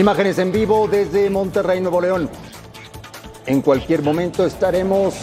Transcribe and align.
Imágenes 0.00 0.38
en 0.38 0.50
vivo 0.50 0.88
desde 0.88 1.28
Monterrey, 1.28 1.78
Nuevo 1.78 2.00
León. 2.00 2.30
En 3.44 3.60
cualquier 3.60 4.00
momento 4.00 4.46
estaremos 4.46 5.14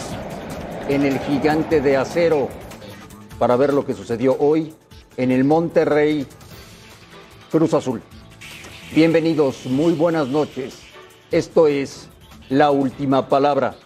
en 0.87 1.03
el 1.03 1.17
gigante 1.17 1.81
de 1.81 1.97
acero 1.97 2.47
para 3.39 3.55
ver 3.55 3.73
lo 3.73 3.87
que 3.87 3.95
sucedió 3.95 4.37
hoy 4.37 4.75
en 5.17 5.31
el 5.31 5.45
Monterrey 5.45 6.27
Cruz 7.49 7.73
Azul. 7.73 8.03
Bienvenidos, 8.93 9.65
muy 9.65 9.93
buenas 9.93 10.27
noches. 10.27 10.77
Esto 11.31 11.65
es 11.65 12.07
la 12.47 12.69
última 12.69 13.29
palabra. 13.29 13.77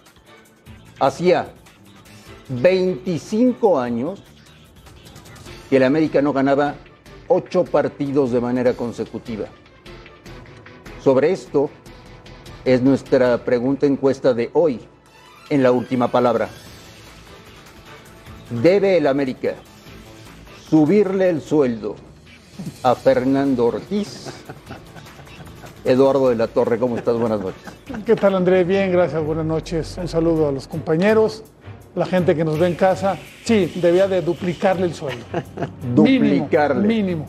Hacía 1.00 1.54
25 2.50 3.80
años 3.80 4.22
que 5.70 5.78
el 5.78 5.84
América 5.84 6.20
no 6.20 6.34
ganaba 6.34 6.74
ocho 7.28 7.64
partidos 7.64 8.30
de 8.30 8.42
manera 8.42 8.74
consecutiva. 8.74 9.46
Sobre 11.02 11.32
esto 11.32 11.68
es 12.64 12.80
nuestra 12.80 13.38
pregunta 13.38 13.86
encuesta 13.86 14.34
de 14.34 14.50
hoy 14.52 14.80
en 15.50 15.64
la 15.64 15.72
última 15.72 16.08
palabra. 16.12 16.48
¿Debe 18.62 18.98
el 18.98 19.08
América 19.08 19.54
subirle 20.70 21.28
el 21.28 21.40
sueldo 21.40 21.96
a 22.84 22.94
Fernando 22.94 23.66
Ortiz? 23.66 24.30
Eduardo 25.84 26.28
de 26.28 26.36
la 26.36 26.46
Torre, 26.46 26.78
¿cómo 26.78 26.96
estás? 26.96 27.16
Buenas 27.16 27.40
noches. 27.40 27.64
¿Qué 28.06 28.14
tal, 28.14 28.36
André? 28.36 28.62
Bien, 28.62 28.92
gracias, 28.92 29.24
buenas 29.24 29.46
noches. 29.46 29.96
Un 29.98 30.06
saludo 30.06 30.48
a 30.48 30.52
los 30.52 30.68
compañeros, 30.68 31.42
la 31.96 32.06
gente 32.06 32.36
que 32.36 32.44
nos 32.44 32.60
ve 32.60 32.68
en 32.68 32.76
casa. 32.76 33.18
Sí, 33.44 33.72
debía 33.82 34.06
de 34.06 34.22
duplicarle 34.22 34.86
el 34.86 34.94
sueldo. 34.94 35.24
Duplicarle. 35.96 36.86
Mínimo, 36.86 37.08
mínimo 37.08 37.26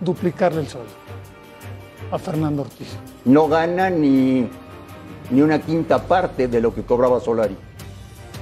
duplicarle 0.00 0.60
el 0.60 0.68
sueldo 0.68 1.08
a 2.10 2.18
Fernando 2.18 2.62
Ortiz. 2.62 2.88
No 3.24 3.48
gana 3.48 3.90
ni, 3.90 4.48
ni 5.30 5.40
una 5.42 5.60
quinta 5.60 5.98
parte 6.02 6.48
de 6.48 6.60
lo 6.60 6.74
que 6.74 6.82
cobraba 6.82 7.20
Solari. 7.20 7.56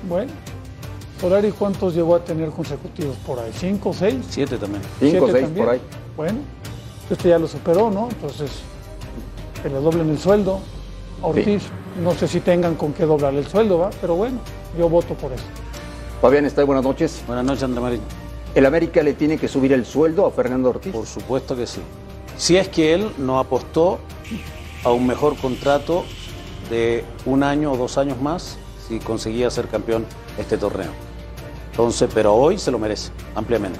Bueno, 0.08 0.30
Solari, 1.20 1.50
¿cuántos 1.52 1.94
llegó 1.94 2.14
a 2.14 2.24
tener 2.24 2.50
consecutivos 2.50 3.16
por 3.26 3.38
ahí? 3.38 3.50
¿Cinco, 3.54 3.92
seis? 3.92 4.16
Siete 4.28 4.58
también. 4.58 4.82
Cinco, 5.00 5.26
¿Siete 5.26 5.32
seis 5.32 5.44
también? 5.44 5.66
por 5.66 5.74
ahí. 5.74 5.80
Bueno, 6.16 6.38
este 7.10 7.28
ya 7.28 7.38
lo 7.38 7.48
superó, 7.48 7.90
¿no? 7.90 8.08
Entonces, 8.10 8.50
que 9.62 9.68
le 9.68 9.76
doblen 9.76 10.10
el 10.10 10.18
sueldo 10.18 10.60
a 11.22 11.26
Ortiz. 11.26 11.62
No 12.02 12.12
sé 12.12 12.28
si 12.28 12.40
tengan 12.40 12.74
con 12.74 12.92
qué 12.92 13.06
doblarle 13.06 13.40
el 13.40 13.46
sueldo, 13.46 13.78
¿va? 13.78 13.90
Pero 14.00 14.14
bueno, 14.16 14.38
yo 14.78 14.88
voto 14.88 15.14
por 15.14 15.32
eso. 15.32 15.44
Fabián 16.20 16.44
está 16.44 16.62
buenas 16.64 16.84
noches. 16.84 17.22
Buenas 17.26 17.44
noches, 17.44 17.62
André 17.62 17.80
Marín. 17.80 18.00
¿El 18.54 18.66
América 18.66 19.02
le 19.02 19.14
tiene 19.14 19.38
que 19.38 19.48
subir 19.48 19.72
el 19.72 19.86
sueldo 19.86 20.26
a 20.26 20.30
Fernando 20.30 20.70
Ortiz? 20.70 20.92
Por 20.92 21.06
supuesto 21.06 21.56
que 21.56 21.66
sí. 21.66 21.80
Si 22.36 22.56
es 22.56 22.68
que 22.68 22.92
él 22.94 23.10
no 23.18 23.38
apostó 23.38 23.98
a 24.84 24.92
un 24.92 25.06
mejor 25.06 25.36
contrato 25.36 26.04
de 26.70 27.04
un 27.24 27.42
año 27.42 27.72
o 27.72 27.76
dos 27.76 27.98
años 27.98 28.20
más 28.20 28.58
si 28.86 28.98
conseguía 28.98 29.50
ser 29.50 29.68
campeón 29.68 30.04
este 30.38 30.58
torneo. 30.58 30.90
Entonces, 31.70 32.08
pero 32.12 32.34
hoy 32.34 32.58
se 32.58 32.70
lo 32.70 32.78
merece 32.78 33.10
ampliamente. 33.34 33.78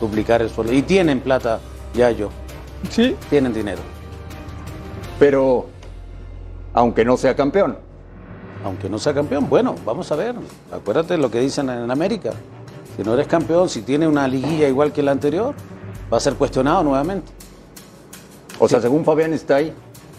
Duplicar 0.00 0.42
el 0.42 0.50
sueldo. 0.50 0.72
Y 0.72 0.82
tienen 0.82 1.20
plata, 1.20 1.60
ya 1.94 2.10
yo. 2.10 2.30
Sí, 2.90 3.16
Tienen 3.30 3.54
dinero. 3.54 3.80
Pero, 5.18 5.66
aunque 6.74 7.04
no 7.04 7.16
sea 7.16 7.36
campeón, 7.36 7.78
Aunque 8.64 8.88
no 8.88 8.98
sea 8.98 9.12
campeón, 9.12 9.48
bueno, 9.48 9.74
vamos 9.84 10.12
a 10.12 10.16
ver. 10.16 10.36
Acuérdate 10.72 11.16
lo 11.18 11.30
que 11.30 11.40
dicen 11.40 11.68
en 11.68 11.90
América. 11.90 12.30
Si 12.96 13.02
no 13.02 13.14
eres 13.14 13.26
campeón, 13.26 13.68
si 13.68 13.82
tiene 13.82 14.06
una 14.06 14.28
liguilla 14.28 14.68
igual 14.68 14.92
que 14.92 15.02
la 15.02 15.10
anterior, 15.10 15.54
va 16.12 16.18
a 16.18 16.20
ser 16.20 16.34
cuestionado 16.34 16.84
nuevamente. 16.84 17.41
O 18.64 18.68
sea, 18.68 18.80
según 18.80 19.04
Fabián 19.04 19.32
está 19.32 19.56
ahí, 19.56 19.72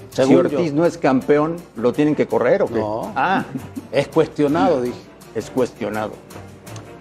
si 0.10 0.18
Según 0.18 0.38
Ortiz 0.38 0.70
yo. 0.72 0.76
no 0.76 0.86
es 0.86 0.98
campeón, 0.98 1.56
¿lo 1.78 1.94
tienen 1.94 2.14
que 2.14 2.28
correr 2.28 2.62
o 2.62 2.68
qué? 2.68 2.80
No. 2.80 3.12
Ah, 3.16 3.46
Es 3.92 4.10
cuestionado, 4.10 4.82
dije. 4.82 4.98
es 5.34 5.50
cuestionado. 5.50 6.12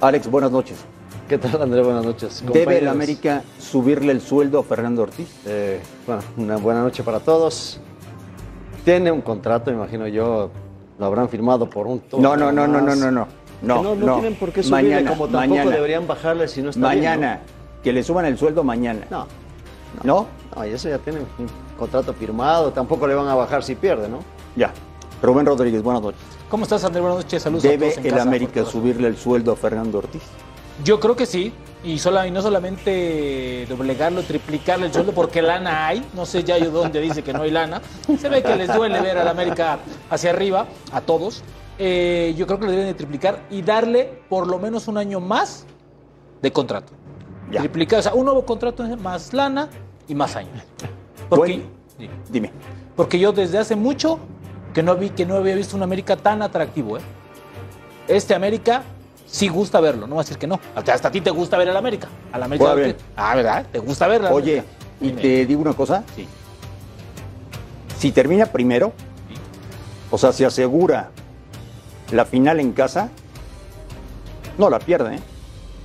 Alex, 0.01 0.29
buenas 0.31 0.53
noches. 0.53 0.79
¿Qué 1.29 1.39
tal, 1.39 1.61
André? 1.63 1.83
Buenas 1.83 2.05
noches. 2.05 2.45
¿Debe 2.53 2.79
el. 2.79 2.89
América 2.89 3.43
subirle 3.59 4.13
el 4.13 4.21
sueldo 4.21 4.61
a 4.61 4.63
Fernando 4.63 5.03
Ortiz? 5.03 5.29
Eh, 5.47 5.81
bueno, 6.07 6.23
una 6.37 6.57
buena 6.59 6.83
noche 6.83 7.03
para 7.03 7.19
todos. 7.21 7.81
Tiene 8.85 9.11
un 9.11 9.21
contrato, 9.21 9.71
imagino 9.71 10.07
yo, 10.09 10.51
lo 10.99 11.07
habrán 11.07 11.29
firmado 11.29 11.69
por 11.69 11.87
un 11.87 12.01
tono 12.01 12.23
No, 12.23 12.37
no, 12.37 12.53
no, 12.53 12.67
no, 12.69 12.81
no, 12.81 12.95
no, 12.95 13.11
no. 13.11 13.27
No, 13.63 13.83
no, 13.83 13.95
no 13.95 14.07
no. 14.07 14.15
tienen 14.15 14.35
por 14.37 14.53
qué 14.53 14.63
subirle, 14.63 14.91
Mañana, 14.91 15.11
como 15.11 15.29
tampoco 15.29 15.49
mañana. 15.55 15.71
deberían 15.71 16.07
bajarle 16.07 16.49
si 16.49 16.63
no 16.63 16.71
está 16.71 16.81
bien, 16.91 17.05
Mañana, 17.05 17.41
que 17.83 17.93
le 17.93 18.03
suban 18.03 18.27
el 18.27 18.37
sueldo 18.39 18.63
mañana. 18.65 19.07
¿no? 19.11 19.27
No, 20.03 20.27
¿No? 20.55 20.67
y 20.67 20.71
eso 20.71 20.89
ya 20.89 20.99
tiene 20.99 21.21
un 21.21 21.27
contrato 21.79 22.13
firmado, 22.13 22.73
tampoco 22.73 23.07
le 23.07 23.15
van 23.15 23.29
a 23.29 23.35
bajar 23.35 23.63
si 23.63 23.75
pierde, 23.75 24.09
¿no? 24.09 24.19
Ya. 24.57 24.73
Rubén 25.23 25.47
Rodríguez, 25.47 25.83
buenas 25.83 26.03
noches. 26.03 26.21
¿Cómo 26.49 26.65
estás, 26.65 26.85
André? 26.85 27.01
Buenas 27.01 27.19
noches, 27.25 27.43
saludos 27.43 27.65
a 27.65 27.69
¿Debe 27.69 27.87
todos 27.87 27.99
en 27.99 28.07
el 28.07 28.11
casa, 28.13 28.23
América 28.23 28.65
subirle 28.65 29.09
el 29.09 29.17
sueldo 29.17 29.53
a 29.53 29.57
Fernando 29.57 29.99
Ortiz? 29.99 30.23
Yo 30.85 31.01
creo 31.01 31.17
que 31.17 31.27
sí. 31.27 31.53
Y, 31.85 31.99
sola- 31.99 32.27
y 32.27 32.31
no 32.31 32.43
solamente 32.43 33.67
doblegarlo, 33.69 34.23
triplicarle 34.23 34.87
el 34.87 34.93
sueldo, 34.93 35.13
porque 35.13 35.43
lana 35.43 35.87
hay. 35.87 36.07
No 36.15 36.27
sé 36.27 36.45
ya 36.45 36.57
yo 36.59 36.71
dónde 36.71 37.01
dice 37.01 37.23
que 37.23 37.33
no 37.33 37.43
hay 37.43 37.51
lana. 37.51 37.81
Se 38.21 38.29
ve 38.29 38.43
que 38.43 38.55
les 38.57 38.73
duele 38.73 39.01
ver 39.01 39.19
al 39.19 39.27
América 39.29 39.79
hacia 40.11 40.31
arriba, 40.31 40.67
a 40.93 41.01
todos. 41.01 41.43
Eh, 41.79 42.35
yo 42.37 42.47
creo 42.47 42.59
que 42.61 42.67
lo 42.67 42.71
deben 42.71 42.87
de 42.87 42.95
triplicar 42.95 43.43
y 43.51 43.63
darle 43.63 44.23
por 44.29 44.47
lo 44.47 44.59
menos 44.59 44.87
un 44.87 44.99
año 44.99 45.19
más 45.19 45.67
de 46.41 46.53
contrato. 46.53 46.93
Ya. 47.51 47.61
Triplicar, 47.61 47.99
o 47.99 48.03
sea, 48.03 48.15
un 48.15 48.25
nuevo 48.27 48.45
contrato 48.47 48.85
más 48.99 49.33
lana 49.33 49.69
y 50.13 50.15
más 50.15 50.37
años. 50.37 50.53
Porque, 51.29 51.63
Bueno. 51.99 52.13
Dime. 52.31 52.51
porque 52.97 53.19
yo 53.19 53.33
desde 53.33 53.59
hace 53.59 53.77
mucho 53.77 54.19
que 54.75 54.83
no 54.83 54.95
vi 54.97 55.11
que 55.11 55.25
no 55.25 55.37
había 55.37 55.55
visto 55.55 55.77
un 55.77 55.83
América 55.83 56.17
tan 56.17 56.43
atractivo. 56.43 56.99
¿eh? 56.99 57.01
Este 58.09 58.35
América 58.35 58.83
sí 59.27 59.49
gusta 59.49 59.81
verlo, 59.81 60.07
no 60.07 60.15
voy 60.17 60.21
a 60.23 60.25
decir 60.25 60.39
que 60.39 60.47
no. 60.47 60.61
Hasta, 60.75 60.93
hasta 60.95 61.09
a 61.09 61.11
ti 61.11 61.21
te 61.23 61.31
gusta 61.31 61.57
ver 61.57 61.69
al 61.71 61.77
América. 61.77 62.09
Al 62.33 62.43
América. 62.43 62.75
Bien. 62.75 62.97
Ah, 63.17 63.35
¿verdad? 63.35 63.67
¿Te 63.73 63.79
gusta 63.79 64.07
verlo? 64.07 64.31
Oye, 64.31 64.63
y 65.01 65.11
te 65.13 65.47
digo 65.47 65.63
una 65.63 65.73
cosa. 65.73 66.05
Sí. 66.15 66.29
Si 67.99 68.13
termina 68.13 68.47
primero, 68.47 68.93
Sí. 69.29 69.35
o 70.11 70.19
sea, 70.19 70.33
se 70.33 70.45
asegura 70.45 71.11
la 72.11 72.25
final 72.27 72.61
en 72.61 72.73
casa, 72.73 73.09
no 74.59 74.69
la 74.69 74.79
pierde, 74.79 75.17
¿eh? 75.17 75.21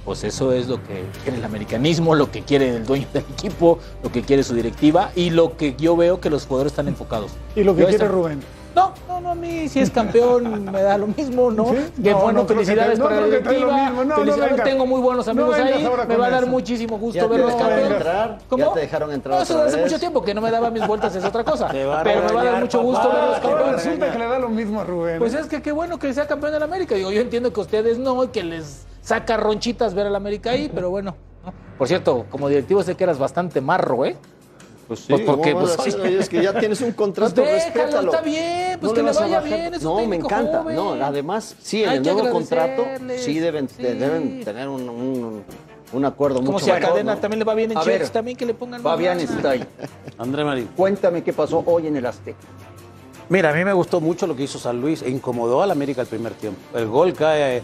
Pues 0.08 0.24
eso 0.24 0.54
es 0.54 0.70
lo 0.70 0.78
que 0.78 1.04
quiere 1.22 1.38
el 1.38 1.44
americanismo, 1.44 2.16
lo 2.16 2.32
que 2.32 2.42
quiere 2.42 2.78
el 2.78 2.86
dueño 2.86 3.06
del 3.12 3.26
equipo, 3.30 3.78
lo 4.02 4.10
que 4.10 4.22
quiere 4.22 4.42
su 4.42 4.56
directiva 4.56 5.12
y 5.16 5.32
lo 5.32 5.58
que 5.58 5.76
yo 5.78 5.98
veo 5.98 6.22
que 6.22 6.30
los 6.30 6.46
jugadores 6.48 6.72
están 6.72 6.88
enfocados. 6.88 7.32
y 7.58 7.64
lo 7.66 7.76
que 7.76 7.82
Yo 7.82 7.88
quiere 7.90 8.08
Rubén. 8.08 8.40
No, 8.74 8.94
no, 9.10 9.20
no, 9.20 9.32
a 9.32 9.36
mí 9.36 9.68
si 9.68 9.82
es 9.82 9.90
campeón 9.92 10.64
me 10.72 10.82
da 10.82 10.98
lo 10.98 11.08
mismo, 11.08 11.52
¿no? 11.52 11.66
¿Sí? 11.74 11.78
Que 12.02 12.12
No, 12.12 12.20
bueno, 12.22 12.44
no 12.44 12.48
felicidades 12.48 12.98
no 13.00 13.04
para 13.06 13.20
la 13.20 13.26
directiva. 13.26 13.90
No, 14.06 14.64
tengo 14.64 14.86
muy 14.86 15.02
buenos 15.02 15.26
No 15.26 15.32
amigos 15.32 15.56
ahí, 15.60 15.86
me 16.08 16.16
va 16.16 16.28
a 16.28 16.30
dar 16.30 16.44
eso. 16.44 16.52
muchísimo 16.54 16.98
gusto 16.98 17.20
Ya 17.20 17.28
verlos 17.28 17.56
campeones. 17.56 18.04
ya 18.04 18.74
te 18.74 18.80
dejaron 18.80 19.12
entrar 19.12 19.36
No, 19.36 19.44
eso 19.44 19.54
otra 19.56 19.64
de 19.64 19.70
hace 19.72 19.78
vez. 19.82 19.86
mucho 19.92 20.00
tiempo 20.00 20.22
que 20.22 20.34
no 20.34 20.40
me 20.40 20.52
daba 20.52 20.70
mis 20.72 20.88
vueltas 20.88 21.14
es 21.18 21.26
otra 21.26 21.44
cosa. 21.44 21.68
Pero 21.74 21.90
me 22.24 22.32
va 22.34 22.42
a 22.42 22.46
dar 22.46 22.60
mucho 22.62 22.82
gusto 22.82 23.10
papá. 23.10 23.20
verlos 23.20 23.36
Ahora 23.44 23.50
campeones. 23.58 23.84
resulta 23.84 24.12
que 24.14 24.20
le 24.20 24.26
da 24.26 24.40
lo 24.40 24.48
mismo 24.50 24.80
a 24.80 24.84
Rubén. 24.86 25.20
Pues 25.20 25.34
es 25.34 25.48
que 25.48 25.62
qué 25.62 25.74
bueno 25.74 26.00
que 26.00 26.14
sea 26.14 26.28
campeón 26.28 26.54
del 26.54 26.64
América. 26.64 26.96
Digo, 26.96 27.12
yo 27.12 27.20
entiendo 27.20 27.52
que 27.52 27.60
ustedes 27.60 27.98
no 27.98 28.24
y 28.24 28.28
que 28.30 28.44
les 28.44 28.86
saca 29.08 29.38
ronchitas 29.38 29.94
ver 29.94 30.08
al 30.08 30.16
América 30.18 30.52
ahí, 30.52 30.70
pero 30.74 30.90
bueno. 30.90 31.16
¿no? 31.46 31.54
Por 31.78 31.88
cierto, 31.88 32.26
como 32.30 32.50
directivo 32.50 32.84
sé 32.84 32.96
que 32.96 33.06
eras 33.06 33.18
bastante 33.18 33.62
marro, 33.62 34.04
¿eh? 34.04 34.18
Pues 34.90 35.00
sí, 35.02 35.06
Pues 35.10 35.22
porque, 35.22 35.54
¿cómo 35.54 35.66
vas 35.66 35.78
pues, 35.78 35.86
decir? 35.96 36.02
oye. 36.02 36.20
Es 36.20 36.28
que 36.30 36.42
ya 36.44 36.60
tienes 36.60 36.82
un 36.82 36.92
contrato, 36.92 37.36
Pues 37.36 37.52
déjalo, 37.52 37.74
respétalo. 37.84 38.12
está 38.12 38.22
bien, 38.24 38.80
pues 38.80 38.92
No 38.92 38.94
que 38.94 39.04
le 39.04 39.12
vaya 39.14 39.40
bien, 39.40 39.74
es 39.74 39.84
un 39.86 39.98
No, 40.02 40.06
me 40.08 40.16
encanta. 40.18 40.62
joven. 40.62 40.76
No, 40.76 40.92
además, 40.94 41.56
sí, 41.62 41.84
en 41.84 41.90
Hay 41.90 41.98
el 41.98 42.04
nuevo 42.04 42.30
contrato 42.32 42.86
sí 43.18 43.40
deben, 43.40 43.70
sí. 43.70 43.82
deben 43.82 44.44
tener 44.44 44.68
un, 44.68 44.90
un- 44.90 45.44
un 45.94 46.06
acuerdo 46.06 46.40
Como 46.40 46.54
mucho 46.54 46.66
si 46.66 46.72
a 46.72 46.76
mejor, 46.76 46.90
Cadena 46.90 47.16
¿no? 47.16 47.22
también 47.22 47.40
le 47.40 47.46
va 47.46 47.54
bien 47.54 47.72
en 47.72 47.80
ver, 47.86 48.10
también 48.10 48.36
que 48.36 48.46
le 48.46 48.54
pongan 48.54 48.82
Fabián 48.82 49.22
está 49.22 49.52
ahí. 49.52 49.66
André 50.18 50.44
Marín. 50.44 50.70
Cuéntame 50.76 51.24
qué 51.24 51.32
pasó 51.32 51.64
hoy 51.66 51.88
en 51.88 51.96
el 51.96 52.06
Azteca. 52.06 52.38
Mira, 53.30 53.52
a 53.52 53.54
mí 53.54 53.64
me 53.64 53.72
gustó 53.74 54.00
mucho 54.02 54.26
lo 54.28 54.36
que 54.36 54.44
hizo 54.44 54.58
San 54.60 54.82
Luis 54.82 55.02
e 55.02 55.10
incomodó 55.10 55.62
al 55.62 55.72
América 55.72 56.02
el 56.02 56.08
primer 56.08 56.34
tiempo. 56.34 56.60
El 56.78 56.88
gol 56.88 57.14
cae 57.14 57.62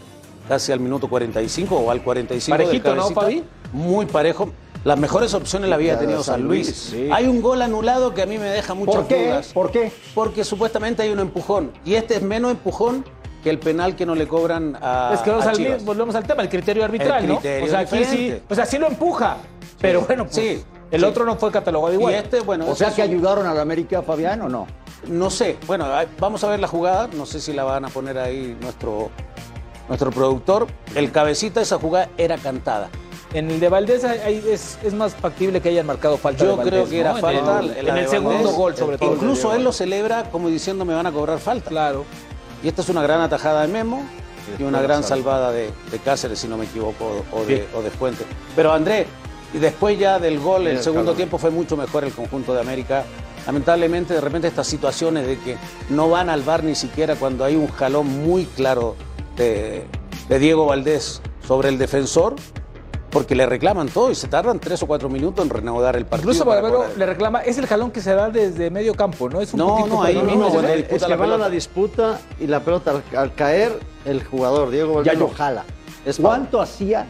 casi 0.48 0.72
al 0.72 0.80
minuto 0.80 1.08
45 1.10 1.76
o 1.76 1.92
al 1.92 2.02
45 2.04 2.58
del 2.58 2.66
Parejito, 2.68 2.96
¿no. 2.96 3.10
Fabi? 3.12 3.44
Muy 3.72 4.06
parejo. 4.06 4.50
Las 4.84 5.00
mejores 5.00 5.34
opciones 5.34 5.70
la 5.70 5.76
había 5.76 5.98
tenido 5.98 6.24
San 6.24 6.44
Luis. 6.44 6.68
Luis, 6.68 6.78
sí. 6.78 7.10
Hay 7.12 7.26
un 7.28 7.42
gol 7.42 7.62
anulado 7.62 8.14
que 8.14 8.22
a 8.22 8.26
mí 8.26 8.38
me 8.38 8.46
deja 8.50 8.74
muchas 8.74 8.96
¿Por 8.96 9.08
qué? 9.08 9.26
dudas. 9.28 9.48
¿Por 9.54 9.72
qué? 9.72 9.92
Porque 10.14 10.44
supuestamente 10.44 11.04
hay 11.04 11.10
un 11.10 11.20
empujón. 11.20 11.72
Y 11.86 11.96
este 11.96 12.16
es 12.16 12.22
menos 12.22 12.52
empujón 12.52 13.06
que 13.44 13.50
el 13.50 13.60
penal 13.60 13.96
que 13.96 14.06
no 14.06 14.14
le 14.16 14.28
cobran 14.28 14.78
a, 14.82 15.12
Es 15.14 15.22
que 15.22 15.30
volvemos 15.30 15.46
a 15.48 15.50
al, 15.52 15.56
Chivas. 15.58 15.86
volvemos 15.86 16.16
al 16.16 16.24
tema, 16.26 16.42
el 16.44 16.50
criterio 16.50 16.84
arbitral, 16.84 17.24
El 17.24 17.30
¿no? 17.30 17.36
criterio 17.40 17.66
O 17.66 17.70
sea, 17.70 17.80
aquí 17.80 17.96
sí, 17.98 18.00
diferente. 18.18 18.44
o 18.50 18.56
sea, 18.56 18.66
sí 18.66 18.78
lo 18.78 18.88
empuja, 18.88 19.38
pero 19.80 20.02
bueno, 20.02 20.24
pues, 20.26 20.36
Sí, 20.36 20.64
el 20.92 21.00
sí. 21.02 21.06
otro 21.06 21.26
no 21.26 21.36
fue 21.38 21.50
catalogado 21.52 21.94
igual. 21.94 22.14
Y 22.14 22.18
este, 22.18 22.40
bueno, 22.42 22.68
O 22.68 22.76
sea 22.76 22.94
que 22.94 23.02
un- 23.04 23.10
ayudaron 23.10 23.46
a 23.48 23.54
la 23.54 23.62
América, 23.62 24.02
Fabián, 24.02 24.42
o 24.44 24.50
no? 24.50 24.68
No 25.08 25.30
sé, 25.30 25.58
bueno, 25.68 25.86
vamos 26.20 26.44
a 26.46 26.50
ver 26.50 26.60
la 26.62 26.68
jugada, 26.68 27.08
no 27.14 27.26
sé 27.26 27.40
si 27.42 27.52
la 27.54 27.64
van 27.66 27.84
a 27.86 27.90
poner 27.90 28.18
ahí 28.18 28.58
nuestro, 28.62 29.10
nuestro 29.88 30.12
productor. 30.12 30.68
El 30.96 31.12
cabecita 31.12 31.60
de 31.60 31.64
esa 31.66 31.78
jugada 31.80 32.10
era 32.18 32.38
cantada. 32.38 32.90
En 33.34 33.50
el 33.50 33.60
de 33.60 33.68
Valdés 33.70 34.04
hay- 34.04 34.44
es, 34.48 34.78
es 34.84 34.94
más 34.94 35.16
factible 35.16 35.60
que 35.60 35.70
hayan 35.70 35.86
marcado 35.88 36.18
falta. 36.18 36.44
Yo 36.44 36.52
de 36.52 36.56
Valdés, 36.58 36.72
creo 36.74 36.90
que 36.90 37.00
era 37.00 37.16
falta. 37.16 37.62
En 37.62 37.88
el, 37.88 37.98
en 37.98 38.10
segundo 38.10 38.36
Valdés. 38.38 38.56
gol, 38.56 38.76
sobre 38.76 38.98
todo. 39.00 39.14
Incluso 39.14 39.54
él 39.56 39.64
lo 39.64 39.72
celebra 39.72 40.30
como 40.32 40.50
diciendo 40.50 40.86
me 40.86 40.94
van 40.94 41.08
a 41.08 41.12
cobrar 41.12 41.40
falta. 41.40 41.70
Claro. 41.70 42.06
Y 42.64 42.68
esta 42.68 42.82
es 42.84 42.90
una 42.90 43.02
gran 43.02 43.22
atajada 43.22 43.64
de 43.64 43.68
Memo 43.70 44.04
y 44.60 44.64
una 44.64 44.82
gran 44.82 45.04
salvada 45.04 45.52
de, 45.52 45.72
de 45.92 46.00
Cáceres, 46.00 46.40
si 46.40 46.48
no 46.48 46.58
me 46.58 46.66
equivoco, 46.66 47.24
o 47.32 47.44
de, 47.46 47.68
o 47.76 47.82
de 47.82 47.90
Fuente. 47.90 48.24
Pero 48.56 48.72
André, 48.72 49.08
y 49.54 49.58
después 49.58 49.98
ya 49.98 50.20
del 50.20 50.40
gol, 50.40 50.68
el 50.68 50.78
el 50.78 50.84
segundo 50.84 51.06
calor. 51.06 51.16
tiempo 51.18 51.38
fue 51.40 51.50
mucho 51.50 51.76
mejor 51.76 52.04
el 52.04 52.12
conjunto 52.14 52.54
de 52.54 52.62
América. 52.62 53.04
Lamentablemente, 53.48 54.14
de 54.14 54.22
repente 54.22 54.48
estas 54.48 54.68
situaciones 54.68 55.28
de 55.28 55.38
que 55.40 55.58
no 55.90 56.10
van 56.10 56.30
al 56.30 56.44
bar 56.44 56.64
ni 56.64 56.76
siquiera 56.76 57.16
cuando 57.16 57.44
hay 57.44 57.56
un 57.56 57.68
jalón 57.68 58.08
muy 58.24 58.46
claro 58.46 58.96
de, 59.38 59.86
de 60.30 60.40
Diego 60.40 60.66
Valdés 60.66 61.22
sobre 61.48 61.70
el 61.70 61.78
defensor, 61.78 62.36
porque 63.10 63.36
le 63.36 63.46
reclaman 63.46 63.90
todo 63.90 64.10
y 64.10 64.16
se 64.16 64.28
tardan 64.28 64.60
tres 64.60 64.82
o 64.82 64.88
cuatro 64.88 65.08
minutos 65.10 65.44
en 65.46 65.50
reanudar 65.52 65.96
el 65.96 66.06
partido. 66.06 66.32
Incluso 66.32 66.46
para 66.50 66.62
Barbero 66.62 66.86
le 66.98 67.06
reclama, 67.06 67.42
es 67.42 67.58
el 67.60 67.68
jalón 67.68 67.92
que 67.92 68.02
se 68.02 68.14
da 68.16 68.30
desde 68.30 68.72
medio 68.72 68.96
campo, 68.96 69.30
¿no? 69.30 69.40
Es 69.42 69.54
un 69.54 69.60
No, 69.60 69.86
no, 69.86 70.02
ahí 70.04 70.16
mismo, 70.16 70.48
es 70.48 70.54
cuando 70.54 70.70
ese- 70.70 70.80
Es 70.80 70.88
disputa 70.90 71.06
que 71.06 71.10
la 71.12 71.16
van 71.18 71.32
a 71.32 71.38
la 71.38 71.50
disputa 71.50 72.20
y 72.40 72.48
la 72.48 72.60
pelota 72.62 72.92
al, 72.92 73.04
al 73.18 73.36
caer, 73.36 73.80
el 74.06 74.24
jugador 74.24 74.72
Diego 74.72 74.96
Valdés 74.96 75.14
Ya 75.14 75.20
lo 75.20 75.30
jala. 75.30 75.64
Es. 76.06 76.18
¿Cuánto 76.20 76.60
hacía 76.62 77.06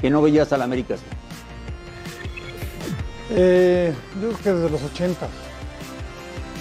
que 0.00 0.10
no 0.10 0.20
veías 0.20 0.52
a 0.52 0.58
la 0.58 0.64
América 0.64 0.94
así? 0.94 1.04
Eh, 3.30 3.92
yo 4.20 4.28
creo 4.28 4.38
que 4.42 4.52
desde 4.52 4.70
los 4.70 4.82
80. 4.82 5.26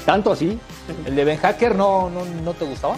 ¿Tanto 0.06 0.31
así? 0.31 0.57
El 1.06 1.15
de 1.15 1.25
Ben 1.25 1.38
Hacker 1.38 1.75
no, 1.75 2.09
no, 2.09 2.23
no 2.44 2.53
te 2.53 2.65
gustaba. 2.65 2.95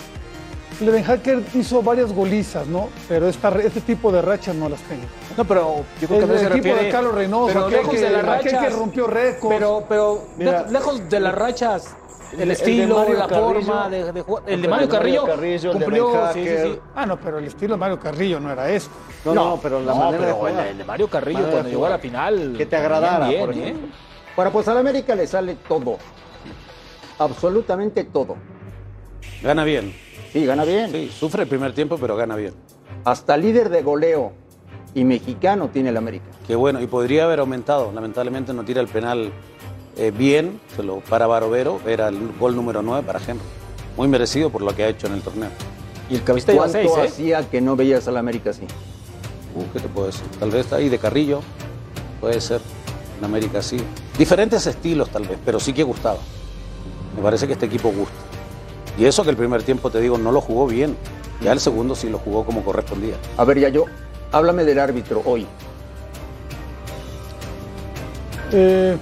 El 0.80 0.92
Ben 0.92 1.04
Hacker 1.04 1.42
hizo 1.56 1.82
varias 1.82 2.14
golizas, 2.14 2.68
¿no? 2.68 2.90
Pero 3.10 3.28
esta, 3.28 3.50
este 3.62 3.82
tipo 3.82 4.12
de 4.12 4.22
rachas 4.22 4.56
no 4.56 4.70
las 4.70 4.80
tengo. 4.82 5.04
No, 5.36 5.44
pero 5.44 5.84
yo 6.00 6.08
creo 6.08 6.20
que 6.20 6.26
El 6.34 6.40
se 6.40 6.46
equipo 6.46 6.56
refiere. 6.56 6.84
de 6.84 6.90
Carlos 6.92 7.16
Reynoso, 7.16 7.48
pero 7.48 7.70
lejos 7.70 7.90
que- 7.96 8.00
de 8.02 8.10
las 8.12 8.24
aquel 8.24 8.52
rachas. 8.54 8.64
que 8.64 8.70
rompió 8.70 9.08
récords. 9.08 9.56
Pero, 9.56 9.84
pero 9.90 10.24
Mira, 10.38 10.68
lejos- 10.70 11.10
de 11.10 11.20
las 11.20 11.34
rachas, 11.34 11.96
el, 12.34 12.42
el 12.42 12.48
de 12.50 12.54
estilo, 12.54 13.06
la 13.12 13.28
Carrillo, 13.28 13.62
forma 13.64 13.90
de, 13.90 14.12
de 14.14 14.22
jugar. 14.22 14.44
El 14.44 14.48
de 14.50 14.54
el 14.54 14.62
de 14.62 14.68
Mario 14.68 14.90
Carrillo, 14.90 15.26
Carrillo, 15.26 15.72
el 15.72 15.80
de 15.80 15.86
cumplió. 15.86 16.12
Ben 16.12 16.34
sí, 16.34 16.46
sí. 16.46 16.80
Ah, 16.96 17.06
no, 17.08 17.18
pero 17.20 17.40
el 17.40 17.46
estilo 17.46 17.74
de 17.74 17.80
Mario 17.80 18.00
Carrillo 18.00 18.40
no 18.40 18.52
era 18.52 18.70
esto. 18.70 18.92
No, 19.26 19.34
no, 19.34 19.60
pero 19.64 19.80
la 19.80 19.94
No, 19.94 20.00
manera 20.00 20.26
de 20.28 20.32
jugar. 20.34 20.54
el, 20.54 20.68
el 20.74 20.78
de 20.78 20.84
Mario 20.84 21.08
Carrillo 21.10 21.40
Manera 21.40 21.50
de 21.50 21.56
cuando 21.58 21.70
llegó 21.72 21.86
a 21.88 21.90
la 21.90 21.98
final. 22.00 22.54
Que 22.56 22.66
te 22.68 22.76
agradara, 22.76 23.28
bien, 23.30 23.40
por 23.46 23.50
ejemplo. 23.56 23.88
¿eh? 23.88 23.92
Bueno, 24.36 24.52
pues 24.52 24.68
a 24.68 24.74
la 24.76 24.82
América 24.82 25.16
le 25.16 25.26
sale 25.26 25.56
todo. 25.68 25.98
Absolutamente 27.18 28.04
todo. 28.04 28.36
Gana 29.42 29.64
bien. 29.64 29.94
Sí, 30.34 30.46
gana 30.46 30.66
bien. 30.66 30.92
Sí, 30.92 31.12
sufre 31.18 31.44
el 31.44 31.50
primer 31.50 31.74
tiempo, 31.74 31.98
pero 32.00 32.16
gana 32.16 32.36
bien. 32.36 32.54
Hasta 33.06 33.38
líder 33.38 33.70
de 33.70 33.82
goleo 33.82 34.34
y 34.94 35.04
mexicano 35.04 35.70
tiene 35.70 35.90
el 35.90 35.98
América. 35.98 36.26
Qué 36.46 36.56
bueno, 36.56 36.82
y 36.82 36.88
podría 36.88 37.26
haber 37.26 37.40
aumentado. 37.40 37.92
Lamentablemente 37.92 38.54
no 38.54 38.64
tira 38.64 38.82
el 38.82 38.88
penal 38.88 39.32
eh, 39.96 40.12
bien, 40.12 40.60
se 40.76 40.84
lo 40.84 41.00
para 41.00 41.28
Barovero, 41.28 41.80
era 41.88 42.08
el 42.10 42.34
gol 42.40 42.56
número 42.56 42.82
9 42.82 43.04
para 43.06 43.20
Henry. 43.20 43.44
Muy 43.96 44.08
merecido 44.08 44.50
por 44.50 44.62
lo 44.62 44.76
que 44.76 44.84
ha 44.84 44.90
hecho 44.90 45.08
en 45.08 45.14
el 45.14 45.22
torneo. 45.22 45.50
Y 46.10 46.16
el 46.16 46.22
¿Cuánto 46.22 46.70
seis, 46.70 46.92
¿eh? 46.98 47.08
hacía 47.08 47.50
que 47.50 47.60
no 47.62 47.76
veías 47.76 48.08
a 48.08 48.12
la 48.12 48.20
América 48.20 48.52
así? 48.52 48.64
Uh, 49.56 49.64
¿Qué 49.74 49.80
te 49.80 49.88
puedo 49.90 50.08
decir? 50.08 50.26
Tal 50.40 50.52
vez 50.52 50.72
ahí 50.72 50.88
de 50.88 51.00
Carrillo, 51.00 51.42
puede 52.22 52.40
ser. 52.40 52.62
En 53.18 53.26
América 53.26 53.62
sí. 53.62 53.78
Diferentes 54.18 54.68
estilos 54.68 55.10
tal 55.10 55.28
vez, 55.28 55.40
pero 55.44 55.60
sí 55.60 55.74
que 55.74 55.84
gustaba. 55.84 56.20
Me 57.16 57.24
parece 57.24 57.48
que 57.48 57.54
este 57.54 57.66
equipo 57.66 57.92
gusta. 57.92 58.27
Y 58.98 59.06
eso 59.06 59.24
que 59.24 59.30
el 59.30 59.38
primer 59.38 59.64
tiempo, 59.64 59.90
te 59.90 60.00
digo, 60.02 60.18
no 60.18 60.32
lo 60.32 60.42
jugó 60.42 60.68
bien. 60.68 60.96
Ya 61.42 61.52
el 61.52 61.60
segundo 61.60 61.94
sí 61.96 62.10
lo 62.10 62.18
jugó 62.18 62.44
como 62.46 62.64
correspondía. 62.64 63.16
A 63.38 63.44
ver, 63.46 63.60
ya 63.60 63.70
yo, 63.70 63.86
háblame 64.32 64.64
del 64.64 64.80
árbitro 64.80 65.22
hoy. 65.26 65.46
Eh, 68.52 68.98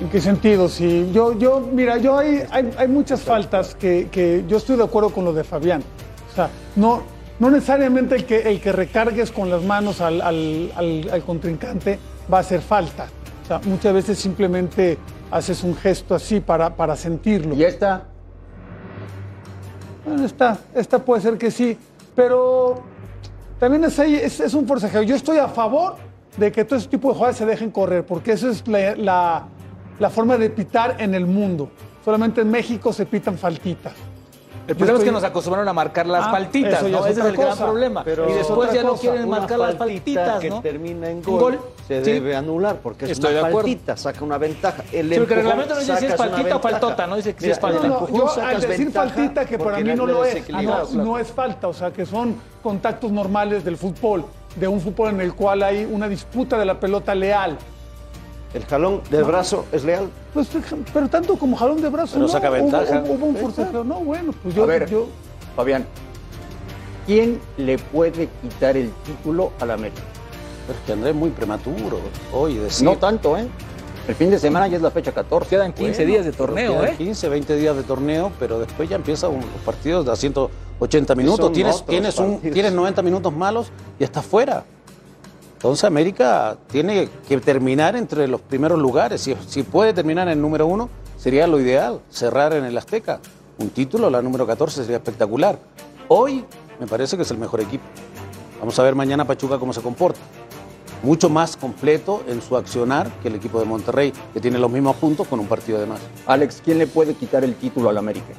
¿En 0.00 0.08
qué 0.10 0.20
sentido? 0.20 0.68
Sí, 0.68 1.10
yo, 1.12 1.38
yo, 1.38 1.60
mira, 1.60 1.96
yo 1.98 2.18
hay, 2.18 2.42
hay, 2.50 2.70
hay 2.76 2.88
muchas 2.88 3.22
faltas 3.22 3.74
que, 3.74 4.08
que 4.10 4.44
yo 4.46 4.58
estoy 4.58 4.76
de 4.76 4.84
acuerdo 4.84 5.10
con 5.10 5.24
lo 5.24 5.32
de 5.32 5.42
Fabián. 5.44 5.82
O 6.30 6.34
sea, 6.34 6.50
no, 6.76 7.02
no 7.38 7.50
necesariamente 7.50 8.14
el 8.16 8.24
que, 8.26 8.40
el 8.42 8.60
que 8.60 8.72
recargues 8.72 9.30
con 9.32 9.50
las 9.50 9.62
manos 9.62 10.00
al, 10.00 10.20
al- 10.20 10.70
al- 10.76 11.08
al 11.12 11.22
contrincante 11.22 11.98
va 12.32 12.38
a 12.38 12.40
hacer 12.42 12.60
falta. 12.60 13.06
O 13.44 13.46
sea, 13.46 13.60
muchas 13.64 13.94
veces 13.94 14.18
simplemente 14.18 14.98
haces 15.30 15.62
un 15.62 15.74
gesto 15.76 16.14
así 16.14 16.40
para, 16.40 16.74
para 16.76 16.94
sentirlo. 16.96 17.54
Y 17.54 17.64
esta, 17.64 18.04
Esta, 20.74 20.98
puede 21.04 21.20
ser 21.22 21.36
que 21.38 21.50
sí, 21.50 21.76
pero 22.14 22.82
también 23.58 23.84
es, 23.84 24.54
un 24.54 24.66
forcejeo. 24.66 25.02
Yo 25.02 25.16
estoy 25.16 25.38
a 25.38 25.48
favor 25.48 25.96
de 26.36 26.52
que 26.52 26.64
todo 26.64 26.78
ese 26.78 26.88
tipo 26.88 27.08
de 27.08 27.14
jugadas 27.14 27.36
se 27.36 27.46
dejen 27.46 27.70
correr, 27.70 28.04
porque 28.04 28.32
esa 28.32 28.50
es 28.50 28.66
la, 28.68 28.94
la- 28.96 29.48
la 29.98 30.10
forma 30.10 30.36
de 30.36 30.50
pitar 30.50 30.96
en 30.98 31.14
el 31.14 31.26
mundo. 31.26 31.70
Solamente 32.04 32.42
en 32.42 32.50
México 32.50 32.92
se 32.92 33.06
pitan 33.06 33.38
faltitas. 33.38 33.94
El 34.66 34.74
problema 34.76 34.98
es 34.98 35.04
que 35.04 35.12
nos 35.12 35.22
acostumbraron 35.24 35.68
a 35.68 35.72
marcar 35.72 36.06
las 36.06 36.26
Ah, 36.26 36.30
faltitas, 36.30 36.74
eso 36.74 36.88
ya 36.88 36.98
¿no? 36.98 37.06
es 37.06 37.12
Ese 37.12 37.20
es 37.20 37.26
el 37.26 37.36
gran 37.36 37.56
problema. 37.56 38.02
pero 38.04 38.28
y 38.28 38.32
es 38.32 38.38
después 38.38 38.72
ya 38.72 38.82
no 38.82 38.94
quieren 38.94 39.28
marcar 39.28 39.58
las 39.58 39.76
faltitas, 39.76 40.40
que 40.40 40.50
¿no? 40.50 40.60
termina 40.60 41.08
en 41.10 41.18
Un 41.18 41.22
gol, 41.22 41.40
gol, 41.40 41.60
se 41.86 42.04
sí. 42.04 42.12
debe 42.12 42.34
anular 42.34 42.76
porque 42.82 43.04
es 43.04 43.12
Estoy 43.12 43.34
una 43.34 43.48
faltita, 43.50 43.96
saca 43.96 44.24
una 44.24 44.38
ventaja. 44.38 44.82
El 44.92 45.08
Sí, 45.10 45.18
porque 45.18 45.34
el 45.34 45.40
reglamento 45.40 45.74
no 45.74 45.80
dice 45.80 45.96
si 45.98 46.06
es 46.06 46.16
faltita 46.16 46.56
o 46.56 46.60
faltota, 46.60 47.06
no 47.06 47.16
dice 47.16 47.34
que 47.34 47.40
si 47.40 47.46
Mira, 47.46 47.54
es 47.54 47.60
falta. 47.60 47.82
el 47.82 47.88
No, 47.88 48.00
no, 48.00 48.08
yo 48.36 48.42
al 48.42 48.60
decir 48.60 48.90
faltita, 48.90 49.44
que 49.44 49.58
para 49.58 49.78
mí 49.78 49.94
no 49.94 50.06
lo 50.06 50.24
es, 50.24 50.48
no 50.94 51.18
es 51.18 51.28
falta, 51.28 51.68
o 51.68 51.72
sea, 51.74 51.92
que 51.92 52.04
son 52.04 52.36
contactos 52.62 53.12
normales 53.12 53.64
del 53.64 53.76
fútbol, 53.76 54.24
de 54.56 54.66
un 54.66 54.80
fútbol 54.80 55.10
en 55.10 55.20
el 55.20 55.34
cual 55.34 55.62
hay 55.62 55.84
una 55.88 56.08
disputa 56.08 56.58
de 56.58 56.64
la 56.64 56.80
pelota 56.80 57.14
leal. 57.14 57.56
El 58.54 58.64
jalón 58.64 59.02
del 59.10 59.24
brazo 59.24 59.66
es 59.72 59.84
leal. 59.84 60.08
Pues, 60.32 60.48
pero 60.94 61.08
tanto 61.08 61.36
como 61.36 61.56
jalón 61.56 61.80
de 61.82 61.88
brazo, 61.88 62.14
Pero 62.14 62.26
no, 62.26 62.32
saca 62.32 62.48
ventaja. 62.50 63.02
Hubo, 63.04 63.14
hubo 63.14 63.26
un 63.26 63.36
forcejeo, 63.36 63.84
no, 63.84 64.00
bueno, 64.00 64.32
pues 64.42 64.54
yo, 64.54 64.62
a 64.62 64.66
ver, 64.66 64.88
yo- 64.88 65.06
Fabián, 65.54 65.84
¿quién 67.06 67.40
le 67.56 67.78
puede 67.78 68.28
quitar 68.42 68.76
el 68.76 68.90
título 69.04 69.52
a 69.60 69.66
la 69.66 69.74
América? 69.74 70.02
Pero 70.66 70.78
es 70.78 70.84
que 70.86 70.92
Andrés 70.92 71.10
es 71.14 71.16
muy 71.18 71.30
prematuro. 71.30 71.98
Hoy 72.32 72.54
decir. 72.56 72.84
No 72.84 72.96
tanto, 72.96 73.36
¿eh? 73.36 73.46
El 74.08 74.14
fin 74.14 74.30
de 74.30 74.38
semana 74.38 74.68
ya 74.68 74.76
es 74.76 74.82
la 74.82 74.90
fecha 74.90 75.12
14. 75.12 75.50
Quedan 75.50 75.72
15 75.72 75.92
Bueno, 76.02 76.12
días 76.12 76.24
de 76.24 76.32
torneo, 76.32 76.80
quedan 76.80 76.94
¿eh? 76.94 76.96
15, 76.96 77.28
20 77.28 77.56
días 77.56 77.76
de 77.76 77.82
torneo, 77.82 78.32
pero 78.38 78.58
después 78.58 78.88
ya 78.88 78.96
empiezan 78.96 79.32
los 79.34 79.44
partidos 79.64 80.06
de 80.06 80.12
a 80.12 80.16
180 80.16 81.14
minutos. 81.16 81.52
Tienes, 81.52 81.84
tienes, 81.84 82.16
un, 82.18 82.40
tienes 82.40 82.72
90 82.72 83.02
minutos 83.02 83.32
malos 83.32 83.70
y 83.98 84.04
estás 84.04 84.24
fuera. 84.24 84.64
Entonces 85.56 85.84
América 85.84 86.56
tiene 86.68 87.08
que 87.26 87.38
terminar 87.38 87.96
entre 87.96 88.28
los 88.28 88.40
primeros 88.42 88.78
lugares. 88.78 89.22
Si, 89.22 89.34
si 89.48 89.62
puede 89.62 89.94
terminar 89.94 90.28
en 90.28 90.34
el 90.34 90.40
número 90.40 90.66
uno, 90.66 90.88
sería 91.16 91.46
lo 91.46 91.58
ideal, 91.58 92.00
cerrar 92.10 92.52
en 92.52 92.64
el 92.64 92.76
Azteca. 92.76 93.20
Un 93.58 93.70
título, 93.70 94.10
la 94.10 94.20
número 94.20 94.46
14, 94.46 94.82
sería 94.82 94.98
espectacular. 94.98 95.58
Hoy 96.08 96.44
me 96.78 96.86
parece 96.86 97.16
que 97.16 97.22
es 97.22 97.30
el 97.30 97.38
mejor 97.38 97.62
equipo. 97.62 97.84
Vamos 98.60 98.78
a 98.78 98.82
ver 98.82 98.94
mañana 98.94 99.24
Pachuca 99.24 99.58
cómo 99.58 99.72
se 99.72 99.80
comporta. 99.80 100.20
Mucho 101.02 101.30
más 101.30 101.56
completo 101.56 102.22
en 102.28 102.42
su 102.42 102.56
accionar 102.56 103.10
que 103.22 103.28
el 103.28 103.34
equipo 103.34 103.58
de 103.58 103.64
Monterrey, 103.64 104.12
que 104.34 104.40
tiene 104.40 104.58
los 104.58 104.70
mismos 104.70 104.96
puntos 104.96 105.26
con 105.26 105.40
un 105.40 105.46
partido 105.46 105.78
de 105.78 105.86
más. 105.86 106.00
Alex, 106.26 106.60
¿quién 106.64 106.78
le 106.78 106.86
puede 106.86 107.14
quitar 107.14 107.44
el 107.44 107.54
título 107.54 107.88
a 107.88 107.92
la 107.92 108.00
América? 108.00 108.34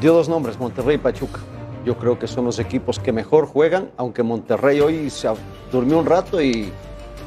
Dio 0.00 0.14
dos 0.14 0.28
nombres, 0.28 0.58
Monterrey 0.58 0.96
y 0.96 0.98
Pachuca. 0.98 1.40
Yo 1.84 1.96
creo 1.96 2.18
que 2.18 2.26
son 2.26 2.44
los 2.44 2.58
equipos 2.58 2.98
que 2.98 3.12
mejor 3.12 3.46
juegan, 3.46 3.90
aunque 3.96 4.22
Monterrey 4.22 4.80
hoy 4.80 5.08
se 5.08 5.28
durmió 5.72 5.98
un 5.98 6.06
rato 6.06 6.42
y, 6.42 6.72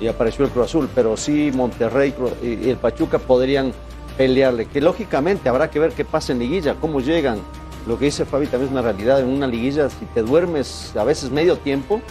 apareció 0.09 0.43
el 0.43 0.51
Cruz 0.51 0.65
Azul, 0.65 0.89
pero 0.93 1.15
sí 1.15 1.49
Monterrey 1.53 2.13
y 2.41 2.69
el 2.69 2.75
Pachuca 2.75 3.19
podrían 3.19 3.71
pelearle, 4.17 4.65
que 4.65 4.81
lógicamente 4.81 5.47
habrá 5.49 5.69
que 5.69 5.79
ver 5.79 5.93
qué 5.93 6.03
pasa 6.05 6.33
en 6.33 6.39
liguilla, 6.39 6.75
cómo 6.75 6.99
llegan. 6.99 7.39
Lo 7.87 7.97
que 7.97 8.05
dice 8.05 8.25
Fabi 8.25 8.47
también 8.47 8.67
es 8.67 8.71
una 8.71 8.81
realidad, 8.81 9.21
en 9.21 9.29
una 9.29 9.47
liguilla 9.47 9.89
si 9.89 10.05
te 10.13 10.21
duermes 10.21 10.95
a 10.95 11.03
veces 11.03 11.31
medio 11.31 11.57
tiempo, 11.57 12.01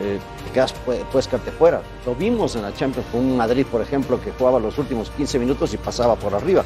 eh, 0.00 0.18
te 0.44 0.52
quedas, 0.52 0.74
puedes 1.10 1.26
quedarte 1.26 1.50
fuera. 1.50 1.82
Lo 2.06 2.14
vimos 2.14 2.56
en 2.56 2.62
la 2.62 2.74
Champions 2.74 3.06
con 3.10 3.20
un 3.20 3.36
Madrid, 3.36 3.66
por 3.70 3.80
ejemplo, 3.80 4.20
que 4.20 4.30
jugaba 4.32 4.58
los 4.60 4.78
últimos 4.78 5.10
15 5.10 5.38
minutos 5.38 5.72
y 5.74 5.76
pasaba 5.76 6.14
por 6.16 6.34
arriba. 6.34 6.64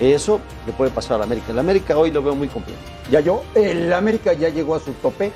Eso 0.00 0.40
le 0.66 0.72
puede 0.72 0.90
pasar 0.90 1.16
al 1.16 1.22
América. 1.22 1.50
El 1.50 1.58
América 1.58 1.96
hoy 1.96 2.10
lo 2.10 2.22
veo 2.22 2.34
muy 2.34 2.48
completo. 2.48 2.78
Ya 3.10 3.20
yo, 3.20 3.42
el 3.54 3.92
América 3.92 4.32
ya 4.32 4.48
llegó 4.48 4.74
a 4.74 4.80
su 4.80 4.92
tope. 4.92 5.32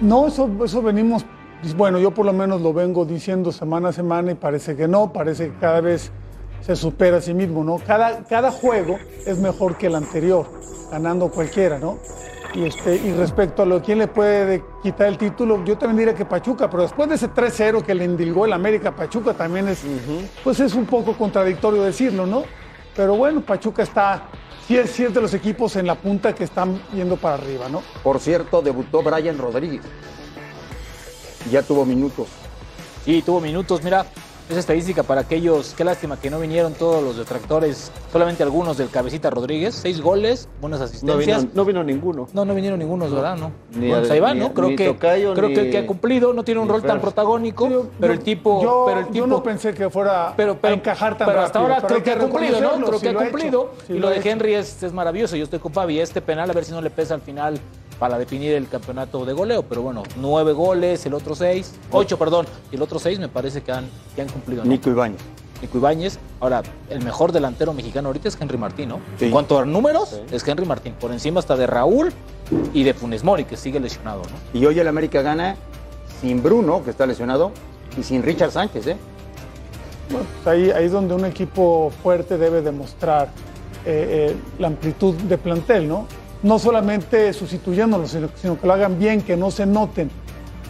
No, 0.00 0.26
eso, 0.26 0.50
eso 0.64 0.82
venimos, 0.82 1.24
bueno, 1.76 1.98
yo 1.98 2.10
por 2.10 2.26
lo 2.26 2.32
menos 2.32 2.60
lo 2.60 2.72
vengo 2.72 3.04
diciendo 3.04 3.52
semana 3.52 3.88
a 3.88 3.92
semana 3.92 4.32
y 4.32 4.34
parece 4.34 4.76
que 4.76 4.86
no, 4.86 5.12
parece 5.12 5.50
que 5.50 5.58
cada 5.58 5.80
vez 5.80 6.10
se 6.60 6.76
supera 6.76 7.18
a 7.18 7.20
sí 7.20 7.32
mismo, 7.32 7.62
¿no? 7.62 7.78
Cada, 7.78 8.24
cada 8.24 8.50
juego 8.50 8.98
es 9.26 9.38
mejor 9.38 9.76
que 9.78 9.86
el 9.86 9.94
anterior, 9.94 10.46
ganando 10.90 11.28
cualquiera, 11.30 11.78
¿no? 11.78 11.98
Y, 12.54 12.64
este, 12.64 12.96
y 12.96 13.12
respecto 13.12 13.62
a 13.62 13.66
lo 13.66 13.82
quién 13.82 13.98
le 13.98 14.06
puede 14.06 14.62
quitar 14.82 15.08
el 15.08 15.18
título, 15.18 15.64
yo 15.64 15.76
también 15.76 15.98
diría 15.98 16.14
que 16.14 16.24
Pachuca, 16.24 16.70
pero 16.70 16.84
después 16.84 17.08
de 17.08 17.16
ese 17.16 17.28
3-0 17.28 17.82
que 17.82 17.94
le 17.94 18.04
indilgó 18.04 18.46
el 18.46 18.52
América 18.52 18.90
a 18.90 18.96
Pachuca 18.96 19.34
también 19.34 19.68
es, 19.68 19.82
pues 20.42 20.60
es 20.60 20.74
un 20.74 20.86
poco 20.86 21.14
contradictorio 21.14 21.82
decirlo, 21.82 22.26
¿no? 22.26 22.44
Pero 22.96 23.16
bueno, 23.16 23.40
Pachuca 23.40 23.82
está, 23.82 24.28
sí 24.66 24.76
es, 24.76 24.90
sí 24.90 25.04
es 25.04 25.12
de 25.12 25.20
los 25.20 25.34
equipos 25.34 25.76
en 25.76 25.86
la 25.86 25.96
punta 25.96 26.34
que 26.34 26.44
están 26.44 26.80
yendo 26.94 27.16
para 27.16 27.34
arriba, 27.34 27.68
¿no? 27.68 27.82
Por 28.02 28.20
cierto, 28.20 28.62
debutó 28.62 29.02
Brian 29.02 29.38
Rodríguez. 29.38 29.82
Ya 31.50 31.62
tuvo 31.62 31.84
minutos. 31.84 32.28
Sí, 33.04 33.20
tuvo 33.22 33.40
minutos, 33.40 33.82
mira, 33.82 34.06
esa 34.48 34.60
estadística 34.60 35.02
para 35.02 35.22
aquellos, 35.22 35.74
qué 35.76 35.84
lástima 35.84 36.18
que 36.20 36.28
no 36.28 36.38
vinieron 36.38 36.74
todos 36.74 37.02
los 37.02 37.16
detractores, 37.16 37.90
solamente 38.12 38.42
algunos 38.42 38.76
del 38.76 38.90
Cabecita 38.90 39.30
Rodríguez, 39.30 39.74
seis 39.74 40.00
goles, 40.02 40.48
buenas 40.60 40.80
No 40.80 40.84
asistencias. 40.84 41.42
vino, 41.42 41.52
no 41.54 41.64
vino 41.64 41.82
ninguno. 41.84 42.28
No, 42.34 42.44
no 42.44 42.54
vinieron 42.54 42.78
ningunos, 42.78 43.10
¿verdad? 43.12 43.36
No. 43.36 43.52
Ni 43.74 43.86
bueno, 43.88 44.00
pues 44.00 44.10
ahí 44.10 44.20
va, 44.20 44.34
ni 44.34 44.40
¿no? 44.40 44.52
Creo 44.52 44.68
ni 44.68 44.76
que 44.76 44.86
Tocayo, 44.88 45.32
creo 45.34 45.48
ni- 45.48 45.54
que, 45.54 45.70
que 45.70 45.78
ha 45.78 45.86
cumplido, 45.86 46.32
no 46.34 46.44
tiene 46.44 46.60
un 46.60 46.68
rol 46.68 46.82
tan 46.82 47.00
protagónico, 47.00 47.68
Yo- 47.70 47.86
pero 47.98 48.12
el 48.12 48.20
tipo, 48.20 48.62
yo, 48.62 48.84
pero 48.86 49.00
el 49.00 49.06
yo 49.06 49.12
tipo 49.12 49.26
no 49.26 49.42
pensé 49.42 49.72
que 49.72 49.88
fuera 49.88 50.34
pero, 50.36 50.58
pero, 50.60 50.74
a 50.74 50.76
encajar 50.76 51.16
tan 51.16 51.26
pero 51.26 51.40
hasta 51.40 51.58
rápido, 51.60 51.74
ahora 51.74 51.86
pero 51.86 51.94
hay 51.96 52.02
creo 52.02 52.14
que 52.18 52.24
ha 52.24 52.28
cumplido, 52.28 52.60
¿no? 52.60 52.86
Creo 52.86 53.00
que 53.00 53.08
ha 53.08 53.14
cumplido. 53.14 53.70
y 53.88 53.92
lo 53.94 54.10
de. 54.10 54.20
Henry 54.28 54.54
es, 54.54 54.82
es 54.82 54.92
maravilloso. 54.92 55.36
Yo 55.36 55.44
estoy 55.44 55.58
con 55.58 55.72
Fabi. 55.72 56.00
Este 56.00 56.20
penal, 56.20 56.50
a 56.50 56.52
ver 56.52 56.64
si 56.64 56.72
no 56.72 56.80
le 56.80 56.90
pesa 56.90 57.14
al 57.14 57.20
final 57.20 57.58
para 58.04 58.18
definir 58.18 58.52
el 58.52 58.68
campeonato 58.68 59.24
de 59.24 59.32
goleo. 59.32 59.62
Pero 59.62 59.80
bueno, 59.80 60.02
nueve 60.16 60.52
goles, 60.52 61.06
el 61.06 61.14
otro 61.14 61.34
seis, 61.34 61.72
ocho, 61.90 62.18
perdón, 62.18 62.44
y 62.70 62.76
el 62.76 62.82
otro 62.82 62.98
seis 62.98 63.18
me 63.18 63.30
parece 63.30 63.62
que 63.62 63.72
han, 63.72 63.88
que 64.14 64.20
han 64.20 64.28
cumplido. 64.28 64.62
¿no? 64.62 64.68
Nico 64.68 64.90
Ibáñez. 64.90 65.22
Nico 65.62 65.78
Ibáñez. 65.78 66.18
Ahora, 66.38 66.62
el 66.90 67.02
mejor 67.02 67.32
delantero 67.32 67.72
mexicano 67.72 68.08
ahorita 68.08 68.28
es 68.28 68.36
Henry 68.38 68.58
Martín, 68.58 68.90
¿no? 68.90 69.00
Sí. 69.18 69.24
En 69.24 69.30
cuanto 69.30 69.58
a 69.58 69.64
números, 69.64 70.20
es 70.30 70.46
Henry 70.46 70.66
Martín. 70.66 70.92
Por 71.00 71.12
encima 71.12 71.40
hasta 71.40 71.56
de 71.56 71.66
Raúl 71.66 72.12
y 72.74 72.82
de 72.82 72.92
Funes 72.92 73.24
Mori, 73.24 73.46
que 73.46 73.56
sigue 73.56 73.80
lesionado, 73.80 74.20
¿no? 74.20 74.60
Y 74.60 74.66
hoy 74.66 74.78
el 74.78 74.86
América 74.86 75.22
gana 75.22 75.56
sin 76.20 76.42
Bruno, 76.42 76.84
que 76.84 76.90
está 76.90 77.06
lesionado, 77.06 77.52
y 77.98 78.02
sin 78.02 78.22
Richard 78.22 78.50
Sánchez, 78.50 78.86
¿eh? 78.86 78.96
Bueno, 80.10 80.26
pues 80.42 80.54
ahí, 80.54 80.70
ahí 80.72 80.84
es 80.84 80.92
donde 80.92 81.14
un 81.14 81.24
equipo 81.24 81.90
fuerte 82.02 82.36
debe 82.36 82.60
demostrar 82.60 83.28
eh, 83.86 84.28
eh, 84.30 84.36
la 84.58 84.66
amplitud 84.66 85.14
de 85.14 85.38
plantel, 85.38 85.88
¿no? 85.88 86.06
No 86.44 86.60
solamente 86.60 87.32
sustituyéndolos, 87.32 88.12
sino, 88.12 88.28
sino 88.36 88.60
que 88.60 88.66
lo 88.66 88.72
hagan 88.72 88.98
bien, 88.98 89.22
que 89.22 89.36
no 89.36 89.50
se 89.50 89.66
noten. 89.66 90.10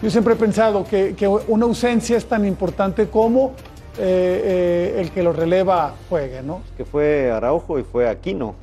Yo 0.03 0.09
siempre 0.09 0.35
he 0.35 0.37
pensado 0.37 0.85
que, 0.85 1.15
que 1.15 1.29
una 1.29 1.67
ausencia 1.67 2.17
es 2.17 2.27
tan 2.27 2.47
importante 2.47 3.09
como 3.09 3.53
eh, 3.97 4.93
eh, 4.97 5.01
el 5.01 5.11
que 5.11 5.23
lo 5.23 5.33
releva 5.33 5.95
juegue, 6.09 6.43
¿no? 6.43 6.63
Que 6.77 6.85
fue 6.85 7.31
Araujo 7.31 7.79
y 7.79 7.85
fue 7.85 8.09
Aquino. 8.09 8.55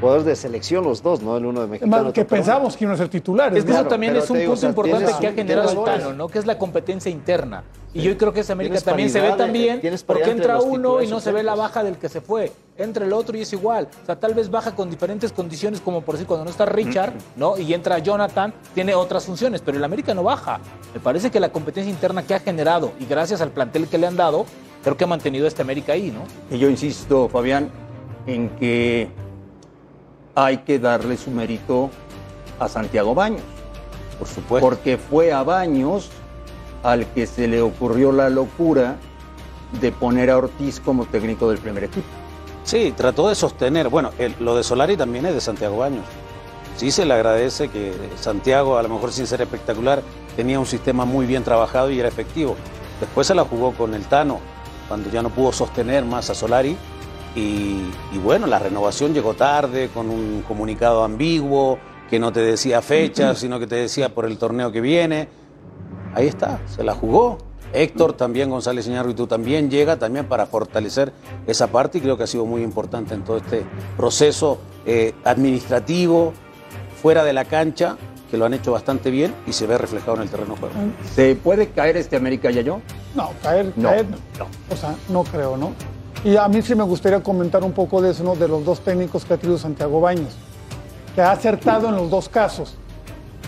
Jugadores 0.00 0.26
de 0.26 0.36
selección 0.36 0.84
los 0.84 1.02
dos, 1.02 1.22
¿no? 1.22 1.36
El 1.36 1.46
uno 1.46 1.60
de 1.60 1.66
Es 1.66 1.70
Mexicano. 1.70 2.08
el 2.08 2.12
que 2.12 2.24
pensábamos 2.24 2.76
que 2.76 2.84
iban 2.84 2.94
a 2.94 2.98
ser 2.98 3.08
titulares. 3.08 3.58
Es 3.58 3.64
que 3.64 3.72
eso 3.72 3.86
también 3.86 4.16
es 4.16 4.28
un 4.30 4.38
digo, 4.38 4.52
punto 4.52 4.58
o 4.58 4.60
sea, 4.60 4.68
importante 4.70 5.12
que 5.20 5.26
ha 5.26 5.32
generado 5.32 5.70
el 5.70 5.84
Tano, 5.84 6.12
¿no? 6.12 6.28
Que 6.28 6.38
es 6.38 6.46
la 6.46 6.58
competencia 6.58 7.10
interna. 7.10 7.64
Y 7.94 8.02
yo 8.02 8.18
creo 8.18 8.32
que 8.32 8.40
esa 8.40 8.54
América 8.54 8.80
también 8.80 9.08
se 9.08 9.20
ve 9.20 9.32
también 9.32 9.80
porque 10.04 10.30
entra 10.30 10.60
uno 10.60 11.00
y 11.00 11.06
no 11.06 11.20
se 11.20 11.30
ve 11.30 11.44
la 11.44 11.54
baja 11.54 11.84
del 11.84 11.96
que 11.96 12.08
se 12.08 12.20
fue. 12.20 12.50
Entra 12.76 13.04
el 13.06 13.12
otro 13.12 13.38
y 13.38 13.42
es 13.42 13.52
igual. 13.52 13.88
O 14.02 14.06
sea, 14.06 14.16
tal 14.18 14.34
vez 14.34 14.50
baja 14.50 14.74
con 14.74 14.90
diferentes 14.90 15.32
condiciones, 15.32 15.80
como 15.80 16.00
por 16.00 16.16
decir 16.16 16.26
cuando 16.26 16.44
no 16.44 16.50
está 16.50 16.66
Richard, 16.66 17.12
¿no? 17.36 17.56
Y 17.56 17.72
entra 17.72 18.00
Jonathan, 18.00 18.52
tiene 18.74 18.96
otras 18.96 19.24
funciones, 19.26 19.62
pero 19.64 19.78
el 19.78 19.84
América 19.84 20.12
no 20.12 20.24
baja. 20.24 20.58
Me 20.92 20.98
parece 20.98 21.30
que 21.30 21.38
la 21.38 21.50
competencia 21.50 21.88
interna 21.88 22.24
que 22.24 22.34
ha 22.34 22.40
generado 22.40 22.90
y 22.98 23.06
gracias 23.06 23.40
al 23.40 23.50
plantel 23.50 23.86
que 23.86 23.96
le 23.96 24.08
han 24.08 24.16
dado, 24.16 24.44
creo 24.82 24.96
que 24.96 25.04
ha 25.04 25.06
mantenido 25.06 25.44
a 25.44 25.48
este 25.48 25.62
América 25.62 25.92
ahí, 25.92 26.10
¿no? 26.10 26.24
Y 26.54 26.58
yo 26.58 26.68
insisto, 26.68 27.28
Fabián, 27.28 27.70
en 28.26 28.48
que 28.56 29.08
hay 30.34 30.58
que 30.58 30.78
darle 30.78 31.16
su 31.16 31.30
mérito 31.30 31.90
a 32.58 32.68
Santiago 32.68 33.14
Baños. 33.14 33.42
Por 34.18 34.28
supuesto. 34.28 34.68
Porque 34.68 34.96
fue 34.98 35.32
a 35.32 35.42
Baños 35.42 36.08
al 36.82 37.06
que 37.12 37.26
se 37.26 37.48
le 37.48 37.62
ocurrió 37.62 38.12
la 38.12 38.28
locura 38.30 38.96
de 39.80 39.90
poner 39.92 40.30
a 40.30 40.36
Ortiz 40.38 40.80
como 40.80 41.06
técnico 41.06 41.48
del 41.48 41.58
primer 41.58 41.84
equipo. 41.84 42.06
Sí, 42.62 42.92
trató 42.96 43.28
de 43.28 43.34
sostener. 43.34 43.88
Bueno, 43.88 44.10
el- 44.18 44.34
lo 44.40 44.56
de 44.56 44.62
Solari 44.62 44.96
también 44.96 45.26
es 45.26 45.34
de 45.34 45.40
Santiago 45.40 45.78
Baños. 45.78 46.04
Sí 46.76 46.90
se 46.90 47.04
le 47.04 47.14
agradece 47.14 47.68
que 47.68 47.92
Santiago, 48.20 48.78
a 48.78 48.82
lo 48.82 48.88
mejor 48.88 49.12
sin 49.12 49.26
ser 49.26 49.40
espectacular, 49.42 50.02
tenía 50.36 50.58
un 50.58 50.66
sistema 50.66 51.04
muy 51.04 51.26
bien 51.26 51.44
trabajado 51.44 51.90
y 51.90 52.00
era 52.00 52.08
efectivo. 52.08 52.56
Después 53.00 53.26
se 53.26 53.34
la 53.34 53.44
jugó 53.44 53.72
con 53.72 53.94
el 53.94 54.04
Tano, 54.06 54.40
cuando 54.88 55.10
ya 55.10 55.22
no 55.22 55.30
pudo 55.30 55.52
sostener 55.52 56.04
más 56.04 56.30
a 56.30 56.34
Solari. 56.34 56.76
Y, 57.34 57.82
y 58.12 58.18
bueno, 58.22 58.46
la 58.46 58.58
renovación 58.58 59.12
llegó 59.12 59.34
tarde, 59.34 59.88
con 59.92 60.08
un 60.08 60.42
comunicado 60.46 61.02
ambiguo, 61.02 61.78
que 62.08 62.18
no 62.18 62.32
te 62.32 62.40
decía 62.40 62.80
fecha, 62.82 63.34
sino 63.34 63.58
que 63.58 63.66
te 63.66 63.76
decía 63.76 64.14
por 64.14 64.24
el 64.26 64.38
torneo 64.38 64.70
que 64.70 64.80
viene. 64.80 65.28
Ahí 66.14 66.26
está, 66.28 66.60
se 66.66 66.84
la 66.84 66.94
jugó. 66.94 67.38
Héctor 67.72 68.12
también, 68.12 68.50
González 68.50 68.86
Iñárritu 68.86 69.26
también 69.26 69.68
llega 69.68 69.96
también 69.96 70.26
para 70.26 70.46
fortalecer 70.46 71.12
esa 71.46 71.66
parte 71.66 71.98
y 71.98 72.00
creo 72.00 72.16
que 72.16 72.22
ha 72.22 72.28
sido 72.28 72.46
muy 72.46 72.62
importante 72.62 73.14
en 73.14 73.24
todo 73.24 73.38
este 73.38 73.64
proceso 73.96 74.58
eh, 74.86 75.12
administrativo, 75.24 76.32
fuera 77.02 77.24
de 77.24 77.32
la 77.32 77.46
cancha, 77.46 77.96
que 78.30 78.36
lo 78.36 78.44
han 78.44 78.54
hecho 78.54 78.70
bastante 78.70 79.10
bien 79.10 79.34
y 79.46 79.52
se 79.52 79.66
ve 79.66 79.76
reflejado 79.76 80.16
en 80.16 80.22
el 80.22 80.28
terreno 80.30 80.54
de 80.54 80.60
juego. 80.60 80.74
¿Se 81.14 81.34
puede 81.34 81.68
caer 81.70 81.96
este 81.96 82.16
América 82.16 82.50
Yayo? 82.50 82.80
No, 83.16 83.30
caer, 83.42 83.72
No, 83.74 83.88
caer, 83.88 84.06
O 84.70 84.76
sea, 84.76 84.94
no 85.08 85.24
creo, 85.24 85.56
¿no? 85.56 85.72
Y 86.24 86.36
a 86.36 86.48
mí 86.48 86.62
sí 86.62 86.74
me 86.74 86.84
gustaría 86.84 87.22
comentar 87.22 87.62
un 87.62 87.72
poco 87.72 88.00
de 88.00 88.10
eso, 88.12 88.24
¿no? 88.24 88.34
De 88.34 88.48
los 88.48 88.64
dos 88.64 88.80
técnicos 88.80 89.24
que 89.24 89.34
ha 89.34 89.36
tenido 89.36 89.58
Santiago 89.58 90.00
Baños, 90.00 90.34
que 91.14 91.20
ha 91.20 91.30
acertado 91.32 91.88
en 91.88 91.96
los 91.96 92.08
dos 92.10 92.28
casos. 92.28 92.76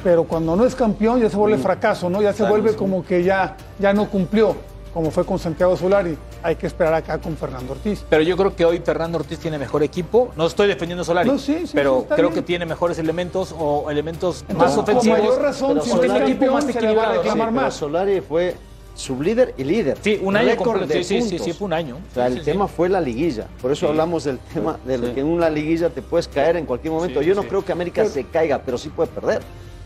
Pero 0.04 0.24
cuando 0.24 0.54
no 0.56 0.64
es 0.66 0.74
campeón 0.74 1.20
ya 1.20 1.30
se 1.30 1.36
vuelve 1.36 1.56
fracaso, 1.58 2.10
¿no? 2.10 2.20
Ya 2.20 2.32
se 2.34 2.44
vuelve 2.44 2.76
como 2.76 3.02
que 3.04 3.24
ya, 3.24 3.56
ya 3.78 3.94
no 3.94 4.08
cumplió, 4.10 4.54
como 4.92 5.10
fue 5.10 5.24
con 5.24 5.38
Santiago 5.38 5.74
Solari. 5.76 6.18
Hay 6.42 6.56
que 6.56 6.66
esperar 6.66 6.92
acá 6.94 7.18
con 7.18 7.34
Fernando 7.36 7.72
Ortiz. 7.72 8.04
Pero 8.10 8.22
yo 8.22 8.36
creo 8.36 8.54
que 8.54 8.64
hoy 8.66 8.78
Fernando 8.84 9.18
Ortiz 9.18 9.38
tiene 9.38 9.58
mejor 9.58 9.82
equipo. 9.82 10.28
No 10.36 10.46
estoy 10.46 10.68
defendiendo 10.68 11.00
a 11.02 11.04
Solari, 11.06 11.28
No, 11.30 11.38
sí, 11.38 11.66
sí, 11.66 11.72
pero 11.74 12.00
sí, 12.02 12.14
creo 12.14 12.28
bien. 12.28 12.34
que 12.34 12.42
tiene 12.42 12.66
mejores 12.66 12.98
elementos 12.98 13.54
o 13.58 13.90
elementos 13.90 14.42
más 14.42 14.50
Entonces, 14.50 14.74
con 14.76 14.84
ofensivos. 14.84 15.18
mayor 15.18 15.42
razón, 15.42 15.68
pero 15.72 15.84
si 15.84 15.90
un 15.92 16.04
es 16.04 16.10
Solari- 16.12 16.22
equipo 16.30 16.52
más 16.52 16.68
equilibrado. 16.68 17.70
Solari 17.72 18.20
fue 18.20 18.54
sublíder 18.96 19.54
y 19.56 19.64
líder. 19.64 19.98
Sí, 20.00 20.18
un 20.22 20.36
año 20.36 20.56
completo. 20.56 20.86
de 20.88 21.04
Sí, 21.04 21.20
sí, 21.22 21.28
sí, 21.28 21.38
sí, 21.38 21.52
fue 21.52 21.66
un 21.66 21.72
año. 21.74 21.96
O 22.10 22.14
sea, 22.14 22.26
el 22.26 22.38
sí, 22.38 22.44
tema 22.44 22.66
sí. 22.66 22.74
fue 22.76 22.88
la 22.88 23.00
liguilla. 23.00 23.46
Por 23.62 23.70
eso 23.70 23.86
hablamos 23.88 24.24
del 24.24 24.38
tema 24.38 24.78
de 24.84 24.98
Sí. 24.98 25.04
que 25.14 25.20
en 25.20 25.26
una 25.26 25.48
liguilla 25.50 25.90
te 25.90 26.02
puedes 26.02 26.26
caer 26.26 26.56
en 26.56 26.66
cualquier 26.66 26.92
momento. 26.92 27.20
Sí, 27.20 27.26
Yo 27.26 27.34
no 27.34 27.42
sí. 27.42 27.48
creo 27.48 27.64
que 27.64 27.72
América 27.72 28.04
se 28.06 28.24
caiga, 28.24 28.60
pero 28.64 28.78
sí 28.78 28.88
puede 28.88 29.08
perder. 29.10 29.42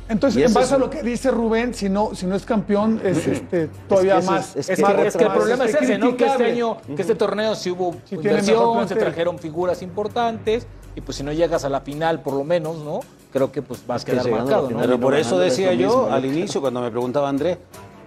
Entonces, 0.09 0.45
en 0.45 0.53
base 0.53 0.67
es 0.67 0.73
a 0.73 0.79
lo 0.79 0.91
que 0.91 1.05
dice 1.05 1.31
Rubén, 1.31 1.73
si 1.73 1.89
no, 1.89 2.15
si 2.17 2.27
no 2.27 2.35
es 2.35 2.45
campeón, 2.45 3.01
es 3.05 3.29
este, 3.29 3.69
todavía 3.89 4.21
más. 4.21 4.57
es 4.57 4.69
Es 4.69 4.77
que- 4.79 4.83
que, 4.85 5.07
es 5.07 5.17
que 5.17 5.23
el 5.23 5.29
más, 5.29 5.39
problema 5.39 5.65
es 5.67 5.75
ese, 5.75 5.99
¿no? 5.99 6.17
Que 6.17 6.25
este 6.27 6.45
año, 6.47 6.79
que 6.97 7.03
este 7.03 7.15
torneo 7.15 7.55
sí 7.55 7.71
hubo 7.71 7.95
inversión, 8.11 8.89
se 8.89 8.97
trajeron 8.97 9.39
figuras 9.39 9.83
importantes 9.83 10.67
y 10.97 11.01
pues 11.01 11.17
si 11.17 11.23
no 11.23 11.33
llegas 11.33 11.65
a 11.65 11.69
la 11.69 11.81
final 11.83 12.23
por 12.23 12.35
lo 12.35 12.43
menos, 12.43 12.79
¿no? 12.79 13.01
Creo 13.33 13.53
que 13.53 13.63
pues 13.63 13.87
vas 13.87 14.03
a 14.03 14.05
que 14.07 14.13
quedar 14.13 14.27
a 14.27 14.31
marcado, 14.31 14.69
Pero 14.81 14.99
por 14.99 15.15
eso 15.15 15.39
decía 15.39 15.73
yo 15.75 16.11
al 16.11 16.25
inicio, 16.25 16.61
cuando 16.61 16.81
me 16.81 16.91
preguntaba 16.91 17.29
Andrés, 17.29 17.59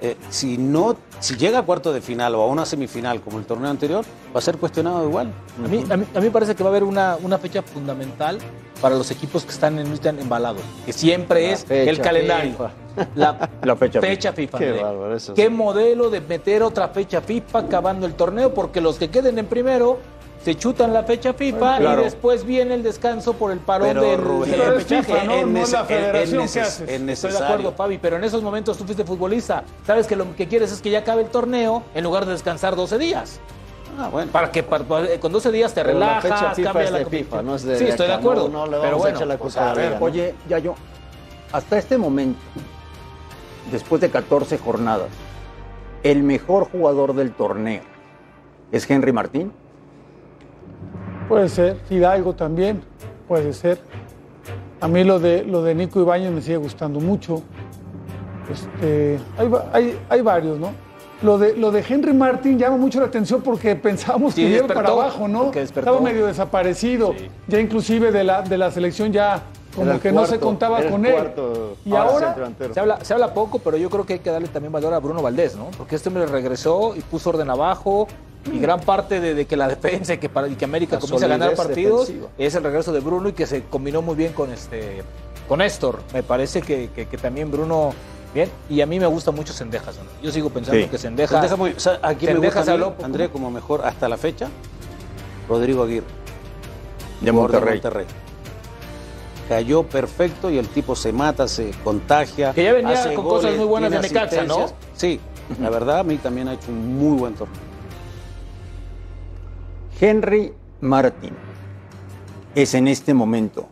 eh, 0.03 0.17
si 0.29 0.57
no, 0.57 0.97
si 1.21 1.37
llega 1.37 1.59
a 1.59 1.61
cuarto 1.63 1.93
de 1.93 2.01
final 2.01 2.35
o 2.35 2.41
a 2.41 2.47
una 2.47 2.65
semifinal 2.65 3.21
como 3.21 3.39
el 3.39 3.45
torneo 3.45 3.69
anterior, 3.69 4.03
va 4.35 4.39
a 4.39 4.41
ser 4.41 4.57
cuestionado 4.57 5.07
igual. 5.07 5.31
A 5.63 5.67
mí, 5.69 5.81
a, 5.89 5.95
mí, 5.95 6.05
a 6.13 6.19
mí 6.19 6.25
me 6.25 6.31
parece 6.31 6.55
que 6.55 6.61
va 6.61 6.69
a 6.69 6.71
haber 6.71 6.83
una, 6.83 7.17
una 7.23 7.37
fecha 7.37 7.61
fundamental 7.61 8.37
para 8.81 8.95
los 8.95 9.09
equipos 9.11 9.45
que 9.45 9.51
están 9.51 9.79
en 9.79 9.87
están 9.93 10.19
embalados, 10.19 10.61
que 10.85 10.91
siempre 10.91 11.47
La 11.47 11.53
es 11.53 11.63
fecha 11.63 11.89
el 11.89 12.01
calendario. 12.01 12.51
FIFA. 12.51 12.71
La, 13.15 13.49
La 13.63 13.75
fecha 13.77 14.33
FIFA. 14.33 14.57
Qué 14.57 14.71
bárbaro, 14.73 15.15
eso 15.15 15.33
¿Qué 15.33 15.45
sí. 15.45 15.49
modelo 15.49 16.09
de 16.09 16.19
meter 16.19 16.63
otra 16.63 16.89
fecha 16.89 17.21
FIFA 17.21 17.59
acabando 17.59 18.05
el 18.05 18.15
torneo? 18.15 18.53
Porque 18.53 18.81
los 18.81 18.97
que 18.97 19.09
queden 19.09 19.39
en 19.39 19.45
primero 19.45 19.99
se 20.43 20.55
chutan 20.55 20.91
la 20.93 21.03
fecha 21.03 21.33
FIFA 21.33 21.77
Claro. 21.77 22.01
y 22.01 22.03
después 22.03 22.45
viene 22.45 22.73
el 22.75 22.83
descanso 22.83 23.33
por 23.33 23.51
el 23.51 23.59
parón 23.59 23.87
Pero, 23.89 24.01
del, 24.01 24.17
Rubén, 24.19 24.51
del 24.51 24.59
Pero 24.59 24.71
es 24.77 24.83
repechaje. 24.89 25.03
FIFA, 25.13 25.23
¿no? 25.23 25.33
En 25.35 25.53
No 25.53 25.59
la 25.65 25.85
federación 25.85 26.47
que. 26.47 26.59
Estoy 26.59 27.13
es 27.13 27.21
de 27.21 27.43
acuerdo, 27.45 27.71
Fabi, 27.71 27.97
pero 27.97 28.17
en 28.17 28.23
esos 28.25 28.43
momentos 28.43 28.77
tú 28.77 28.83
fuiste 28.83 29.05
futbolista. 29.05 29.63
Sabes 29.87 30.05
que 30.07 30.15
lo 30.15 30.35
que 30.35 30.47
quieres 30.47 30.71
es 30.71 30.81
que 30.81 30.89
ya 30.89 30.99
acabe 30.99 31.21
el 31.23 31.29
torneo 31.29 31.83
en 31.95 32.03
lugar 32.03 32.25
de 32.25 32.33
descansar 32.33 32.75
12 32.75 32.97
días. 32.97 33.39
Ah, 33.97 34.09
bueno. 34.11 34.31
Para 34.31 34.51
que 34.51 34.63
para- 34.63 34.83
para- 34.83 35.19
con 35.19 35.31
12 35.31 35.51
días 35.51 35.73
te 35.73 35.83
Pero 35.83 35.97
la 35.99 36.19
relajas, 36.19 36.39
fecha 36.41 36.55
FIFA 36.55 36.67
cambia 36.69 36.83
es 36.85 36.91
la 36.91 36.99
de. 36.99 37.05
FIFA, 37.05 37.41
no 37.43 37.55
es 37.55 37.63
de 37.63 37.77
Sí, 37.77 37.83
de 37.85 37.89
estoy 37.91 38.07
de 38.07 38.13
acuerdo. 38.13 38.49
No, 38.49 38.65
no 38.65 38.71
le 38.71 38.79
pero 38.81 38.97
bueno, 38.97 39.15
a 39.15 39.17
echar 39.17 39.27
la 39.27 39.37
pues, 39.37 39.55
a 39.55 39.65
la 39.67 39.73
ver. 39.75 39.97
Oye, 40.01 40.35
Yayo, 40.49 40.75
hasta 41.51 41.77
este 41.77 41.97
momento, 41.97 42.39
después 43.71 44.01
de 44.01 44.09
14 44.09 44.57
jornadas, 44.57 45.07
el 46.01 46.23
mejor 46.23 46.69
jugador 46.69 47.13
del 47.13 47.31
torneo 47.31 47.81
es 48.71 48.89
Henry 48.89 49.13
Martín. 49.13 49.53
Puede 51.27 51.49
ser, 51.49 51.77
Hidalgo 51.89 52.33
también, 52.33 52.81
puede 53.27 53.53
ser. 53.53 53.79
A 54.81 54.87
mí 54.87 55.03
lo 55.03 55.19
de, 55.19 55.43
lo 55.43 55.63
de 55.63 55.73
Nico 55.75 55.99
Ibáñez 56.01 56.31
me 56.31 56.41
sigue 56.41 56.57
gustando 56.57 56.99
mucho. 56.99 57.41
Este, 58.51 59.19
hay, 59.37 59.49
hay- 59.71 59.99
hay 60.09 60.21
varios, 60.21 60.59
¿no? 60.59 60.71
Lo 61.21 61.37
de, 61.37 61.55
lo 61.55 61.71
de 61.71 61.83
Henry 61.87 62.13
Martin 62.13 62.59
llama 62.59 62.75
mucho 62.75 62.99
la 62.99 63.05
atención 63.05 63.41
porque 63.41 63.75
pensábamos 63.77 64.33
Sí, 64.33 64.41
que 64.43 64.57
iba 64.57 64.67
para 64.67 64.89
abajo, 64.89 65.27
¿no? 65.29 65.51
Estaba 65.61 66.01
medio 66.01 66.25
desaparecido. 66.27 67.13
Ya 67.47 67.59
inclusive 67.61 68.11
de 68.11 68.23
la, 68.25 68.41
de 68.41 68.57
la 68.57 68.69
selección 68.71 69.13
ya 69.13 69.41
como 69.73 69.99
que 70.01 70.11
no 70.11 70.25
se 70.25 70.37
contaba 70.39 70.83
con 70.91 71.05
él. 71.05 71.13
cuarto 71.13 71.77
Y 71.85 71.95
ahora. 71.95 72.35
Se 72.73 72.79
habla, 72.81 72.99
se 73.05 73.13
habla 73.13 73.33
poco, 73.33 73.59
pero 73.59 73.77
yo 73.77 73.89
creo 73.89 74.05
que 74.05 74.13
hay 74.13 74.19
que 74.19 74.29
darle 74.29 74.49
también 74.49 74.73
valor 74.73 74.93
a 74.93 74.99
Bruno 74.99 75.21
Valdés, 75.21 75.55
¿no? 75.55 75.67
Porque 75.77 75.95
este 75.95 76.09
hombre 76.09 76.25
regresó 76.25 76.93
y 76.97 76.99
puso 76.99 77.29
orden 77.29 77.49
abajo. 77.49 78.07
Y 78.51 78.59
gran 78.59 78.79
parte 78.81 79.19
de, 79.21 79.33
de 79.35 79.45
que 79.45 79.55
la 79.55 79.67
defensa 79.69 80.13
y 80.15 80.17
que, 80.17 80.27
para, 80.29 80.47
y 80.49 80.55
que 80.55 80.65
América 80.65 80.95
La 80.95 80.99
comience 81.01 81.25
a 81.25 81.27
ganar 81.29 81.55
partidos 81.55 82.07
defensiva. 82.07 82.29
es 82.37 82.55
el 82.55 82.63
regreso 82.63 82.91
de 82.91 82.99
Bruno 82.99 83.29
y 83.29 83.33
que 83.33 83.45
se 83.47 83.63
combinó 83.63 84.01
muy 84.01 84.15
bien 84.15 84.33
con 84.33 84.51
este 84.51 85.01
con 85.47 85.59
Néstor. 85.59 85.99
Me 86.13 86.23
parece 86.23 86.61
que, 86.61 86.89
que- 86.93 87.07
que 87.07 87.17
también 87.17 87.49
Bruno, 87.51 87.93
bien. 88.33 88.49
Y 88.69 88.81
a 88.81 88.85
mí 88.85 88.99
me 88.99 89.05
gusta 89.07 89.31
mucho 89.31 89.53
Sendejas. 89.53 89.95
¿no? 89.97 90.03
Yo 90.21 90.31
sigo 90.31 90.49
pensando 90.49 90.81
Sí. 90.81 90.89
que 90.89 90.97
Sendejas. 90.97 91.31
Sendejas 91.39 91.57
muy- 91.57 91.71
o 91.71 91.79
sea, 91.79 91.99
aquí 92.01 92.25
me 92.25 92.33
Sendejas 92.33 92.55
gusta 92.65 92.73
a 92.73 92.77
mí, 92.77 92.83
habló- 92.83 93.03
André, 93.05 93.29
como 93.29 93.49
mejor 93.49 93.85
hasta 93.85 94.09
la 94.09 94.17
fecha, 94.17 94.49
Rodrigo 95.47 95.83
Aguirre. 95.83 96.05
De 97.21 97.31
jugador 97.31 97.65
Monterrey. 97.65 98.05
Cayó 99.47 99.83
perfecto 99.83 100.49
y 100.49 100.57
el 100.57 100.67
tipo 100.69 100.95
se 100.95 101.11
mata, 101.11 101.47
se 101.47 101.71
contagia. 101.83 102.53
Que 102.53 102.63
ya 102.63 102.73
venía 102.73 102.93
hace 102.93 103.13
con 103.13 103.25
cosas 103.25 103.55
muy 103.55 103.65
buenas 103.65 103.91
de 103.91 103.99
Necaxa, 103.99 104.43
¿no? 104.43 104.67
Sí, 104.95 105.19
la 105.61 105.69
verdad 105.69 105.99
a 105.99 106.03
mí 106.03 106.17
también 106.17 106.47
ha 106.47 106.53
hecho 106.53 106.71
un 106.71 106.97
muy 106.97 107.17
buen 107.17 107.33
torneo. 107.35 107.62
Henry 110.03 110.51
Martín 110.81 111.31
es 112.55 112.73
en 112.73 112.89
este 112.89 113.13
momento 113.13 113.69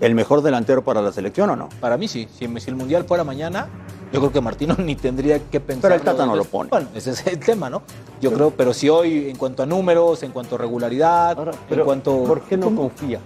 el 0.00 0.16
mejor 0.16 0.42
delantero 0.42 0.82
para 0.82 1.00
la 1.00 1.12
selección 1.12 1.48
o 1.50 1.54
no? 1.54 1.68
Para 1.78 1.96
mí 1.96 2.08
sí. 2.08 2.26
Si, 2.36 2.48
si 2.58 2.68
el 2.68 2.74
Mundial 2.74 3.04
fuera 3.04 3.22
mañana, 3.22 3.68
yo 4.12 4.18
creo 4.18 4.32
que 4.32 4.40
Martino 4.40 4.74
ni 4.78 4.96
tendría 4.96 5.38
que 5.38 5.60
pensar. 5.60 5.82
Pero 5.82 5.94
el 5.94 6.00
Tata 6.00 6.26
no 6.26 6.34
lo 6.34 6.42
pone. 6.42 6.68
Bueno, 6.68 6.88
ese 6.96 7.12
es 7.12 7.24
el 7.28 7.38
tema, 7.38 7.70
¿no? 7.70 7.82
Yo 8.20 8.32
creo, 8.32 8.50
pero 8.50 8.74
si 8.74 8.88
hoy, 8.88 9.30
en 9.30 9.36
cuanto 9.36 9.62
a 9.62 9.66
números, 9.66 10.24
en 10.24 10.32
cuanto 10.32 10.56
a 10.56 10.58
regularidad, 10.58 11.38
Ahora, 11.38 11.52
en 11.70 11.80
cuanto. 11.84 12.24
¿Por 12.24 12.40
qué 12.40 12.56
no 12.56 12.74
confía? 12.74 13.20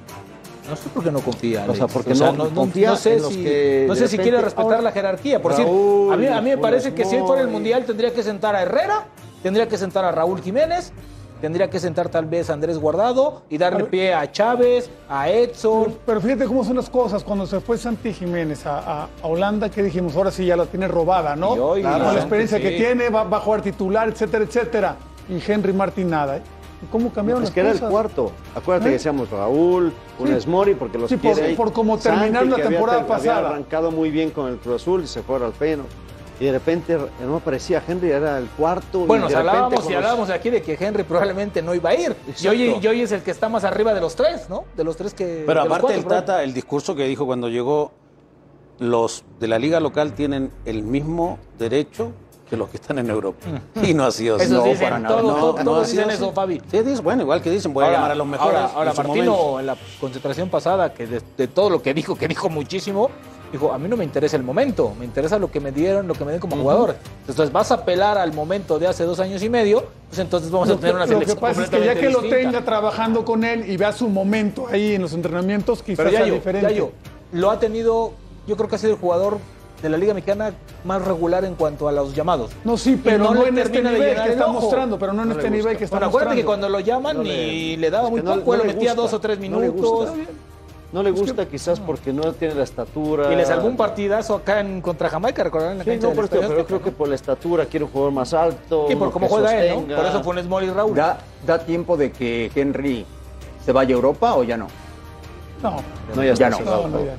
No 0.68 0.76
sé 0.76 0.90
por 0.90 1.02
qué 1.02 1.10
no 1.10 1.20
confía. 1.20 1.64
O 1.66 1.74
sea, 1.74 1.86
porque 1.86 2.14
no 2.14 2.50
confía 2.50 2.90
no 2.90 2.96
sé 2.96 3.14
en 3.14 3.22
los 3.22 3.32
si, 3.32 3.42
que 3.42 3.86
no 3.88 3.94
sé 3.94 4.08
si 4.08 4.18
quiere 4.18 4.42
respetar 4.42 4.72
ahora, 4.72 4.82
la 4.82 4.92
jerarquía. 4.92 5.40
Por 5.40 5.52
decir, 5.52 5.64
Raúl, 5.64 6.12
a 6.12 6.16
mí, 6.18 6.26
a 6.26 6.40
mí 6.42 6.50
me 6.50 6.58
parece 6.58 6.92
que 6.92 7.06
si 7.06 7.16
hoy 7.16 7.22
fuera 7.26 7.40
el. 7.40 7.48
Mundial 7.48 7.86
tendría 7.86 8.12
que 8.12 8.22
sentar 8.22 8.54
a 8.54 8.60
Herrera, 8.60 9.06
tendría 9.42 9.66
que 9.66 9.78
sentar 9.78 10.04
a 10.04 10.12
Raúl 10.12 10.42
Jiménez, 10.42 10.92
tendría 11.40 11.68
que 11.70 11.80
sentar 11.80 12.08
tal 12.08 12.26
vez 12.26 12.50
a 12.50 12.52
Andrés 12.52 12.78
Guardado 12.78 13.42
y 13.48 13.58
darle 13.58 13.78
A 13.80 13.82
ver. 13.82 13.90
pie 13.90 14.14
a 14.14 14.30
Chávez, 14.30 14.90
a 15.08 15.28
Edson. 15.28 15.84
Pero, 15.84 15.96
pero 16.06 16.20
fíjate 16.20 16.44
cómo 16.46 16.64
son 16.64 16.76
las 16.76 16.90
cosas. 16.90 17.24
Cuando 17.24 17.46
se 17.46 17.60
fue 17.60 17.78
Santi 17.78 18.12
Jiménez 18.12 18.66
a, 18.66 18.78
a- 18.78 19.04
a 19.22 19.26
Holanda, 19.26 19.68
que 19.70 19.82
dijimos, 19.82 20.14
ahora 20.16 20.30
sí 20.30 20.46
ya 20.46 20.56
la 20.56 20.66
tiene 20.66 20.86
robada, 20.88 21.34
¿no? 21.36 21.56
Y 21.56 21.58
hoy, 21.58 21.82
Con 21.82 21.98
la 22.02 22.14
experiencia 22.14 22.58
sí. 22.58 22.62
que 22.62 22.70
tiene, 22.72 23.08
va, 23.08 23.24
va 23.24 23.38
a 23.38 23.40
jugar 23.40 23.62
titular, 23.62 24.08
etcétera, 24.08 24.44
etcétera. 24.44 24.96
Y 25.28 25.40
Henry 25.50 25.72
Martín 25.72 26.10
nada. 26.10 26.36
¿eh? 26.38 26.42
¿Y 26.82 26.86
¿Cómo 26.86 27.12
cambiaron 27.12 27.42
Es 27.42 27.50
las 27.50 27.54
que 27.54 27.60
era 27.60 27.70
el 27.72 27.80
cuarto. 27.80 28.32
Acuérdate 28.54 28.86
¿Eh? 28.88 28.92
que 28.92 28.96
decíamos 28.98 29.30
Raúl, 29.30 29.92
Funes 30.18 30.46
Mori, 30.46 30.74
porque 30.74 30.96
los 30.98 31.08
Sí, 31.10 31.16
por- 31.16 31.32
quiere 31.34 31.48
ahí. 31.50 31.54
por 31.54 31.72
cómo 31.72 31.98
Santi, 31.98 32.18
terminaron 32.20 32.48
la 32.50 32.56
había 32.56 32.68
temporada 32.68 32.98
había 33.00 33.08
pasada. 33.16 33.48
arrancado 33.50 33.90
muy 33.90 34.10
bien 34.10 34.30
con 34.30 34.48
el 34.50 34.56
Cruz 34.58 34.82
Azul 34.82 35.02
y 35.04 35.06
se 35.06 35.22
fue 35.22 35.36
al 35.36 35.52
Peno. 35.52 35.84
Y 36.40 36.46
de 36.46 36.52
repente 36.52 36.98
no 37.22 37.36
aparecía 37.36 37.82
Henry, 37.86 38.10
era 38.10 38.38
el 38.38 38.46
cuarto. 38.48 39.02
y 39.02 39.06
Bueno, 39.06 39.26
de 39.26 39.32
sea, 39.32 39.40
repente 39.40 39.56
hablábamos 39.58 39.80
con 39.80 39.90
y 39.90 39.94
los- 39.94 39.96
hablábamos 40.02 40.30
aquí 40.30 40.48
de 40.50 40.62
que 40.62 40.76
Henry 40.80 41.02
probablemente 41.02 41.60
no 41.60 41.74
iba 41.74 41.90
a 41.90 41.94
ir. 41.94 42.16
Y 42.40 42.48
hoy, 42.48 42.78
y 42.80 42.86
hoy 42.86 43.02
es 43.02 43.12
el 43.12 43.22
que 43.22 43.30
está 43.30 43.48
más 43.50 43.62
arriba 43.64 43.92
de 43.92 44.00
los 44.00 44.16
tres, 44.16 44.48
¿no? 44.48 44.64
De 44.74 44.82
los 44.82 44.96
tres 44.96 45.12
que. 45.12 45.44
Pero 45.46 45.60
de 45.60 45.66
aparte 45.66 45.82
cuatro, 45.82 46.00
el. 46.00 46.06
Tata, 46.06 46.42
el 46.42 46.54
discurso 46.54 46.94
que 46.96 47.04
dijo 47.04 47.26
cuando 47.26 47.48
llegó, 47.50 47.92
los 48.78 49.24
de 49.38 49.48
la 49.48 49.58
liga 49.58 49.80
local 49.80 50.14
tienen 50.14 50.50
el 50.64 50.82
mismo 50.82 51.38
derecho 51.58 52.12
que 52.48 52.56
los 52.56 52.68
que 52.70 52.78
están 52.78 52.98
en 52.98 53.10
Europa. 53.10 53.46
Y 53.82 53.92
no 53.94 54.04
ha 54.06 54.10
sido 54.10 54.36
así. 54.36 54.46
Eso 54.46 54.54
No, 54.54 54.64
dicen, 54.64 54.80
para 54.88 54.98
nada. 54.98 55.16
No, 55.22 55.34
todos, 55.34 55.56
no 55.56 55.64
todos 55.64 55.82
ha 55.82 55.90
sido 55.90 56.02
dicen 56.04 56.14
así. 56.16 56.24
eso, 56.24 56.32
Fabi. 56.32 56.62
Sí, 56.70 56.80
dice, 56.82 57.02
bueno, 57.02 57.22
igual 57.22 57.42
que 57.42 57.50
dicen, 57.50 57.72
voy 57.74 57.84
a 57.84 57.92
llamar 57.92 58.10
a 58.12 58.14
los 58.14 58.26
mejores. 58.26 58.56
Ahora, 58.56 58.72
ahora 58.74 58.90
en 58.90 58.96
su 58.96 59.02
Martino, 59.02 59.32
momento. 59.36 59.60
en 59.60 59.66
la 59.66 59.76
concentración 60.00 60.48
pasada, 60.48 60.92
que 60.94 61.06
de, 61.06 61.22
de 61.36 61.48
todo 61.48 61.68
lo 61.70 61.82
que 61.82 61.92
dijo, 61.94 62.16
que 62.16 62.26
dijo 62.26 62.48
muchísimo, 62.48 63.10
dijo, 63.52 63.72
a 63.72 63.78
mí 63.78 63.88
no 63.88 63.96
me 63.96 64.04
interesa 64.04 64.36
el 64.36 64.42
momento, 64.42 64.92
me 64.98 65.04
interesa 65.04 65.38
lo 65.38 65.50
que 65.50 65.60
me 65.60 65.72
dieron, 65.72 66.06
lo 66.06 66.14
que 66.14 66.24
me 66.24 66.32
den 66.32 66.40
como 66.40 66.56
jugador. 66.56 66.96
Entonces 67.26 67.52
vas 67.52 67.70
a 67.70 67.74
apelar 67.74 68.16
al 68.18 68.32
momento 68.32 68.78
de 68.78 68.86
hace 68.86 69.04
dos 69.04 69.18
años 69.20 69.42
y 69.42 69.48
medio, 69.48 69.84
pues 70.08 70.18
entonces 70.20 70.50
vamos 70.50 70.68
a 70.68 70.72
Lo 70.72 70.76
que, 70.76 70.82
tener 70.82 70.94
una 70.96 71.04
lo 71.06 71.08
que 71.08 71.14
selección 71.26 71.38
pasa 71.38 71.62
es 71.64 71.70
que 71.70 71.84
ya 71.84 71.94
que 71.94 72.10
lo 72.10 72.22
tenga 72.22 72.64
trabajando 72.64 73.24
con 73.24 73.44
él 73.44 73.68
y 73.70 73.76
vea 73.76 73.92
su 73.92 74.08
momento 74.08 74.66
ahí 74.68 74.94
en 74.94 75.02
los 75.02 75.12
entrenamientos, 75.12 75.82
quizás 75.82 76.04
Pero 76.04 76.10
sea 76.16 76.26
yo, 76.26 76.34
diferente. 76.34 76.68
ya 76.70 76.74
yo, 76.76 76.92
lo 77.32 77.50
ha 77.50 77.58
tenido, 77.58 78.12
yo 78.46 78.56
creo 78.56 78.68
que 78.68 78.76
ha 78.76 78.78
sido 78.78 78.92
el 78.94 78.98
jugador 78.98 79.38
de 79.82 79.88
la 79.88 79.96
Liga 79.96 80.12
Mexicana 80.12 80.52
más 80.84 81.02
regular 81.02 81.42
en 81.46 81.54
cuanto 81.54 81.88
a 81.88 81.92
los 81.92 82.14
llamados. 82.14 82.50
No, 82.64 82.76
sí, 82.76 83.00
pero 83.02 83.32
no 83.32 83.46
en 83.46 83.56
este 83.56 83.82
nivel 83.82 84.14
que 84.22 84.30
está 84.32 84.46
mostrando, 84.48 84.98
pero 84.98 85.12
no 85.14 85.22
en 85.22 85.28
No 85.30 85.34
este 85.36 85.48
nivel 85.48 85.62
gusta. 85.64 85.78
que 85.78 85.84
está 85.84 85.96
Bueno, 85.96 86.06
acuérdate 86.08 86.36
que 86.36 86.44
cuando 86.44 86.68
lo 86.68 86.80
llaman 86.80 87.16
No 87.16 87.22
ni 87.22 87.30
le- 87.30 87.76
le, 87.78 87.90
daba 87.90 88.10
muy 88.10 88.20
poco, 88.20 88.56
le 88.56 88.64
metía 88.64 88.94
dos 88.94 89.12
o 89.14 89.20
tres 89.20 89.38
No 90.92 91.02
le 91.04 91.10
gusta. 91.12 91.46
Quizás 91.46 91.78
porque 91.78 92.12
no 92.12 92.32
tiene 92.32 92.54
la 92.54 92.64
estatura. 92.64 93.32
Y 93.32 93.36
les 93.36 93.46
salvó 93.48 93.68
un 93.68 93.76
partidazo 93.76 94.34
acá 94.34 94.60
en 94.60 94.80
contra 94.80 95.08
Jamaica, 95.08 95.44
recordarán 95.44 95.72
en 95.74 95.78
la 95.78 95.84
Sí, 95.84 95.90
cancha 95.90 96.06
no, 96.08 96.12
pero 96.14 96.24
Azteca, 96.24 96.64
creo 96.66 96.82
que 96.82 96.90
por 96.90 97.08
la 97.08 97.14
estatura 97.14 97.64
quiere 97.66 97.84
un 97.84 97.90
jugador 97.92 98.12
más 98.12 98.34
alto. 98.34 98.86
Sí, 98.88 98.96
por 98.96 99.10
cómo 99.12 99.28
juega 99.28 99.56
él, 99.64 99.86
¿no? 99.86 99.96
Por 99.96 100.04
eso 100.06 100.22
Funes 100.24 100.46
Mori 100.46 100.66
y 100.66 100.70
Raúl. 100.70 100.94
¿Da, 100.96 101.18
¿Da 101.46 101.58
tiempo 101.60 101.96
de 101.96 102.10
que 102.10 102.50
Henry 102.54 103.06
se 103.64 103.70
vaya 103.72 103.94
a 103.94 103.96
Europa 103.96 104.34
o 104.34 104.42
ya 104.42 104.56
no? 104.56 104.66
No, 105.62 105.76
No, 106.16 106.24
ya, 106.24 106.50
no. 106.50 106.56
cerrado 106.56 106.82
no, 106.82 106.88
no, 106.88 106.96
todo. 106.98 107.06
ya. 107.06 107.14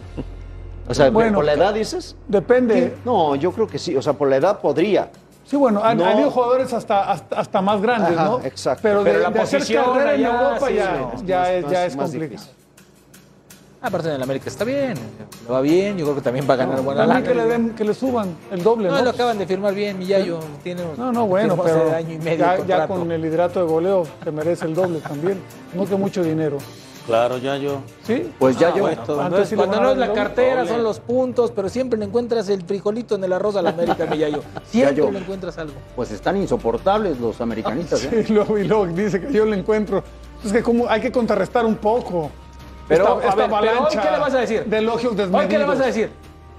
O 0.90 0.94
sea, 0.94 1.10
Bueno, 1.10 1.36
por 1.38 1.46
la 1.46 1.54
edad 1.54 1.74
dices. 1.74 2.16
Depende. 2.28 2.96
No, 3.06 3.36
yo 3.36 3.52
creo 3.54 3.68
que 3.68 3.80
sí. 3.80 3.96
O 3.96 4.02
sea, 4.02 4.14
por 4.14 4.28
la 4.28 4.36
edad 4.38 4.60
podría. 4.60 5.10
Sí, 5.46 5.56
bueno, 5.56 5.82
han, 5.84 5.98
No. 5.98 6.06
han 6.06 6.14
habido 6.14 6.32
jugadores 6.32 6.74
hasta, 6.74 7.10
hasta, 7.12 7.40
hasta 7.40 7.62
más 7.62 7.82
grandes, 7.82 8.18
Ajá, 8.18 8.26
¿no? 8.26 8.40
exacto. 8.44 8.82
Pero, 8.84 9.04
de, 9.04 9.12
Pero 9.12 9.24
la 9.24 9.30
de 9.32 9.40
hacer 9.42 9.60
posición 9.60 9.86
carrera 9.86 10.16
en 10.16 10.26
Europa 10.26 10.68
sí, 10.68 10.74
ya, 10.76 11.12
ya, 11.26 11.40
más- 11.40 11.50
es, 11.50 11.70
ya 11.72 11.86
es 11.86 11.96
más 11.96 12.10
complicado. 12.12 12.42
difícil. 12.42 12.61
Aparte 13.84 14.10
en 14.10 14.16
el 14.16 14.22
América 14.22 14.48
está 14.48 14.64
bien, 14.64 14.94
le 14.94 15.52
va 15.52 15.60
bien, 15.60 15.98
yo 15.98 16.06
creo 16.06 16.16
que 16.16 16.22
también 16.22 16.46
va 16.48 16.54
a 16.54 16.58
ganar 16.58 16.82
buena 16.82 17.04
lana. 17.08 17.24
que 17.24 17.34
le, 17.34 17.46
den, 17.46 17.72
que 17.72 17.84
le 17.84 17.96
suban 17.96 18.36
el 18.52 18.62
doble, 18.62 18.90
No, 18.90 18.98
¿no? 19.00 19.04
lo 19.06 19.10
acaban 19.10 19.40
de 19.40 19.48
firmar 19.48 19.74
bien, 19.74 19.98
Miyayo. 19.98 20.40
Tiene, 20.62 20.84
No, 20.96 21.12
no, 21.12 21.26
bueno, 21.26 21.58
pero 21.58 21.96
año 21.96 22.14
y 22.14 22.18
medio 22.20 22.64
ya, 22.68 22.88
con 22.88 23.12
el 23.12 23.26
hidrato 23.26 23.60
de 23.60 23.66
goleo 23.66 24.04
te 24.24 24.32
merece 24.32 24.66
el 24.66 24.76
doble 24.76 25.00
también. 25.00 25.40
No 25.74 25.86
que 25.88 25.96
mucho 25.96 26.24
dinero. 26.24 26.60
Claro, 27.08 27.40
ya 27.40 27.58
yo. 27.58 27.80
¿Sí? 28.04 28.32
Pues 28.38 28.56
ya 28.60 28.68
Ah, 28.68 28.74
yo. 28.76 28.84
bueno, 28.84 29.02
cuando, 29.08 29.40
es- 29.40 29.50
sí 29.50 29.56
le 29.56 29.66
no 29.66 29.92
es 29.92 29.98
la 29.98 30.14
cartera, 30.14 30.58
Doble. 30.58 30.70
son 30.70 30.84
los 30.84 31.00
puntos, 31.00 31.50
pero 31.50 31.68
siempre 31.68 31.98
le 31.98 32.06
encuentras 32.06 32.48
el 32.50 32.62
frijolito 32.62 33.16
en 33.16 33.24
el 33.24 33.34
arroz 33.34 33.56
a 33.56 33.64
la 33.64 33.72
América, 33.72 34.06
Miyayo. 34.06 34.44
Siempre 34.70 34.96
yo. 34.98 35.10
le 35.12 35.18
encuentras 35.18 35.58
algo. 35.58 35.74
Pues 35.96 36.12
están 36.12 36.38
insoportables 36.38 37.20
los 37.20 37.42
americanistas. 37.42 38.04
¿eh? 38.06 38.26
Y 38.30 38.32
luego, 38.32 38.56
y 38.60 38.66
luego 38.68 38.86
dice 38.86 39.20
que 39.20 39.34
yo 39.34 39.44
lo 39.46 39.56
encuentro. 39.56 40.04
Es 40.46 40.54
que 40.54 40.62
como 40.62 40.88
hay 40.88 41.02
que 41.02 41.12
contrarrestar 41.12 41.66
un 41.66 41.76
poco. 41.78 42.30
Pero, 42.92 43.04
esta, 43.06 43.14
a 43.28 43.30
esta 43.30 43.36
ver, 43.48 43.60
pero 43.62 43.84
hoy, 43.84 43.90
¿qué 43.98 44.12
le 44.12 44.20
vas 44.20 44.34
a 44.34 44.38
decir? 44.40 44.66
De 44.66 44.78
elogios 44.78 45.14
¿Hoy 45.32 45.48
qué 45.48 45.58
le 45.58 45.66
vas 45.66 45.80
a 45.80 45.86
decir? 45.86 46.10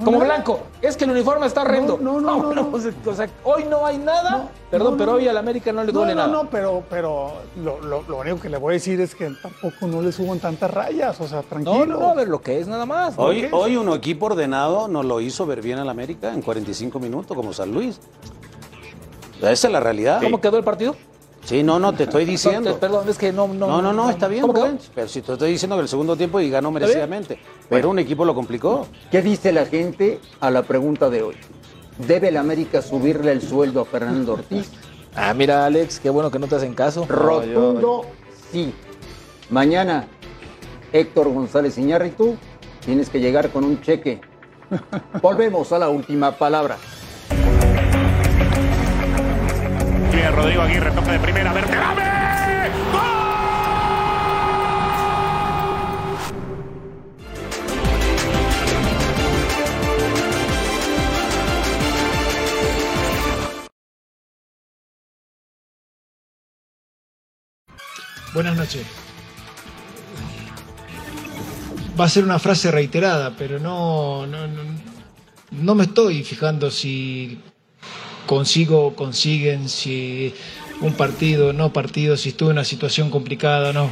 Como 0.02 0.18
No. 0.18 0.24
blanco, 0.24 0.60
es 0.80 0.96
que 0.96 1.04
el 1.04 1.10
uniforme 1.12 1.46
está 1.46 1.62
horrendo. 1.62 1.96
No, 2.00 2.20
no, 2.20 2.38
no, 2.38 2.42
no, 2.54 2.54
no. 2.54 2.70
pues, 2.70 2.88
o 3.06 3.14
sea, 3.14 3.28
hoy 3.44 3.64
no 3.64 3.86
hay 3.86 3.98
nada. 3.98 4.30
No, 4.30 4.48
Perdón, 4.70 4.92
no, 4.92 4.96
pero 4.98 5.12
no. 5.12 5.18
hoy 5.18 5.28
al 5.28 5.36
América 5.36 5.72
no 5.72 5.84
le 5.84 5.92
No, 5.92 5.98
duele 6.00 6.14
no, 6.14 6.20
nada. 6.26 6.32
no, 6.32 6.50
pero, 6.50 6.82
pero 6.90 7.34
lo, 7.62 7.78
lo- 7.80 8.02
lo 8.08 8.16
único 8.16 8.40
que 8.40 8.48
le 8.48 8.56
voy 8.56 8.72
a 8.72 8.74
decir 8.74 9.00
es 9.00 9.14
que 9.14 9.30
tampoco 9.40 9.86
no 9.86 10.00
le 10.02 10.10
suban 10.10 10.40
tantas 10.40 10.70
rayas, 10.72 11.20
o 11.20 11.28
sea, 11.28 11.42
tranquilo. 11.42 11.84
No, 11.86 11.86
no, 11.86 12.00
no, 12.00 12.08
a 12.08 12.14
ver 12.14 12.26
lo 12.28 12.40
que 12.40 12.58
es 12.58 12.66
nada 12.66 12.84
más. 12.86 13.16
¿no? 13.16 13.22
Hoy, 13.24 13.46
hoy 13.52 13.76
un 13.76 13.90
equipo 13.92 14.26
ordenado 14.26 14.88
nos 14.88 15.04
lo 15.04 15.20
hizo 15.20 15.46
ver 15.46 15.60
bien 15.60 15.78
al 15.78 15.88
América 15.88 16.32
en 16.32 16.42
45 16.42 16.98
minutos, 16.98 17.36
como 17.36 17.52
San 17.52 17.70
Luis. 17.72 18.00
Esa 19.40 19.66
es 19.68 19.72
la 19.72 19.80
realidad. 19.80 20.20
¿Cómo 20.22 20.40
quedó 20.40 20.56
el 20.56 20.64
partido? 20.64 20.96
Sí, 21.44 21.62
no, 21.62 21.78
no, 21.78 21.92
te 21.92 22.04
estoy 22.04 22.24
diciendo. 22.24 22.70
Entonces, 22.70 22.80
perdón, 22.80 23.08
es 23.08 23.18
que 23.18 23.32
no, 23.32 23.48
no. 23.48 23.66
No, 23.66 23.82
no, 23.82 23.92
no, 23.92 24.10
está 24.10 24.28
bien. 24.28 24.46
Rubén. 24.46 24.78
Pero 24.94 25.08
si 25.08 25.22
te 25.22 25.32
estoy 25.32 25.52
diciendo 25.52 25.76
que 25.76 25.82
el 25.82 25.88
segundo 25.88 26.16
tiempo 26.16 26.40
y 26.40 26.50
ganó 26.50 26.70
merecidamente. 26.70 27.38
Pero 27.68 27.90
un 27.90 27.98
equipo 27.98 28.24
lo 28.24 28.34
complicó. 28.34 28.86
¿Qué 29.10 29.22
dice 29.22 29.52
la 29.52 29.66
gente 29.66 30.20
a 30.40 30.50
la 30.50 30.62
pregunta 30.62 31.10
de 31.10 31.22
hoy? 31.22 31.36
¿Debe 31.98 32.28
el 32.28 32.36
América 32.36 32.80
subirle 32.80 33.32
el 33.32 33.42
sueldo 33.42 33.80
a 33.80 33.84
Fernando 33.84 34.34
Ortiz? 34.34 34.70
Ah, 35.14 35.34
mira, 35.34 35.66
Alex, 35.66 36.00
qué 36.00 36.10
bueno 36.10 36.30
que 36.30 36.38
no 36.38 36.46
te 36.46 36.56
hacen 36.56 36.74
caso. 36.74 37.06
Rotundo 37.06 38.06
sí. 38.52 38.72
Mañana, 39.50 40.06
Héctor 40.92 41.28
González 41.32 41.76
Iñárritu, 41.76 42.36
tienes 42.84 43.10
que 43.10 43.20
llegar 43.20 43.50
con 43.50 43.64
un 43.64 43.80
cheque. 43.82 44.20
Volvemos 45.22 45.72
a 45.72 45.78
la 45.78 45.88
última 45.88 46.32
palabra. 46.32 46.78
Rodrigo 50.30 50.62
Aguirre, 50.62 50.90
toca 50.92 51.12
de 51.12 51.18
primera, 51.18 51.52
Berterame. 51.52 52.02
Buenas 68.34 68.56
noches. 68.56 68.86
Va 72.00 72.06
a 72.06 72.08
ser 72.08 72.24
una 72.24 72.38
frase 72.38 72.70
reiterada, 72.70 73.36
pero 73.36 73.58
no, 73.58 74.26
no, 74.26 74.46
no, 74.46 74.62
no 75.50 75.74
me 75.74 75.84
estoy 75.84 76.24
fijando 76.24 76.70
si 76.70 77.38
consigo 78.26 78.86
o 78.86 78.94
consiguen, 78.94 79.68
si 79.68 80.34
un 80.80 80.94
partido, 80.94 81.52
no 81.52 81.72
partido, 81.72 82.16
si 82.16 82.30
estuve 82.30 82.50
en 82.50 82.56
una 82.56 82.64
situación 82.64 83.10
complicada, 83.10 83.72
no. 83.72 83.90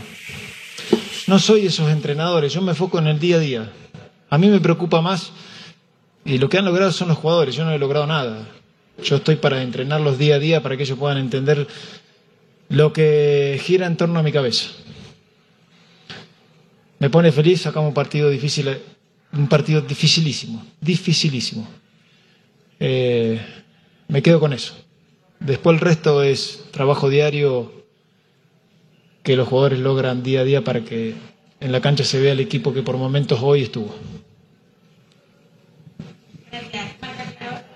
No 1.27 1.38
soy 1.38 1.66
esos 1.66 1.90
entrenadores, 1.90 2.53
yo 2.53 2.61
me 2.62 2.73
enfoco 2.73 2.99
en 2.99 3.07
el 3.07 3.19
día 3.19 3.37
a 3.37 3.40
día. 3.40 3.73
A 4.29 4.38
mí 4.38 4.49
me 4.49 4.61
preocupa 4.61 5.01
más, 5.01 5.33
y 6.25 6.38
lo 6.38 6.49
que 6.49 6.59
han 6.59 6.64
logrado 6.64 6.93
son 6.93 7.09
los 7.09 7.19
jugadores, 7.19 7.55
yo 7.55 7.64
no 7.64 7.73
he 7.73 7.79
logrado 7.79 8.07
nada. 8.07 8.47
Yo 9.03 9.16
estoy 9.16 9.37
para 9.37 9.62
entrenarlos 9.62 10.19
día 10.19 10.37
a 10.37 10.38
día 10.38 10.62
para 10.62 10.77
que 10.77 10.83
ellos 10.83 10.99
puedan 10.99 11.19
entender 11.19 11.66
lo 12.69 12.93
que 12.93 13.61
gira 13.62 13.87
en 13.87 13.97
torno 13.97 14.19
a 14.19 14.23
mi 14.23 14.33
cabeza. 14.33 14.69
Me 16.99 17.09
pone 17.09 17.33
feliz, 17.33 17.62
sacamos 17.62 17.88
un 17.88 17.95
partido 17.95 18.29
difícil, 18.29 18.77
un 19.33 19.49
partido 19.49 19.81
dificilísimo, 19.81 20.66
dificilísimo. 20.81 21.66
Eh, 22.79 23.40
me 24.11 24.23
quedo 24.23 24.40
con 24.40 24.53
eso. 24.53 24.75
Después 25.38 25.75
el 25.75 25.81
resto 25.81 26.23
es 26.23 26.64
trabajo 26.73 27.09
diario 27.09 27.73
que 29.23 29.37
los 29.37 29.49
jugadores 29.49 29.79
logran 29.79 30.23
día 30.23 30.40
a 30.40 30.44
día 30.44 30.62
para 30.62 30.81
que 30.81 31.14
en 31.61 31.73
la 31.73 31.81
cancha 31.81 32.05
se 32.05 32.20
vea 32.20 32.33
el 32.33 32.40
equipo 32.40 32.75
que 32.75 32.83
por 32.83 32.96
momentos 32.96 33.38
hoy 33.42 33.62
estuvo. 33.62 33.94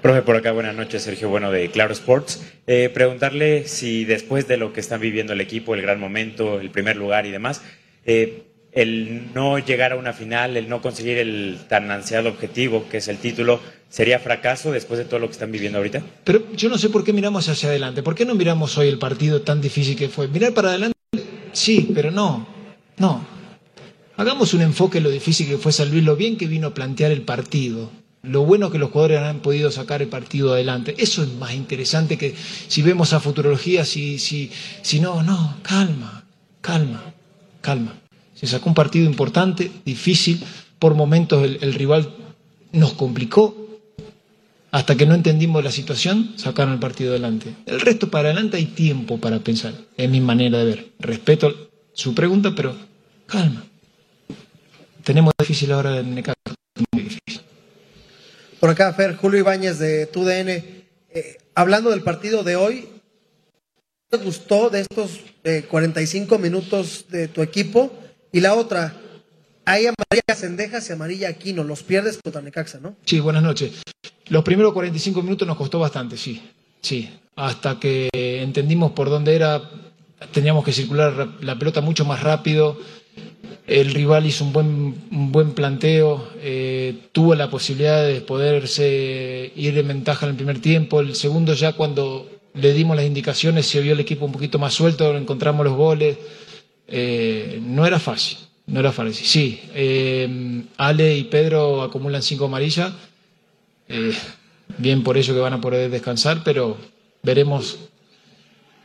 Profe, 0.03 0.21
por 0.21 0.37
acá, 0.37 0.53
buenas 0.53 0.75
noches, 0.75 1.03
Sergio 1.03 1.31
Bueno 1.31 1.51
de 1.51 1.71
Claro 1.71 1.95
Sports. 1.95 2.45
Eh, 2.67 2.91
preguntarle 2.93 3.67
si 3.67 4.05
después 4.05 4.47
de 4.47 4.59
lo 4.59 4.75
que 4.75 4.81
están 4.81 5.01
viviendo 5.01 5.33
el 5.33 5.41
equipo, 5.41 5.75
el 5.75 5.81
gran 5.81 5.99
momento, 5.99 6.61
el 6.61 6.71
primer 6.71 6.97
lugar 6.97 7.25
y 7.25 7.31
demás, 7.31 7.63
eh, 8.05 8.44
el 8.75 9.33
no 9.35 9.59
llegar 9.59 9.93
a 9.93 9.97
una 9.97 10.13
final, 10.13 10.57
el 10.57 10.69
no 10.69 10.83
conseguir 10.83 11.19
el 11.19 11.59
tan 11.69 11.91
ansiado 11.91 12.29
objetivo 12.29 12.87
que 12.91 12.99
es 12.99 13.09
el 13.09 13.19
título, 13.19 13.61
¿sería 13.89 14.19
fracaso 14.19 14.73
después 14.73 14.99
de 14.99 15.05
todo 15.05 15.21
lo 15.21 15.27
que 15.27 15.33
están 15.33 15.53
viviendo 15.53 15.79
ahorita? 15.79 16.03
Pero 16.25 16.53
yo 16.55 16.69
no 16.69 16.77
sé 16.77 16.91
por 16.91 17.05
qué 17.05 17.13
miramos 17.13 17.49
hacia 17.49 17.69
adelante. 17.69 18.03
¿Por 18.03 18.15
qué 18.15 18.25
no 18.25 18.35
miramos 18.35 18.77
hoy 18.77 18.89
el 18.89 18.99
partido 18.99 19.43
tan 19.43 19.61
difícil 19.61 19.97
que 19.97 20.09
fue? 20.09 20.27
Mirar 20.29 20.53
para 20.55 20.71
adelante, 20.71 20.97
sí, 21.53 21.91
pero 21.95 22.11
no, 22.11 22.47
no. 22.99 23.25
Hagamos 24.17 24.55
un 24.55 24.63
enfoque 24.63 24.99
en 24.99 25.05
lo 25.05 25.11
difícil 25.11 25.49
que 25.49 25.59
fue 25.59 25.73
San 25.73 25.91
Luis, 25.91 26.05
lo 26.05 26.17
bien 26.17 26.37
que 26.37 26.47
vino 26.47 26.69
a 26.69 26.75
plantear 26.75 27.11
el 27.13 27.23
partido, 27.23 27.91
lo 28.23 28.45
bueno 28.45 28.71
que 28.71 28.79
los 28.79 28.91
jugadores 28.91 29.21
han 29.21 29.41
podido 29.41 29.71
sacar 29.71 30.03
el 30.03 30.09
partido 30.09 30.53
adelante. 30.53 30.95
Eso 30.99 31.23
es 31.23 31.33
más 31.35 31.55
interesante 31.55 32.17
que 32.17 32.35
si 32.69 32.83
vemos 32.83 33.13
a 33.13 33.21
futurología, 33.21 33.85
si, 33.85 34.19
si, 34.19 34.51
si 34.83 34.99
no, 34.99 35.23
no, 35.23 35.59
calma, 35.63 36.25
calma, 36.61 37.13
calma. 37.61 38.04
Se 38.35 38.47
sacó 38.47 38.69
un 38.69 38.75
partido 38.75 39.07
importante, 39.07 39.71
difícil, 39.85 40.45
por 40.79 40.95
momentos 40.95 41.43
el, 41.45 41.59
el 41.63 41.75
rival 41.75 42.15
nos 42.73 42.93
complicó, 42.95 43.65
hasta 44.75 44.97
que 44.97 45.07
no 45.07 45.15
entendimos 45.15 45.63
la 45.63 45.71
situación, 45.71 46.33
sacaron 46.37 46.75
el 46.75 46.81
partido 46.81 47.13
adelante. 47.13 47.55
El 47.65 47.81
resto 47.81 48.11
para 48.11 48.31
adelante 48.31 48.57
hay 48.57 48.67
tiempo 48.67 49.19
para 49.19 49.39
pensar, 49.39 49.73
es 49.97 50.11
mi 50.11 50.21
manera 50.21 50.59
de 50.59 50.65
ver. 50.65 50.87
Respeto 50.99 51.71
su 51.93 52.13
pregunta, 52.13 52.53
pero 52.57 52.75
calma. 53.27 53.65
Tenemos 55.05 55.33
difícil 55.39 55.71
ahora 55.71 56.01
en 56.01 56.17
Necaxa, 56.17 56.55
muy 56.93 57.05
difícil. 57.05 57.41
Por 58.59 58.71
acá, 58.71 58.93
Fer, 58.95 59.15
Julio 59.15 59.39
Ibáñez 59.39 59.79
de 59.79 60.07
TUDN. 60.07 60.49
Eh, 60.49 61.37
hablando 61.55 61.91
del 61.91 62.03
partido 62.03 62.43
de 62.43 62.57
hoy, 62.57 62.89
¿qué 64.11 64.19
te 64.19 64.25
gustó 64.25 64.71
de 64.71 64.81
estos 64.81 65.21
eh, 65.45 65.67
45 65.71 66.39
minutos 66.39 67.05
de 67.11 67.29
tu 67.29 67.43
equipo? 67.43 67.93
Y 68.35 68.41
la 68.41 68.55
otra, 68.55 68.93
hay 69.65 69.87
amarilla 69.87 70.35
Cendejas 70.35 70.91
y 70.91 70.93
amarilla 70.93 71.29
Aquino, 71.29 71.63
los 71.63 71.85
pierdes 71.85 72.19
contra 72.21 72.43
Necaxa, 72.43 72.81
¿no? 72.81 72.97
Sí, 73.05 73.21
buenas 73.21 73.45
noches. 73.45 73.81
Los 74.27 74.43
primeros 74.43 74.73
45 74.73 75.23
minutos 75.23 75.47
nos 75.47 75.57
costó 75.57 75.79
bastante, 75.79 76.17
sí, 76.17 76.43
sí. 76.81 77.09
Hasta 77.37 77.79
que 77.79 78.09
entendimos 78.13 78.91
por 78.91 79.09
dónde 79.09 79.37
era, 79.37 79.63
teníamos 80.33 80.65
que 80.65 80.73
circular 80.73 81.29
la 81.43 81.57
pelota 81.61 81.81
mucho 81.81 82.05
más 82.05 82.25
rápido. 82.25 82.77
El 83.69 83.95
rival 83.95 84.27
hizo 84.27 84.45
un 84.45 84.53
buen, 84.53 84.67
un 85.13 85.31
buen 85.31 85.53
planteo, 85.53 86.29
eh, 86.39 87.07
tuvo 87.13 87.37
la 87.37 87.49
posibilidad 87.51 88.05
de 88.05 88.21
poderse 88.21 89.53
ir 89.55 89.79
en 89.79 89.87
ventaja 89.87 90.27
en 90.27 90.31
el 90.31 90.37
primer 90.37 90.61
tiempo. 90.61 90.99
El 90.99 91.15
segundo 91.15 91.55
ya 91.55 91.75
cuando 91.75 92.29
le 92.55 92.73
dimos 92.73 92.97
las 92.97 93.07
indicaciones 93.07 93.67
se 93.67 93.81
vio 93.81 93.93
el 93.93 94.01
equipo 94.01 94.25
un 94.25 94.33
poquito 94.33 94.59
más 94.59 94.75
suelto, 94.75 95.17
encontramos 95.17 95.65
los 95.65 95.77
goles. 95.77 96.19
Eh, 96.87 97.61
no 97.63 97.87
era 97.87 97.99
fácil, 97.99 98.39
no 98.67 98.81
era 98.81 98.93
fácil. 98.93 99.15
Sí, 99.15 99.61
eh, 99.75 100.65
Ale 100.77 101.17
y 101.17 101.25
Pedro 101.25 101.83
acumulan 101.83 102.23
cinco 102.23 102.47
amarillas. 102.47 102.93
Eh, 103.89 104.15
bien 104.79 105.03
por 105.03 105.17
ello 105.17 105.35
que 105.35 105.41
van 105.41 105.53
a 105.53 105.61
poder 105.61 105.91
descansar, 105.91 106.43
pero 106.45 106.77
veremos 107.23 107.79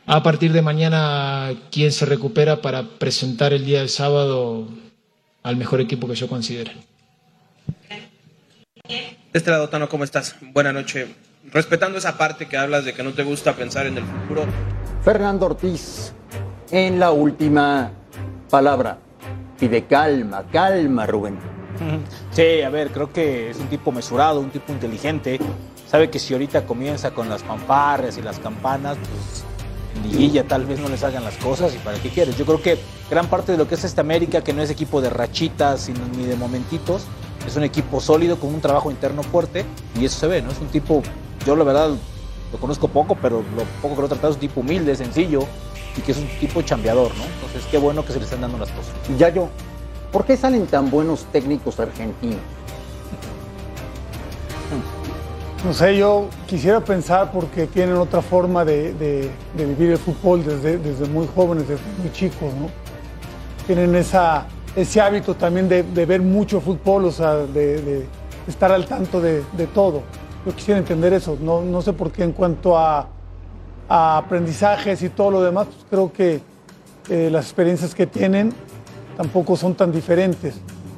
a 0.06 0.22
partir 0.22 0.52
de 0.52 0.62
mañana 0.62 1.52
quién 1.70 1.92
se 1.92 2.06
recupera 2.06 2.60
para 2.62 2.82
presentar 2.82 3.52
el 3.52 3.64
día 3.64 3.80
del 3.80 3.88
sábado 3.88 4.68
al 5.42 5.56
mejor 5.56 5.80
equipo 5.80 6.08
que 6.08 6.14
yo 6.14 6.28
considere. 6.28 6.72
De 8.88 9.38
este 9.38 9.50
lado, 9.50 9.68
Tano, 9.68 9.88
¿cómo 9.88 10.02
estás? 10.02 10.34
Buenas 10.40 10.74
noches. 10.74 11.08
Respetando 11.52 11.98
esa 11.98 12.18
parte 12.18 12.46
que 12.46 12.56
hablas 12.56 12.84
de 12.84 12.92
que 12.92 13.02
no 13.02 13.12
te 13.12 13.22
gusta 13.22 13.54
pensar 13.54 13.86
en 13.86 13.98
el 13.98 14.04
futuro. 14.04 14.44
Fernando 15.04 15.46
Ortiz, 15.46 16.12
en 16.70 17.00
la 17.00 17.10
última 17.10 17.90
palabra, 18.48 18.98
pide 19.58 19.84
calma, 19.84 20.44
calma, 20.52 21.06
Rubén. 21.06 21.38
Sí, 22.32 22.62
a 22.62 22.68
ver, 22.68 22.90
creo 22.90 23.12
que 23.12 23.50
es 23.50 23.58
un 23.58 23.68
tipo 23.68 23.90
mesurado, 23.90 24.40
un 24.40 24.50
tipo 24.50 24.72
inteligente. 24.72 25.38
Sabe 25.88 26.10
que 26.10 26.18
si 26.18 26.34
ahorita 26.34 26.66
comienza 26.66 27.12
con 27.12 27.28
las 27.28 27.42
fanfarrias 27.42 28.18
y 28.18 28.22
las 28.22 28.38
campanas, 28.38 28.96
pues 28.98 29.44
en 29.96 30.10
liguilla 30.10 30.46
tal 30.46 30.66
vez 30.66 30.78
no 30.78 30.88
les 30.88 31.02
hagan 31.02 31.24
las 31.24 31.36
cosas 31.38 31.74
y 31.74 31.78
para 31.78 31.98
qué 31.98 32.10
quieres. 32.10 32.36
Yo 32.36 32.44
creo 32.44 32.62
que 32.62 32.78
gran 33.10 33.26
parte 33.26 33.52
de 33.52 33.58
lo 33.58 33.66
que 33.66 33.74
es 33.74 33.84
esta 33.84 34.02
América, 34.02 34.42
que 34.42 34.52
no 34.52 34.62
es 34.62 34.70
equipo 34.70 35.00
de 35.00 35.10
rachitas 35.10 35.80
sino 35.80 36.00
ni 36.16 36.24
de 36.24 36.36
momentitos, 36.36 37.02
es 37.46 37.56
un 37.56 37.64
equipo 37.64 38.00
sólido 38.00 38.38
con 38.38 38.54
un 38.54 38.60
trabajo 38.60 38.90
interno 38.90 39.22
fuerte 39.22 39.64
y 39.98 40.04
eso 40.04 40.20
se 40.20 40.26
ve, 40.28 40.42
¿no? 40.42 40.50
Es 40.50 40.60
un 40.60 40.68
tipo, 40.68 41.02
yo 41.44 41.56
la 41.56 41.64
verdad 41.64 41.90
lo 42.52 42.58
conozco 42.60 42.86
poco, 42.88 43.16
pero 43.20 43.42
lo 43.56 43.64
poco 43.82 43.94
que 43.94 44.00
lo 44.02 44.06
he 44.06 44.10
tratado 44.10 44.28
es 44.28 44.36
un 44.36 44.40
tipo 44.40 44.60
humilde, 44.60 44.94
sencillo 44.94 45.46
y 46.00 46.02
que 46.02 46.12
es 46.12 46.18
un 46.18 46.26
tipo 46.40 46.62
chambeador, 46.62 47.10
¿no? 47.16 47.24
Entonces 47.24 47.64
qué 47.70 47.78
bueno 47.78 48.04
que 48.04 48.12
se 48.12 48.18
le 48.18 48.24
están 48.24 48.40
dando 48.40 48.58
las 48.58 48.70
cosas. 48.70 48.92
Ya 49.18 49.28
yo, 49.28 49.48
¿por 50.10 50.24
qué 50.24 50.36
salen 50.36 50.66
tan 50.66 50.90
buenos 50.90 51.24
técnicos 51.32 51.78
argentinos? 51.78 52.38
No 55.64 55.74
sé, 55.74 55.94
yo 55.96 56.26
quisiera 56.46 56.80
pensar 56.80 57.30
porque 57.32 57.66
tienen 57.66 57.96
otra 57.96 58.22
forma 58.22 58.64
de, 58.64 58.94
de- 58.94 59.30
de 59.56 59.66
vivir 59.66 59.90
el 59.90 59.98
fútbol 59.98 60.42
desde, 60.42 60.78
desde 60.78 61.06
muy 61.06 61.28
jóvenes, 61.34 61.68
desde 61.68 61.82
muy 62.00 62.10
chicos, 62.12 62.54
¿no? 62.54 62.70
Tienen 63.66 63.94
esa, 63.94 64.46
ese 64.74 65.02
hábito 65.02 65.34
también 65.34 65.68
de, 65.68 65.82
de 65.82 66.06
ver 66.06 66.22
mucho 66.22 66.62
fútbol, 66.62 67.04
o 67.04 67.12
sea, 67.12 67.34
de, 67.34 67.82
de 67.82 68.06
estar 68.48 68.72
al 68.72 68.86
tanto 68.86 69.20
de, 69.20 69.42
de 69.52 69.66
todo. 69.66 70.00
Yo 70.46 70.54
quisiera 70.56 70.78
entender 70.78 71.12
eso, 71.12 71.36
no, 71.38 71.60
no 71.60 71.82
sé 71.82 71.92
por 71.92 72.10
qué 72.10 72.22
en 72.24 72.32
cuanto 72.32 72.78
a, 72.78 73.06
a 73.90 74.18
aprendizajes 74.18 75.02
y 75.02 75.08
todo 75.08 75.32
lo 75.32 75.42
demás, 75.42 75.66
pues 75.66 75.84
creo 75.90 76.12
que 76.12 76.40
eh, 77.08 77.28
las 77.28 77.46
experiencias 77.46 77.92
que 77.92 78.06
tienen 78.06 78.52
tampoco 79.16 79.56
son 79.56 79.74
tan 79.74 79.90
diferentes. 79.90 80.54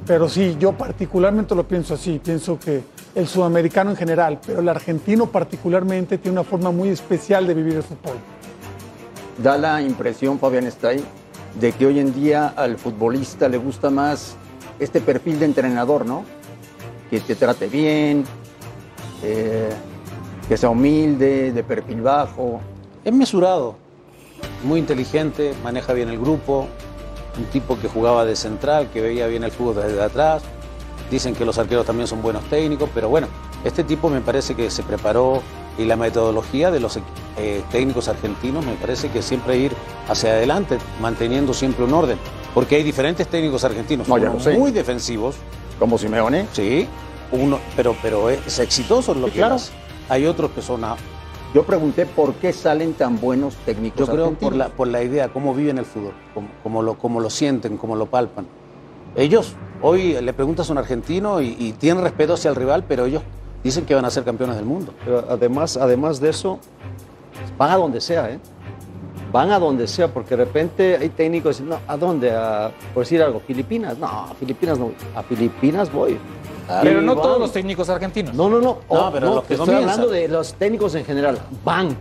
Pero 0.06 0.28
sí, 0.28 0.56
yo 0.60 0.72
particularmente 0.72 1.54
lo 1.54 1.66
pienso 1.66 1.94
así. 1.94 2.20
Pienso 2.22 2.58
que 2.58 2.82
el 3.14 3.26
sudamericano 3.26 3.90
en 3.90 3.96
general, 3.96 4.38
pero 4.44 4.60
el 4.60 4.68
argentino 4.68 5.26
particularmente 5.26 6.18
tiene 6.18 6.38
una 6.38 6.44
forma 6.44 6.70
muy 6.70 6.90
especial 6.90 7.46
de 7.46 7.54
vivir 7.54 7.76
el 7.76 7.82
fútbol. 7.82 8.16
Da 9.42 9.56
la 9.56 9.80
impresión, 9.80 10.38
Fabián 10.38 10.66
Stay, 10.66 11.02
de 11.58 11.72
que 11.72 11.86
hoy 11.86 11.98
en 11.98 12.12
día 12.12 12.48
al 12.48 12.76
futbolista 12.76 13.48
le 13.48 13.56
gusta 13.56 13.88
más 13.88 14.36
este 14.78 15.00
perfil 15.00 15.38
de 15.38 15.46
entrenador, 15.46 16.04
¿no? 16.04 16.24
Que 17.08 17.20
te 17.20 17.36
trate 17.36 17.68
bien, 17.68 18.24
eh, 19.22 19.70
que 20.46 20.58
sea 20.58 20.68
humilde, 20.68 21.52
de 21.52 21.62
perfil 21.62 22.02
bajo. 22.02 22.60
Es 23.04 23.12
mesurado, 23.12 23.74
muy 24.64 24.78
inteligente, 24.80 25.54
maneja 25.64 25.92
bien 25.92 26.08
el 26.08 26.18
grupo, 26.18 26.68
un 27.36 27.44
tipo 27.46 27.78
que 27.80 27.88
jugaba 27.88 28.24
de 28.24 28.36
central, 28.36 28.88
que 28.92 29.00
veía 29.00 29.26
bien 29.26 29.42
el 29.44 29.50
fútbol 29.50 29.76
desde 29.76 30.02
atrás. 30.02 30.42
Dicen 31.10 31.34
que 31.34 31.44
los 31.44 31.58
arqueros 31.58 31.84
también 31.84 32.06
son 32.06 32.22
buenos 32.22 32.44
técnicos, 32.44 32.88
pero 32.94 33.08
bueno, 33.08 33.26
este 33.64 33.84
tipo 33.84 34.08
me 34.08 34.20
parece 34.20 34.54
que 34.54 34.70
se 34.70 34.82
preparó 34.82 35.42
y 35.78 35.84
la 35.84 35.96
metodología 35.96 36.70
de 36.70 36.80
los 36.80 36.98
eh, 37.38 37.62
técnicos 37.72 38.08
argentinos 38.08 38.64
me 38.64 38.74
parece 38.74 39.08
que 39.10 39.20
siempre 39.22 39.56
ir 39.58 39.72
hacia 40.08 40.30
adelante, 40.30 40.78
manteniendo 41.00 41.52
siempre 41.54 41.84
un 41.84 41.92
orden. 41.94 42.18
Porque 42.54 42.76
hay 42.76 42.82
diferentes 42.82 43.26
técnicos 43.28 43.64
argentinos, 43.64 44.06
No, 44.08 44.14
unos 44.14 44.46
muy 44.46 44.70
defensivos. 44.70 45.34
Como 45.78 45.98
Simeone. 45.98 46.46
Sí, 46.52 46.86
uno, 47.32 47.58
pero, 47.74 47.96
pero 48.02 48.28
es 48.30 48.58
exitoso 48.58 49.12
en 49.12 49.22
lo 49.22 49.26
Sí, 49.28 49.32
que 49.32 49.38
claro. 49.38 49.56
Hay 50.08 50.26
otros 50.26 50.50
que 50.52 50.60
son 50.62 50.84
a- 50.84 50.96
Yo 51.54 51.64
pregunté 51.64 52.06
por 52.06 52.34
qué 52.34 52.52
salen 52.52 52.94
tan 52.94 53.20
buenos 53.20 53.54
técnicos. 53.66 53.98
Yo 53.98 54.06
creo 54.06 54.24
argentinos. 54.24 54.50
por 54.50 54.58
la, 54.58 54.68
por 54.68 54.88
la 54.88 55.02
idea, 55.02 55.28
cómo 55.28 55.54
viven 55.54 55.78
el 55.78 55.84
fútbol, 55.84 56.14
cómo, 56.32 56.48
cómo 56.62 56.82
lo, 56.82 56.98
cómo 56.98 57.20
lo 57.20 57.28
sienten, 57.28 57.76
cómo 57.76 57.94
lo 57.94 58.06
palpan. 58.06 58.46
Ellos, 59.14 59.54
hoy 59.82 60.18
le 60.20 60.32
preguntas 60.32 60.70
a 60.70 60.72
un 60.72 60.78
argentino 60.78 61.42
y, 61.42 61.54
y 61.58 61.72
tienen 61.72 62.02
respeto 62.02 62.34
hacia 62.34 62.48
el 62.48 62.56
rival, 62.56 62.84
pero 62.88 63.04
ellos 63.04 63.22
dicen 63.62 63.84
que 63.84 63.94
van 63.94 64.06
a 64.06 64.10
ser 64.10 64.24
campeones 64.24 64.56
del 64.56 64.64
mundo. 64.64 64.94
Pero 65.04 65.26
además, 65.28 65.76
además 65.76 66.20
de 66.20 66.30
eso, 66.30 66.58
van 67.58 67.70
a 67.70 67.76
donde 67.76 68.00
sea, 68.00 68.30
¿eh? 68.30 68.38
Van 69.30 69.50
a 69.50 69.58
donde 69.58 69.86
sea, 69.86 70.08
porque 70.08 70.36
de 70.36 70.44
repente 70.44 70.96
hay 70.96 71.08
técnicos 71.10 71.56
que 71.56 71.62
dicen, 71.62 71.68
no, 71.68 71.92
¿a 71.92 71.96
dónde? 71.96 72.32
A, 72.32 72.70
por 72.92 73.02
decir 73.04 73.22
algo, 73.22 73.40
¿Filipinas? 73.40 73.98
No, 73.98 74.06
a 74.06 74.34
Filipinas 74.38 74.78
no. 74.78 74.92
A 75.14 75.22
Filipinas 75.22 75.92
voy. 75.92 76.18
Pero 76.82 77.00
no 77.02 77.14
todos 77.16 77.38
los 77.38 77.52
técnicos 77.52 77.88
argentinos. 77.88 78.34
No, 78.34 78.48
no, 78.48 78.60
no. 78.60 78.78
No, 78.90 79.12
pero 79.12 79.34
los 79.36 79.44
que 79.44 79.54
estoy 79.54 79.74
hablando 79.74 80.08
de 80.08 80.28
los 80.28 80.54
técnicos 80.54 80.94
en 80.94 81.04
general. 81.04 81.38
Van. 81.64 81.96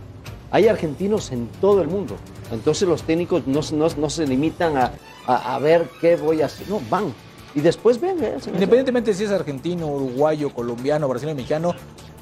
Hay 0.50 0.68
argentinos 0.68 1.30
en 1.32 1.48
todo 1.60 1.80
el 1.82 1.88
mundo. 1.88 2.14
Entonces 2.50 2.86
los 2.86 3.02
técnicos 3.02 3.46
no, 3.46 3.60
no- 3.72 3.88
no 3.96 4.10
se 4.10 4.26
limitan 4.26 4.76
a, 4.76 4.92
a- 5.26 5.54
a 5.54 5.58
ver 5.58 5.88
qué 6.00 6.16
voy 6.16 6.42
a 6.42 6.46
hacer. 6.46 6.68
No, 6.68 6.80
van. 6.90 7.12
Y 7.54 7.60
después 7.60 8.00
ven. 8.00 8.22
¿eh? 8.22 8.36
Independientemente 8.46 9.14
si 9.14 9.24
es 9.24 9.30
argentino, 9.30 9.86
uruguayo, 9.86 10.50
colombiano, 10.50 11.08
brasileño, 11.08 11.36
mexicano, 11.36 11.74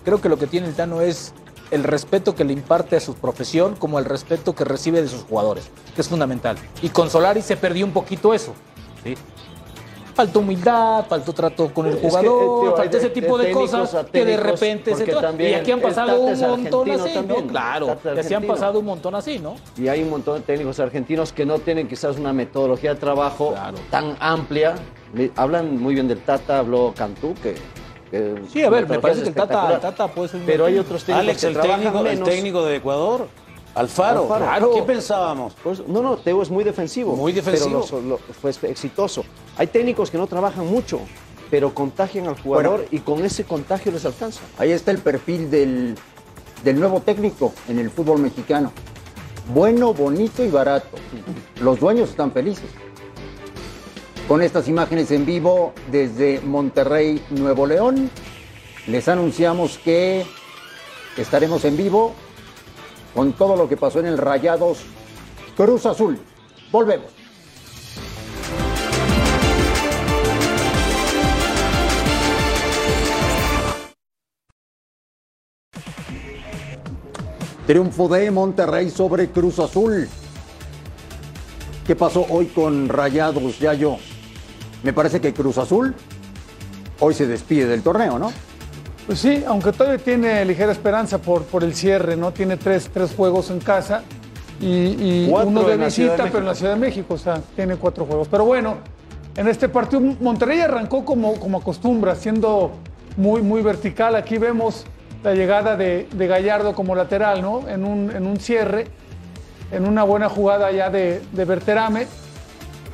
creo 0.05 0.21
que 0.21 0.29
lo 0.29 0.39
que 0.39 0.47
tiene 0.47 0.69
el 0.69 0.75
Tano 0.75 1.01
es 1.01 1.33
el 1.71 1.85
respeto 1.85 2.35
que 2.35 2.45
le 2.45 2.53
imparte 2.53 2.97
a 2.97 3.01
su 3.01 3.15
profesión 3.15 3.77
como 3.77 3.99
el 4.01 4.05
respeto 4.05 4.55
que 4.57 4.65
recibe 4.65 5.03
de 5.03 5.09
sus 5.09 5.23
jugadores, 5.23 5.71
que 5.95 6.01
es 6.01 6.09
fundamental. 6.09 6.57
Y 6.83 6.89
con 6.89 7.11
Solari 7.11 7.43
se 7.43 7.57
perdió 7.57 7.85
un 7.87 7.93
poquito 7.93 8.35
eso. 8.35 8.55
¿sí? 9.05 9.15
Faltó 10.15 10.41
humildad, 10.41 11.07
faltó 11.09 11.33
trato 11.33 11.73
con 11.73 11.87
el 11.87 11.95
Es 11.95 11.99
que, 12.01 12.07
eh, 12.07 12.11
jugador, 12.11 12.69
hay 12.73 12.77
faltó 12.77 12.97
ese 12.97 13.11
tipo 13.11 13.39
de 13.39 13.53
cosas 13.53 14.07
que 14.13 14.25
de 14.25 14.37
repente 14.37 14.95
se 14.95 15.05
Y 15.05 15.55
aquí 15.55 15.73
han 15.73 15.79
el 15.79 15.85
pasado 15.85 16.21
un 16.21 16.33
es 16.33 16.41
montón 16.41 16.91
así, 16.91 17.15
también. 17.15 17.47
¿no? 17.47 17.53
Claro, 17.53 17.97
es 18.17 18.27
que 18.27 18.35
han 18.35 18.47
pasado 18.47 18.79
un 18.81 18.87
montón 18.87 19.15
así, 19.15 19.39
¿no? 19.39 19.57
Y 19.77 19.89
hay 19.89 20.03
un 20.03 20.11
montón 20.11 20.37
de 20.37 20.41
técnicos 20.41 20.81
argentinos 20.81 21.33
que 21.33 21.47
no 21.47 21.59
tienen 21.59 21.89
quizás 21.89 22.19
una 22.19 22.33
metodología 22.33 22.95
de 22.95 23.01
trabajo 23.01 23.55
tan 23.91 24.17
amplia. 24.21 24.75
Hablan 25.37 25.81
muy 25.81 25.95
bien 25.95 26.09
del 26.09 26.21
Tata, 26.21 26.59
habló 26.59 26.93
Cantú, 26.97 27.35
que... 27.43 27.55
Sí, 28.53 28.63
a 28.65 28.71
ver, 28.71 28.89
me 28.89 28.99
parece 28.99 29.21
es 29.21 29.25
que 29.25 29.29
el 29.29 29.35
Tata, 29.37 29.75
el 29.75 29.81
Tata 29.81 30.09
puede 30.09 30.29
ser 30.29 30.41
un 30.41 30.47
Pero 30.47 30.67
hay 30.67 30.79
otros 30.79 31.05
técnicos 31.05 31.29
Alex, 31.29 31.41
que 31.41 31.47
el 31.47 31.61
técnico, 31.61 31.99
el 31.99 32.05
menos. 32.05 32.29
técnico 32.29 32.65
de 32.65 32.77
Ecuador, 32.77 33.29
Alfaro. 33.75 34.23
Alfaro. 34.23 34.45
Claro. 34.45 34.71
¿Qué 34.75 34.83
pensábamos? 34.83 35.55
Pues, 35.63 35.87
no, 35.87 36.03
no, 36.03 36.17
Teo 36.17 36.43
es 36.43 36.51
muy 36.51 36.65
defensivo. 36.65 37.15
Muy 37.17 37.33
defensivo. 37.33 37.85
Pero 37.89 38.01
lo- 38.03 38.09
lo- 38.09 38.19
fue 38.19 38.51
exitoso. 38.71 39.25
Hay 39.57 39.69
técnicos 39.69 40.11
que 40.11 40.19
no 40.19 40.27
trabajan 40.27 40.67
mucho, 40.67 41.01
pero 41.51 41.73
contagian 41.75 42.27
al 42.27 42.41
jugador 42.41 42.77
Bueno. 42.81 42.89
y 42.91 42.99
con 42.99 43.25
ese 43.25 43.45
contagio 43.45 43.93
les 43.93 44.05
alcanza. 44.05 44.41
Ahí 44.59 44.73
está 44.73 44.91
el 44.91 44.99
perfil 44.99 45.51
del, 45.51 45.95
del 46.65 46.81
nuevo 46.81 47.01
técnico 47.01 47.53
en 47.69 47.79
el 47.79 47.91
fútbol 47.91 48.19
mexicano. 48.21 48.73
Bueno, 49.55 49.95
bonito 49.95 50.45
y 50.45 50.49
barato. 50.49 50.97
Los 51.61 51.81
dueños 51.81 52.11
están 52.11 52.33
felices. 52.33 52.67
Con 54.29 54.43
estas 54.43 54.69
imágenes 54.69 55.11
en 55.11 55.27
vivo 55.27 55.73
desde 55.91 56.41
Monterrey, 56.41 57.21
Nuevo 57.31 57.67
León, 57.67 58.11
les 58.87 59.09
anunciamos 59.09 59.79
que 59.79 60.25
estaremos 61.17 61.65
en 61.65 61.77
vivo 61.77 62.15
con 63.15 63.33
todo 63.33 63.57
lo 63.57 63.69
que 63.69 63.77
pasó 63.77 64.01
en 64.01 64.07
el 64.07 64.19
Rayados 64.19 64.79
Cruz 65.57 65.87
Azul. 65.87 66.19
Volvemos. 66.71 67.11
Triunfo 77.67 78.09
de 78.09 78.31
Monterrey 78.31 78.91
sobre 78.91 79.29
Cruz 79.31 79.59
Azul. 79.61 80.09
¿Qué 81.87 81.95
pasó 81.95 82.27
hoy 82.29 82.47
con 82.47 82.89
Rayados, 82.89 83.59
Yayo? 83.59 83.97
Me 84.83 84.93
parece 84.93 85.21
que 85.21 85.33
Cruz 85.33 85.59
Azul 85.59 85.95
hoy 87.01 87.15
se 87.15 87.27
despide 87.27 87.67
del 87.67 87.83
torneo, 87.83 88.19
¿no? 88.19 88.33
Pues 89.11 89.19
sí, 89.19 89.43
aunque 89.45 89.73
todavía 89.73 89.99
tiene 89.99 90.45
ligera 90.45 90.71
esperanza 90.71 91.19
por, 91.19 91.43
por 91.43 91.65
el 91.65 91.75
cierre, 91.75 92.17
¿no? 92.17 92.31
Tiene 92.31 92.57
tres, 92.57 92.89
tres 92.95 93.13
juegos 93.13 93.51
en 93.51 93.59
casa 93.59 94.05
y, 94.61 95.29
uno 95.29 95.65
de 95.65 95.77
visita, 95.79 96.15
de 96.15 96.31
pero 96.31 96.39
en 96.39 96.45
la. 96.45 96.55
Ciudad 96.55 96.75
de 96.75 96.79
México, 96.79 97.15
o 97.15 97.19
sea, 97.19 97.41
tiene 97.57 97.75
cuatro 97.75 98.05
juegos. 98.05 98.29
Pero 98.29 98.45
bueno, 98.45 98.77
en 99.37 99.49
este 99.49 99.69
partido 99.69 100.01
Monterrey 100.01 100.61
arrancó 100.61 101.05
como, 101.05 101.41
como 101.41 101.59
acostumbra, 101.59 102.15
siendo 102.15 102.71
muy, 103.17 103.43
muy 103.43 103.63
vertical. 103.63 104.15
Aquí 104.15 104.39
vemos 104.39 104.85
la 105.25 105.35
llegada 105.35 105.77
de, 105.77 106.07
de 106.13 106.27
Gallardo 106.29 106.73
como 106.77 106.95
lateral, 106.95 107.43
¿no? 107.43 107.69
En 107.69 107.85
un, 107.85 108.13
en 108.13 108.25
un 108.29 108.39
cierre, 108.39 108.87
en 109.73 109.89
una 109.89 110.05
buena 110.05 110.29
jugada 110.29 110.71
ya 110.71 110.89
de, 110.89 111.21
de 111.33 111.45
Berterame. 111.45 112.07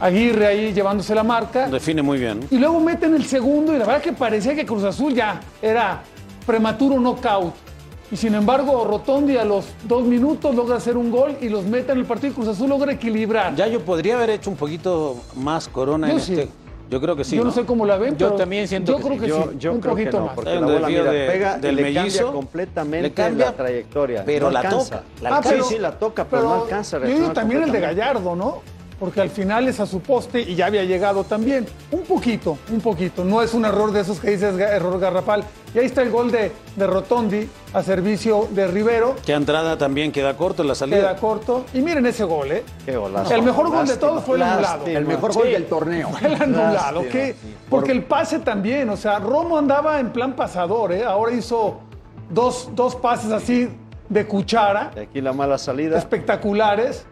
Aguirre 0.01 0.47
ahí 0.47 0.73
llevándose 0.75 1.15
la 1.15 1.23
marca. 1.23 1.69
Define 1.69 2.03
muy 2.03 2.19
bien. 2.19 2.41
Y 2.51 2.59
luego 2.59 2.81
meten 2.81 3.15
el 3.15 3.25
segundo 3.25 3.75
y 3.75 3.79
la 3.79 3.87
verdad 3.87 4.03
que 4.03 4.13
parecía 4.13 4.55
que 4.55 4.67
Cruz 4.67 4.85
Azul 4.85 5.15
ya 5.15 5.41
era 5.63 6.03
prematuro 6.47 6.99
knockout. 7.01 7.55
Y 8.11 8.17
sin 8.17 8.35
embargo, 8.35 8.85
Rotondi 8.85 9.37
a 9.37 9.45
los 9.45 9.65
dos 9.85 10.05
minutos 10.05 10.55
logra 10.55 10.77
hacer 10.77 10.97
un 10.97 11.11
gol 11.11 11.37
y 11.41 11.49
los 11.49 11.65
mete 11.65 11.93
en 11.93 11.99
el 11.99 12.05
partido 12.05 12.33
y 12.33 12.35
Cruz 12.37 12.49
Azul 12.49 12.69
logra 12.69 12.93
equilibrar. 12.93 13.55
Ya 13.57 13.67
yo 13.67 13.81
podría 13.81 14.17
haber 14.17 14.31
hecho 14.31 14.51
un 14.51 14.57
poquito 14.57 15.17
más 15.35 15.67
corona 15.67 16.09
Yo 16.09 16.15
en 16.15 16.21
sí. 16.21 16.33
este. 16.35 16.49
Yo 16.89 17.01
creo 17.01 17.17
que 17.17 17.25
sí. 17.25 17.35
yo 17.37 17.43
no, 17.43 17.51
sé 17.51 17.65
cómo 17.65 17.85
la 17.85 17.97
ven, 17.97 18.17
Yo 18.17 18.27
pero 18.29 18.37
también 18.39 18.69
siento 18.69 18.93
yo 18.93 18.99
que 18.99 19.03
creo 19.03 19.15
sí. 19.15 19.19
que 19.19 19.27
sí, 19.53 19.59
yo 19.59 19.73
un 19.73 19.81
creo 19.81 19.97
que 19.97 20.03
poquito 20.05 20.21
no, 20.21 20.27
más. 20.27 20.35
porque 20.37 20.55
la 20.55 20.61
un 20.61 20.67
bola 20.73 20.87
mira, 20.87 21.11
de- 21.11 21.27
pega 21.27 21.59
del 21.59 21.73
y 21.73 21.77
le 21.77 21.83
mellizo, 21.83 22.19
cambia 22.19 22.33
completamente 22.33 23.09
le 23.09 23.13
cambia, 23.13 23.47
la 23.47 23.53
trayectoria. 23.55 24.23
pero 24.25 24.47
No 24.47 24.53
la 24.53 24.61
alcanza. 24.61 24.85
toca, 25.01 25.05
la 25.21 25.29
Ah, 25.31 25.37
alcanza. 25.39 25.51
pero- 25.51 25.65
sí, 25.65 25.75
sí, 25.75 25.81
la 25.81 25.99
toca, 25.99 26.25
pero, 26.31 26.43
no 26.45 26.55
alcanza. 26.63 26.97
a 26.99 27.01
Yo 27.01 27.07
digo 27.09 27.33
también 27.33 27.65
el 27.65 27.73
de. 27.73 27.81
Gallardo, 27.81 28.37
¿no? 28.37 28.59
Porque 28.99 29.21
al 29.21 29.29
final 29.29 29.69
es 29.69 29.79
a 29.79 29.85
su 29.87 30.01
poste 30.01 30.41
y 30.41 30.55
ya 30.55 30.67
había 30.67 30.83
llegado 30.85 31.23
también. 31.25 31.67
Un 31.91 32.03
poquito, 32.05 32.57
un 32.73 32.81
poquito. 32.81 33.25
No 33.25 33.43
es 33.43 33.53
un 33.53 33.67
error 33.67 33.93
de 33.93 34.01
esos 34.01 34.19
que 34.19 34.31
dices 34.31 34.59
error 34.59 34.99
garrafal. 34.99 35.45
Y 35.75 35.79
ahí 35.79 35.85
está 35.87 36.01
el 36.01 36.11
gol 36.11 36.31
de, 36.33 36.51
de 36.77 36.87
Rotondi 36.87 37.47
a 37.75 37.83
servicio 37.83 38.49
de 38.53 38.67
Rivero. 38.69 39.15
Que 39.27 39.35
Andrada 39.35 39.77
también 39.77 40.13
queda 40.13 40.35
corto 40.35 40.63
en 40.63 40.69
la 40.69 40.75
salida. 40.75 40.97
Queda 40.97 41.17
corto. 41.17 41.67
Y 41.75 41.83
miren 41.83 42.07
ese 42.07 42.25
gol, 42.25 42.51
¿eh? 42.53 42.65
Qué 42.87 42.97
golazo. 42.97 43.35
El 43.35 43.43
mejor 43.43 43.69
gol 43.69 43.87
de 43.87 43.97
todos 43.99 44.25
fue 44.25 44.37
el 44.37 44.43
anulado. 44.45 44.77
lástima. 44.79 44.99
El 44.99 45.05
mejor 45.07 45.35
gol 45.35 45.51
del 45.53 45.67
torneo. 45.67 46.09
Fue 46.09 46.29
el 46.29 46.43
anulado, 46.43 47.03
Lástima, 47.03 47.13
¿qué? 47.13 47.37
sí. 47.39 47.55
Porque 47.69 47.93
el 47.93 48.03
pase 48.05 48.39
también, 48.39 48.89
o 48.89 48.97
sea, 48.97 49.19
Romo 49.19 49.59
andaba 49.59 50.01
en 50.01 50.11
plan 50.11 50.35
pasador, 50.35 50.93
¿eh? 50.93 51.05
Ahora 51.05 51.33
hizo 51.35 51.81
dos, 52.31 52.71
dos 52.75 52.97
pases 52.97 53.31
así 53.31 53.69
de 54.09 54.27
cuchara, 54.27 54.93
Y 54.97 55.01
aquí 55.01 55.21
la 55.21 55.35
mala 55.35 55.59
salida. 55.59 55.99
espectaculares. 55.99 57.05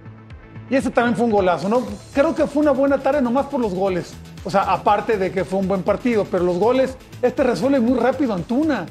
Y 0.70 0.77
ese 0.77 0.90
también 0.90 1.16
fue 1.16 1.27
un 1.27 1.33
golazo, 1.33 1.68
¿no? 1.68 1.83
Creo 2.12 2.35
que 2.35 2.46
fue 2.46 2.62
una 2.62 2.70
buena 2.72 2.98
tarde 2.98 3.20
nomás 3.20 3.46
por 3.46 3.61
los 3.61 3.74
goles. 3.74 4.14
O 4.44 4.50
sea, 4.50 4.62
aparte 4.62 5.16
de 5.16 5.31
que 5.31 5.44
fue 5.44 5.59
un 5.59 5.68
buen 5.68 5.83
partido, 5.83 6.27
pero 6.31 6.44
los 6.44 6.59
goles, 6.59 6.96
este 7.22 7.42
resuelve 7.42 7.81
muy 7.81 7.98
rápido 7.98 8.35
Antuna. 8.35 8.87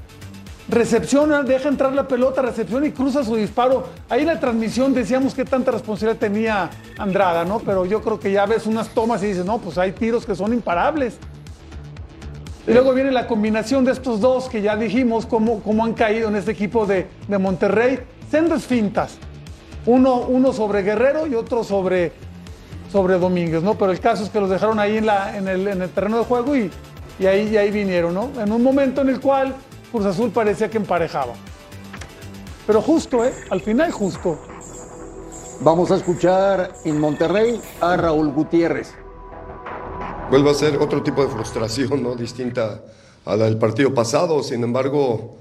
Recepciona, 0.69 1.43
deja 1.43 1.67
entrar 1.67 1.93
la 1.93 2.07
pelota, 2.07 2.41
recepciona 2.41 2.87
y 2.87 2.91
cruza 2.91 3.23
su 3.23 3.35
disparo. 3.35 3.85
Ahí 4.09 4.21
en 4.21 4.27
la 4.27 4.39
transmisión 4.39 4.93
decíamos 4.93 5.33
que 5.33 5.43
tanta 5.45 5.71
responsabilidad 5.71 6.19
tenía 6.19 6.69
Andrada, 6.97 7.43
¿no? 7.43 7.59
Pero 7.59 7.85
yo 7.85 8.01
creo 8.01 8.19
que 8.19 8.31
ya 8.31 8.45
ves 8.45 8.65
unas 8.65 8.89
tomas 8.89 9.21
y 9.23 9.27
dices, 9.27 9.45
no, 9.45 9.57
pues 9.57 9.77
hay 9.77 9.91
tiros 9.91 10.25
que 10.25 10.35
son 10.35 10.53
imparables. 10.53 11.17
Y 12.65 12.71
luego 12.71 12.93
viene 12.93 13.11
la 13.11 13.27
combinación 13.27 13.83
de 13.83 13.91
estos 13.91 14.21
dos 14.21 14.47
que 14.47 14.61
ya 14.61 14.77
dijimos 14.77 15.25
cómo, 15.25 15.61
cómo 15.61 15.83
han 15.83 15.93
caído 15.93 16.29
en 16.29 16.37
este 16.37 16.51
equipo 16.51 16.85
de, 16.85 17.07
de 17.27 17.37
Monterrey. 17.37 17.99
Sendas 18.31 18.63
fintas. 18.63 19.17
Uno, 19.85 20.21
uno 20.21 20.53
sobre 20.53 20.81
Guerrero 20.81 21.27
y 21.27 21.35
otro 21.35 21.63
sobre, 21.63 22.11
sobre 22.91 23.17
Domínguez, 23.17 23.63
¿no? 23.63 23.75
Pero 23.77 23.91
el 23.91 23.99
caso 23.99 24.23
es 24.23 24.29
que 24.29 24.39
los 24.39 24.49
dejaron 24.49 24.79
ahí 24.79 24.97
en, 24.97 25.05
la, 25.05 25.37
en, 25.37 25.47
el, 25.47 25.67
en 25.67 25.81
el 25.81 25.89
terreno 25.89 26.19
de 26.19 26.25
juego 26.25 26.55
y, 26.55 26.71
y 27.19 27.25
ahí, 27.25 27.49
y 27.49 27.57
ahí 27.57 27.71
vinieron, 27.71 28.13
¿no? 28.13 28.29
En 28.39 28.51
un 28.51 28.63
momento 28.63 29.01
en 29.01 29.09
el 29.09 29.19
cual 29.19 29.53
Cruz 29.91 30.05
Azul 30.05 30.31
parecía 30.31 30.69
que 30.69 30.77
emparejaba. 30.77 31.33
Pero 32.65 32.81
justo, 32.81 33.25
¿eh? 33.25 33.33
Al 33.49 33.59
final 33.61 33.91
justo. 33.91 34.39
Vamos 35.61 35.91
a 35.91 35.95
escuchar 35.95 36.73
en 36.85 36.99
Monterrey 36.99 37.61
a 37.81 37.95
Raúl 37.97 38.31
Gutiérrez. 38.31 38.93
vuelve 40.29 40.49
a 40.49 40.53
ser 40.53 40.77
otro 40.77 41.03
tipo 41.03 41.21
de 41.23 41.29
frustración, 41.29 42.01
¿no? 42.01 42.15
Distinta 42.15 42.81
a 43.25 43.35
la 43.35 43.45
del 43.45 43.57
partido 43.57 43.93
pasado. 43.93 44.41
Sin 44.43 44.63
embargo, 44.63 45.35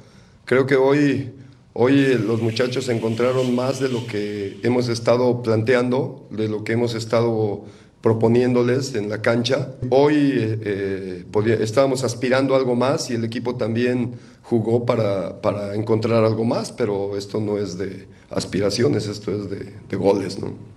creo 0.45 0.67
que 0.67 0.77
hoy, 0.77 1.33
hoy 1.73 2.15
los 2.19 2.43
muchachos 2.43 2.89
encontraron 2.89 3.55
más 3.55 3.81
de 3.81 3.89
lo 3.89 4.07
que 4.07 4.59
hemos 4.63 4.89
estado 4.89 5.43
planteando, 5.43 6.27
de 6.31 6.49
lo 6.49 6.65
que 6.65 6.73
hemos 6.73 6.95
estado 6.95 7.65
proponiéndoles 8.01 8.95
en 8.95 9.09
la 9.09 9.23
cancha. 9.23 9.75
Hoy 9.91 10.15
eh, 10.37 11.25
eh, 11.35 11.59
estábamos 11.61 12.05
aspirando 12.05 12.55
a 12.55 12.59
algo 12.59 12.75
más 12.75 13.11
y 13.11 13.15
el 13.15 13.25
equipo 13.25 13.55
también 13.55 14.15
jugó 14.43 14.85
para, 14.85 15.41
para 15.41 15.75
encontrar 15.75 16.25
algo 16.25 16.45
más, 16.45 16.73
pero 16.73 17.17
esto 17.17 17.41
no 17.41 17.59
es 17.59 17.79
de 17.79 18.07
aspiraciones, 18.31 19.07
esto 19.07 19.31
es 19.31 19.49
de, 19.49 19.73
de 19.89 19.97
goles, 19.97 20.39
¿no? 20.39 20.73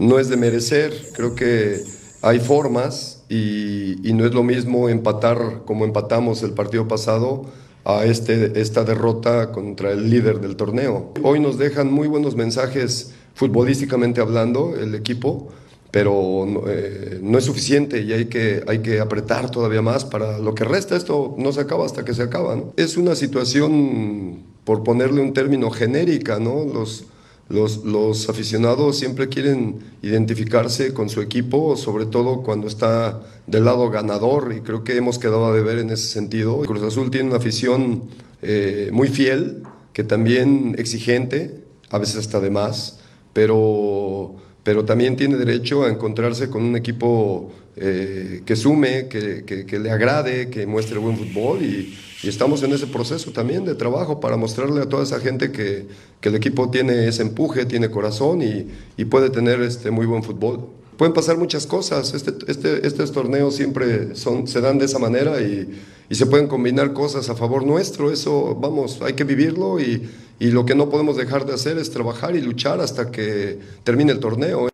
no 0.00 0.18
es 0.18 0.28
de 0.28 0.36
merecer, 0.36 0.92
creo 1.12 1.34
que 1.34 1.82
hay 2.22 2.40
formas 2.40 3.22
y, 3.28 4.08
y 4.08 4.12
no 4.14 4.24
es 4.24 4.32
lo 4.32 4.42
mismo 4.42 4.88
empatar 4.88 5.62
como 5.66 5.84
empatamos 5.84 6.42
el 6.42 6.52
partido 6.52 6.88
pasado 6.88 7.44
a 7.84 8.04
este, 8.04 8.60
esta 8.60 8.84
derrota 8.84 9.52
contra 9.52 9.92
el 9.92 10.10
líder 10.10 10.40
del 10.40 10.56
torneo. 10.56 11.12
Hoy 11.22 11.40
nos 11.40 11.58
dejan 11.58 11.92
muy 11.92 12.08
buenos 12.08 12.36
mensajes 12.36 13.12
futbolísticamente 13.34 14.20
hablando 14.20 14.74
el 14.76 14.94
equipo, 14.94 15.48
pero 15.90 16.46
eh, 16.68 17.18
no 17.22 17.38
es 17.38 17.44
suficiente 17.44 18.00
y 18.02 18.12
hay 18.12 18.26
que, 18.26 18.62
hay 18.66 18.80
que 18.80 19.00
apretar 19.00 19.50
todavía 19.50 19.82
más 19.82 20.04
para 20.04 20.38
lo 20.38 20.54
que 20.54 20.64
resta. 20.64 20.96
Esto 20.96 21.34
no 21.38 21.52
se 21.52 21.60
acaba 21.60 21.86
hasta 21.86 22.04
que 22.04 22.14
se 22.14 22.22
acaba. 22.22 22.56
Es 22.76 22.96
una 22.96 23.14
situación, 23.14 24.42
por 24.64 24.84
ponerle 24.84 25.20
un 25.20 25.32
término 25.32 25.70
genérica, 25.70 26.38
¿no? 26.38 26.64
Los, 26.64 27.06
los, 27.50 27.84
los, 27.84 28.28
aficionados 28.28 28.96
siempre 28.96 29.28
quieren 29.28 29.80
identificarse 30.02 30.94
con 30.94 31.08
su 31.08 31.20
equipo, 31.20 31.76
sobre 31.76 32.06
todo 32.06 32.42
cuando 32.42 32.68
está 32.68 33.22
del 33.48 33.64
lado 33.64 33.90
ganador, 33.90 34.54
y 34.56 34.60
creo 34.60 34.84
que 34.84 34.96
hemos 34.96 35.18
quedado 35.18 35.52
de 35.52 35.60
ver 35.60 35.78
en 35.78 35.90
ese 35.90 36.06
sentido. 36.06 36.60
Cruz 36.60 36.82
Azul 36.82 37.10
tiene 37.10 37.28
una 37.28 37.38
afición 37.38 38.04
eh, 38.40 38.90
muy 38.92 39.08
fiel, 39.08 39.64
que 39.92 40.04
también 40.04 40.76
exigente, 40.78 41.64
a 41.90 41.98
veces 41.98 42.16
hasta 42.16 42.38
de 42.38 42.50
más, 42.50 43.00
pero, 43.32 44.36
pero 44.62 44.84
también 44.84 45.16
tiene 45.16 45.36
derecho 45.36 45.82
a 45.82 45.88
encontrarse 45.88 46.50
con 46.50 46.62
un 46.62 46.76
equipo 46.76 47.50
eh, 47.74 48.42
que 48.46 48.54
sume, 48.54 49.08
que, 49.08 49.44
que, 49.44 49.66
que, 49.66 49.78
le 49.80 49.90
agrade, 49.90 50.50
que 50.50 50.66
muestre 50.66 50.98
buen 50.98 51.16
fútbol 51.16 51.62
y, 51.62 51.92
y, 52.22 52.28
estamos 52.28 52.62
en 52.62 52.72
ese 52.72 52.86
proceso 52.86 53.30
también 53.30 53.64
de 53.64 53.74
trabajo 53.74 54.20
para 54.20 54.36
mostrarle 54.36 54.82
a 54.82 54.88
toda 54.88 55.02
esa 55.02 55.20
gente 55.20 55.52
que, 55.52 55.86
que 56.20 56.28
el 56.28 56.34
equipo 56.34 56.70
tiene 56.70 57.08
ese 57.08 57.22
empuje, 57.22 57.64
tiene 57.66 57.90
corazón 57.90 58.42
y, 58.42 58.66
y, 58.96 59.04
puede 59.06 59.30
tener 59.30 59.60
este 59.62 59.90
muy 59.90 60.06
buen 60.06 60.22
fútbol. 60.22 60.68
Pueden 60.96 61.14
pasar 61.14 61.38
muchas 61.38 61.66
cosas, 61.66 62.12
este, 62.12 62.32
este, 62.46 62.86
estos 62.86 63.12
torneos 63.12 63.56
siempre 63.56 64.14
son, 64.16 64.46
se 64.46 64.60
dan 64.60 64.78
de 64.78 64.84
esa 64.84 64.98
manera 64.98 65.40
y, 65.40 65.80
y 66.10 66.14
se 66.14 66.26
pueden 66.26 66.46
combinar 66.46 66.92
cosas 66.92 67.30
a 67.30 67.34
favor 67.34 67.64
nuestro, 67.64 68.10
eso 68.10 68.54
vamos, 68.54 69.00
hay 69.00 69.14
que 69.14 69.24
vivirlo 69.24 69.80
y, 69.80 70.10
y 70.38 70.50
lo 70.50 70.66
que 70.66 70.74
no 70.74 70.88
podemos 70.88 71.16
dejar 71.16 71.46
de 71.46 71.54
hacer 71.54 71.78
es 71.78 71.90
trabajar 71.90 72.34
y 72.34 72.40
luchar 72.40 72.80
hasta 72.80 73.10
que 73.10 73.58
termine 73.84 74.12
el 74.12 74.20
torneo. 74.20 74.68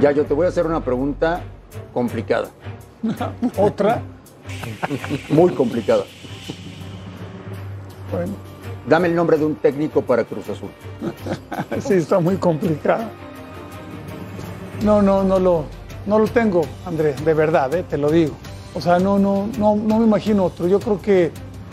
Ya, 0.00 0.12
yo 0.12 0.24
te 0.24 0.34
voy 0.34 0.46
a 0.46 0.48
hacer 0.48 0.66
una 0.66 0.84
pregunta 0.84 1.42
complicada. 1.92 2.50
¿Otra? 3.58 4.02
Muy 5.30 5.52
complicada. 5.52 6.04
Bueno. 8.12 8.32
Dame 8.86 9.08
el 9.08 9.14
nombre 9.14 9.36
de 9.36 9.44
un 9.44 9.56
técnico 9.56 10.02
para 10.02 10.24
Cruz 10.24 10.48
Azul. 10.48 10.70
sí, 11.80 11.94
está 11.94 12.18
muy 12.18 12.36
complicado. 12.36 13.04
No, 14.82 15.02
no, 15.02 15.22
no 15.22 15.38
lo, 15.38 15.64
no 16.06 16.18
lo 16.18 16.26
tengo, 16.26 16.62
Andrés, 16.86 17.22
de 17.24 17.34
verdad, 17.34 17.74
eh, 17.74 17.84
te 17.88 17.98
lo 17.98 18.10
digo. 18.10 18.34
O 18.74 18.80
sea, 18.80 18.98
no, 18.98 19.18
no, 19.18 19.48
no, 19.58 19.76
no 19.76 19.98
me 19.98 20.06
imagino 20.06 20.44
otro. 20.44 20.66
Yo 20.66 20.80
creo 20.80 21.00
que 21.00 21.30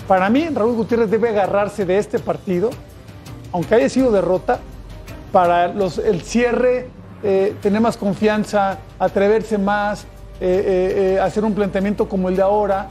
para 0.07 0.29
mí 0.29 0.47
Raúl 0.49 0.75
Gutiérrez 0.75 1.09
debe 1.09 1.29
agarrarse 1.29 1.85
de 1.85 1.97
este 1.97 2.19
partido, 2.19 2.69
aunque 3.51 3.75
haya 3.75 3.89
sido 3.89 4.11
derrota, 4.11 4.59
para 5.31 5.69
los, 5.69 5.97
el 5.97 6.21
cierre 6.21 6.89
eh, 7.23 7.55
tener 7.61 7.81
más 7.81 7.97
confianza, 7.97 8.79
atreverse 8.99 9.57
más, 9.57 10.05
eh, 10.39 11.15
eh, 11.15 11.19
hacer 11.19 11.43
un 11.43 11.53
planteamiento 11.53 12.07
como 12.07 12.29
el 12.29 12.35
de 12.35 12.43
ahora, 12.43 12.89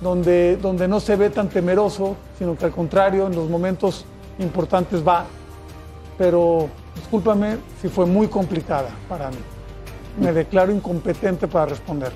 donde, 0.00 0.56
donde 0.56 0.88
no 0.88 1.00
se 1.00 1.16
ve 1.16 1.30
tan 1.30 1.48
temeroso, 1.48 2.16
sino 2.38 2.56
que 2.56 2.64
al 2.64 2.72
contrario, 2.72 3.26
en 3.26 3.36
los 3.36 3.48
momentos 3.48 4.04
importantes 4.38 5.06
va. 5.06 5.26
Pero 6.16 6.68
discúlpame 6.96 7.58
si 7.80 7.88
fue 7.88 8.06
muy 8.06 8.26
complicada 8.26 8.88
para 9.08 9.30
mí. 9.30 9.36
Me 10.20 10.32
declaro 10.32 10.72
incompetente 10.72 11.46
para 11.46 11.66
responder. 11.66 12.10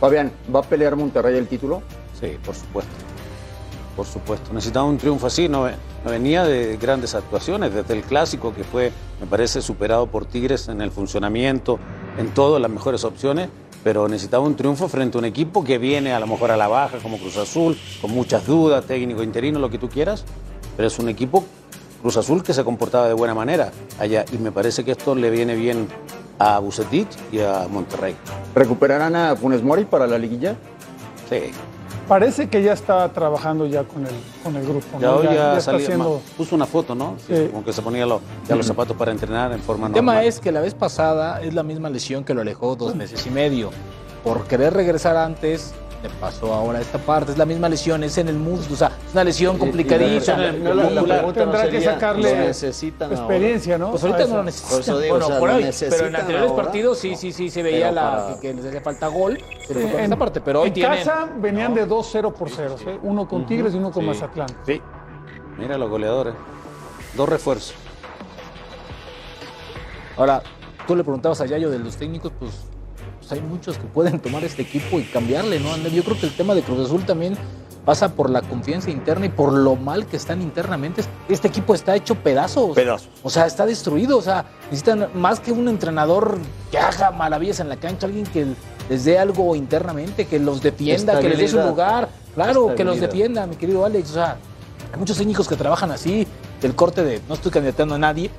Fabián, 0.00 0.32
¿va 0.52 0.60
a 0.60 0.62
pelear 0.62 0.96
Monterrey 0.96 1.36
el 1.36 1.46
título? 1.46 1.82
Sí, 2.18 2.36
por 2.44 2.56
supuesto. 2.56 2.92
Por 3.94 4.06
supuesto. 4.06 4.52
Necesitaba 4.52 4.86
un 4.86 4.98
triunfo 4.98 5.28
así. 5.28 5.48
No, 5.48 5.68
no 5.68 6.10
venía 6.10 6.42
de 6.42 6.76
grandes 6.76 7.14
actuaciones, 7.14 7.72
desde 7.72 7.94
el 7.94 8.02
clásico 8.02 8.52
que 8.52 8.64
fue, 8.64 8.92
me 9.20 9.26
parece, 9.26 9.62
superado 9.62 10.08
por 10.08 10.24
Tigres 10.24 10.68
en 10.68 10.80
el 10.80 10.90
funcionamiento, 10.90 11.78
en 12.18 12.34
todas 12.34 12.60
las 12.60 12.70
mejores 12.70 13.04
opciones 13.04 13.48
pero 13.82 14.08
necesitaba 14.08 14.44
un 14.44 14.56
triunfo 14.56 14.88
frente 14.88 15.16
a 15.16 15.20
un 15.20 15.24
equipo 15.24 15.64
que 15.64 15.78
viene 15.78 16.12
a 16.12 16.20
lo 16.20 16.26
mejor 16.26 16.50
a 16.50 16.56
la 16.56 16.68
baja, 16.68 16.98
como 16.98 17.18
Cruz 17.18 17.36
Azul, 17.36 17.78
con 18.00 18.10
muchas 18.12 18.46
dudas, 18.46 18.84
técnico, 18.84 19.22
interino, 19.22 19.58
lo 19.58 19.70
que 19.70 19.78
tú 19.78 19.88
quieras, 19.88 20.24
pero 20.76 20.88
es 20.88 20.98
un 20.98 21.08
equipo 21.08 21.44
Cruz 22.02 22.16
Azul 22.16 22.42
que 22.42 22.54
se 22.54 22.64
comportaba 22.64 23.08
de 23.08 23.14
buena 23.14 23.34
manera 23.34 23.72
allá, 23.98 24.24
y 24.32 24.38
me 24.38 24.52
parece 24.52 24.84
que 24.84 24.92
esto 24.92 25.14
le 25.14 25.30
viene 25.30 25.54
bien 25.54 25.88
a 26.38 26.58
Bucetich 26.58 27.08
y 27.30 27.40
a 27.40 27.66
Monterrey. 27.70 28.16
¿Recuperarán 28.54 29.14
a 29.14 29.36
Funes 29.36 29.62
Mori 29.62 29.84
para 29.84 30.06
la 30.06 30.18
liguilla? 30.18 30.56
Sí. 31.28 31.52
Parece 32.10 32.48
que 32.48 32.60
ya 32.60 32.72
está 32.72 33.08
trabajando 33.12 33.66
ya 33.66 33.84
con 33.84 34.04
el, 34.04 34.12
con 34.42 34.56
el 34.56 34.64
grupo. 34.66 34.98
Ya, 35.00 35.06
¿no? 35.06 35.14
hoy 35.18 35.26
ya, 35.26 35.32
ya 35.32 35.58
está 35.58 35.76
haciendo- 35.76 36.20
puso 36.36 36.56
una 36.56 36.66
foto, 36.66 36.92
¿no? 36.96 37.14
Sí. 37.24 37.46
Como 37.52 37.64
que 37.64 37.72
se 37.72 37.82
ponía 37.82 38.04
lo- 38.04 38.20
ya 38.48 38.56
los 38.56 38.66
zapatos 38.66 38.96
para 38.96 39.12
entrenar 39.12 39.52
en 39.52 39.60
forma 39.60 39.86
El 39.86 39.92
tema 39.92 40.14
normal. 40.14 40.26
es 40.26 40.40
que 40.40 40.50
la 40.50 40.60
vez 40.60 40.74
pasada 40.74 41.40
es 41.40 41.54
la 41.54 41.62
misma 41.62 41.88
lesión 41.88 42.24
que 42.24 42.34
lo 42.34 42.40
alejó 42.40 42.74
dos 42.74 42.96
meses 42.96 43.24
y 43.28 43.30
medio. 43.30 43.70
Por 44.24 44.42
querer 44.48 44.74
regresar 44.74 45.16
antes, 45.16 45.72
le 46.02 46.08
pasó 46.20 46.52
ahora 46.54 46.80
esta 46.80 46.98
parte. 46.98 47.32
Es 47.32 47.38
la 47.38 47.44
misma 47.44 47.68
lesión, 47.68 48.02
es 48.04 48.16
en 48.18 48.28
el 48.28 48.36
muslo. 48.36 48.74
O 48.74 48.76
sea, 48.76 48.88
es 49.06 49.12
una 49.12 49.24
lesión 49.24 49.58
complicadita. 49.58 50.36
Tendrá 51.34 51.68
que 51.68 51.80
sacarle 51.82 52.48
experiencia, 52.50 53.76
¿no? 53.78 53.90
Pues 53.90 54.04
ahorita 54.04 54.26
no 54.26 54.36
lo 54.36 54.44
necesitan. 54.44 54.70
Por 54.72 54.80
eso 54.80 54.98
digo, 55.00 55.14
bueno, 55.14 55.26
o 55.26 55.28
sea, 55.28 55.38
por 55.38 55.48
¿lo 55.50 55.54
hoy, 55.56 55.70
pero 55.90 56.06
en 56.06 56.16
anteriores 56.16 56.52
partidos 56.52 56.98
sí, 56.98 57.16
sí, 57.16 57.32
sí 57.32 57.50
se 57.50 57.62
veía 57.62 57.92
la, 57.92 58.36
que 58.40 58.54
les 58.54 58.64
hacía 58.64 58.80
falta 58.80 59.08
gol. 59.08 59.38
Pero 59.68 59.80
en- 59.80 60.00
esta 60.00 60.16
parte, 60.16 60.40
pero 60.40 60.62
hoy 60.62 60.72
en 60.74 60.80
casa 60.80 61.28
venían 61.36 61.74
de 61.74 61.86
2-0 61.86 62.32
por 62.32 62.48
0, 62.50 62.76
¿sí? 62.78 62.86
uno 63.02 63.28
con 63.28 63.46
Tigres 63.46 63.74
y 63.74 63.76
uno 63.76 63.90
con. 63.90 64.06
Mazatlán. 64.06 64.48
Sí. 64.66 64.80
Mira 65.58 65.76
los 65.76 65.90
goleadores. 65.90 66.34
Dos 67.16 67.28
refuerzos. 67.28 67.74
Ahora, 70.16 70.42
tú 70.86 70.96
le 70.96 71.02
preguntabas 71.02 71.40
a 71.40 71.46
Yayo 71.46 71.70
de 71.70 71.78
los 71.78 71.96
técnicos, 71.96 72.32
pues, 72.38 72.52
pues 73.30 73.40
hay 73.40 73.46
muchos 73.46 73.78
que 73.78 73.84
pueden 73.84 74.18
tomar 74.18 74.44
este 74.44 74.62
equipo 74.62 74.98
y 74.98 75.04
cambiarle, 75.04 75.60
¿no? 75.60 75.72
Ander? 75.72 75.92
Yo 75.92 76.02
creo 76.02 76.18
que 76.18 76.26
el 76.26 76.36
tema 76.36 76.54
de 76.54 76.62
Cruz 76.62 76.86
Azul 76.86 77.04
también 77.04 77.36
pasa 77.84 78.14
por 78.14 78.28
la 78.28 78.42
confianza 78.42 78.90
interna 78.90 79.26
y 79.26 79.28
por 79.28 79.52
lo 79.52 79.76
mal 79.76 80.06
que 80.06 80.16
están 80.16 80.42
internamente. 80.42 81.02
Este 81.28 81.48
equipo 81.48 81.74
está 81.74 81.94
hecho 81.94 82.16
pedazos. 82.16 82.74
Pedazos. 82.74 83.08
O 83.22 83.30
sea, 83.30 83.46
está 83.46 83.66
destruido. 83.66 84.18
O 84.18 84.22
sea, 84.22 84.46
necesitan 84.64 85.08
más 85.14 85.40
que 85.40 85.52
un 85.52 85.68
entrenador 85.68 86.38
que 86.70 86.78
haga 86.78 87.10
maravillas 87.10 87.60
en 87.60 87.68
la 87.68 87.76
cancha, 87.76 88.06
alguien 88.06 88.26
que 88.26 88.46
les 88.88 89.04
dé 89.04 89.18
algo 89.18 89.54
internamente, 89.54 90.26
que 90.26 90.38
los 90.38 90.60
defienda, 90.60 91.20
que 91.20 91.28
les 91.28 91.38
dé 91.38 91.48
su 91.48 91.60
lugar. 91.60 92.08
Claro, 92.34 92.74
que 92.74 92.84
los 92.84 93.00
defienda, 93.00 93.46
mi 93.46 93.56
querido 93.56 93.84
Alex. 93.84 94.10
O 94.10 94.14
sea, 94.14 94.36
hay 94.92 94.98
muchos 94.98 95.16
técnicos 95.16 95.48
que 95.48 95.56
trabajan 95.56 95.90
así, 95.90 96.26
del 96.60 96.74
corte 96.74 97.04
de, 97.04 97.20
no 97.28 97.34
estoy 97.34 97.52
candidatando 97.52 97.94
a 97.94 97.98
nadie, 97.98 98.30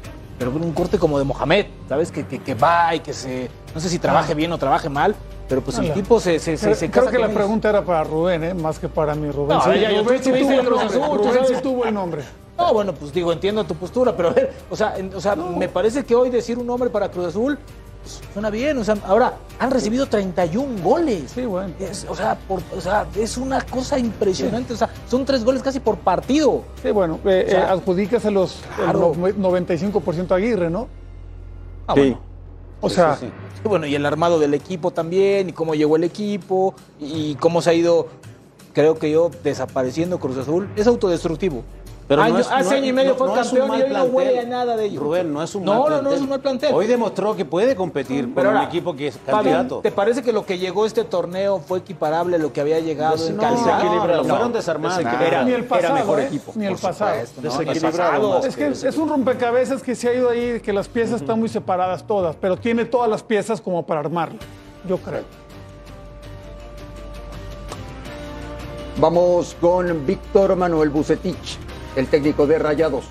pero 0.49 0.51
un 0.65 0.71
corte 0.73 0.97
como 0.97 1.19
de 1.19 1.25
Mohamed, 1.25 1.67
¿sabes? 1.87 2.11
Que, 2.11 2.25
que, 2.25 2.39
que 2.39 2.55
va 2.55 2.95
y 2.95 2.99
que 3.01 3.13
se, 3.13 3.49
no 3.75 3.79
sé 3.79 3.89
si 3.89 3.99
trabaje 3.99 4.33
bien 4.33 4.51
o 4.51 4.57
trabaje 4.57 4.89
mal, 4.89 5.15
pero 5.47 5.61
pues 5.61 5.77
el 5.77 5.93
tipo 5.93 6.19
se, 6.19 6.39
se, 6.39 6.57
se, 6.57 6.73
se 6.75 6.89
creo 6.89 7.07
que 7.09 7.19
la 7.19 7.29
pregunta 7.29 7.69
era 7.69 7.83
para 7.83 8.03
Rubén, 8.03 8.43
¿eh? 8.43 8.53
más 8.53 8.79
que 8.79 8.87
para 8.89 9.13
mí, 9.13 9.29
Rubén. 9.29 9.57
No, 9.57 9.63
sí, 9.63 9.79
ya, 9.79 9.89
Rubén 10.01 10.21
tú 10.21 10.23
sí 10.23 10.39
tuvo 10.41 10.51
el 10.51 10.65
Cruz 10.65 10.95
nombre. 10.95 11.27
Rubén 11.29 11.45
sí 11.47 11.53
tuvo 11.61 11.85
el 11.85 11.93
nombre. 11.93 12.21
No, 12.57 12.73
bueno, 12.73 12.93
pues 12.93 13.11
digo, 13.13 13.31
entiendo 13.31 13.63
tu 13.65 13.75
postura, 13.75 14.15
pero 14.15 14.29
a 14.29 14.33
ver, 14.33 14.53
o 14.69 14.75
sea, 14.75 14.97
en- 14.97 15.13
o 15.13 15.21
sea 15.21 15.35
me 15.35 15.67
parece 15.67 16.03
que 16.03 16.15
hoy 16.15 16.29
decir 16.29 16.57
un 16.57 16.65
nombre 16.67 16.89
para 16.89 17.09
Cruz 17.09 17.27
Azul 17.27 17.57
suena 18.33 18.49
bien. 18.49 18.77
O 18.77 18.83
sea, 18.83 18.95
ahora 19.05 19.33
han 19.59 19.71
recibido 19.71 20.05
31 20.07 20.81
goles. 20.83 21.31
Sí, 21.33 21.45
bueno. 21.45 21.73
Es, 21.79 22.05
o, 22.09 22.15
sea, 22.15 22.37
por- 22.47 22.61
o 22.75 22.81
sea, 22.81 23.05
es 23.15 23.37
una 23.37 23.61
cosa 23.61 23.97
impresionante. 23.99 24.73
O 24.73 24.77
sea, 24.77 24.89
son 25.09 25.25
tres 25.25 25.43
goles 25.43 25.61
casi 25.61 25.79
por 25.79 25.97
partido. 25.97 26.63
Sí, 26.81 26.91
bueno, 26.91 27.19
eh, 27.25 27.45
O 27.47 27.49
sea, 27.51 27.59
eh, 27.59 27.71
adjudícaselos 27.71 28.61
claro. 28.75 29.13
el 29.25 29.39
no- 29.41 29.49
95% 29.49 30.31
a 30.33 30.37
Aguirre, 30.37 30.69
¿no? 30.69 30.87
Ah, 31.87 31.93
Sí. 31.95 31.99
bueno. 32.01 32.19
O 32.81 32.89
Sí, 32.89 32.95
sea, 32.95 33.15
sí, 33.15 33.27
sí. 33.27 33.31
Sí, 33.61 33.67
bueno, 33.67 33.85
y 33.85 33.93
el 33.93 34.05
armado 34.05 34.39
del 34.39 34.55
equipo 34.55 34.89
también, 34.91 35.49
y 35.49 35.53
cómo 35.53 35.75
llegó 35.75 35.95
el 35.97 36.03
equipo, 36.03 36.73
y 36.99 37.35
cómo 37.35 37.61
se 37.61 37.69
ha 37.69 37.73
ido, 37.73 38.07
creo 38.73 38.97
que 38.97 39.11
yo, 39.11 39.29
desapareciendo 39.43 40.19
Cruz 40.19 40.37
Azul. 40.37 40.67
Es 40.75 40.87
autodestructivo. 40.87 41.61
Pero 42.07 42.23
Año- 42.23 42.33
no 42.33 42.39
es- 42.41 42.51
hace 42.51 42.71
no- 42.71 42.75
año 42.75 42.85
y 42.87 42.91
medio 42.93 43.11
no- 43.11 43.15
fue 43.15 43.27
no 43.27 43.33
un 43.33 43.39
campeón 43.39 43.67
y 43.67 43.71
hoy 43.71 43.79
no 43.79 43.85
plantel. 43.87 44.11
huele 44.13 44.39
a 44.39 44.43
nada 44.43 44.75
de 44.75 44.85
ello. 44.85 44.99
Rubén, 44.99 45.31
no 45.31 45.41
es 45.41 45.55
un 45.55 45.63
No, 45.63 45.71
mal 45.71 45.79
no, 45.79 45.85
plantel. 45.87 46.03
no 46.09 46.11
es 46.15 46.21
un 46.21 46.29
mal 46.29 46.39
plantel. 46.41 46.73
Hoy 46.73 46.87
demostró 46.87 47.35
que 47.37 47.45
puede 47.45 47.73
competir 47.73 48.25
con 48.25 48.33
Pero 48.33 48.49
un 48.49 48.55
ahora, 48.57 48.67
equipo 48.67 48.93
que 48.95 49.07
es 49.07 49.19
candidato. 49.25 49.79
¿te 49.79 49.91
parece 49.91 50.21
que 50.21 50.33
lo 50.33 50.45
que 50.45 50.57
llegó 50.57 50.85
este 50.85 51.05
torneo 51.05 51.59
fue 51.59 51.79
equiparable 51.79 52.35
a 52.35 52.39
lo 52.39 52.51
que 52.51 52.59
había 52.59 52.79
llegado 52.81 53.25
en 53.25 53.37
No, 53.37 53.43
calidad? 53.43 53.83
No. 53.83 54.23
fueron 54.25 54.51
desarmados. 54.51 54.99
Era, 54.99 55.43
ni 55.43 55.53
el 55.53 55.63
pasado, 55.63 55.93
era 55.93 56.03
mejor 56.03 56.19
¿eh? 56.19 56.25
equipo. 56.25 56.51
Ni 56.55 56.65
el 56.65 56.75
pasado. 56.75 57.11
supuesto, 57.11 57.41
¿no? 57.41 57.49
Desequilibrado 57.49 58.45
es 58.45 58.55
que 58.57 58.67
es 58.67 58.97
un 58.97 59.07
rompecabezas 59.07 59.81
que 59.81 59.95
se 59.95 60.09
ha 60.09 60.13
ido 60.13 60.29
ahí, 60.29 60.59
que 60.59 60.73
las 60.73 60.89
piezas 60.89 61.21
están 61.21 61.39
muy 61.39 61.47
separadas 61.47 62.05
todas, 62.05 62.35
pero 62.35 62.57
tiene 62.57 62.83
todas 62.83 63.09
las 63.09 63.23
piezas 63.23 63.61
como 63.61 63.85
para 63.85 64.01
armarlo, 64.01 64.39
yo 64.85 64.97
creo. 64.97 65.23
Vamos 68.97 69.55
con 69.61 70.05
Víctor 70.05 70.55
Manuel 70.55 70.89
Bucetich, 70.89 71.57
el 71.95 72.07
técnico 72.07 72.47
de 72.47 72.59
Rayados. 72.59 73.05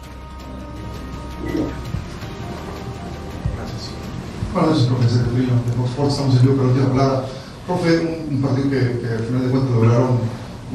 Buenas 4.53 4.71
noches, 4.71 4.87
profe 4.87 5.09
Sergio 5.09 5.39
Lino, 5.39 5.55
de 5.55 5.73
Fox 5.73 5.91
Sports, 5.91 6.13
estamos 6.15 6.37
en 6.37 6.43
vivo 6.43 6.55
para 6.57 6.67
la 6.67 6.73
última 6.75 6.93
palabra. 6.93 7.27
Profe, 7.67 7.99
un, 8.01 8.35
un 8.35 8.43
partido 8.43 8.71
que, 8.71 9.01
que 9.01 9.07
al 9.07 9.25
final 9.25 9.43
de 9.43 9.51
cuentas 9.51 9.71
lograron 9.71 10.19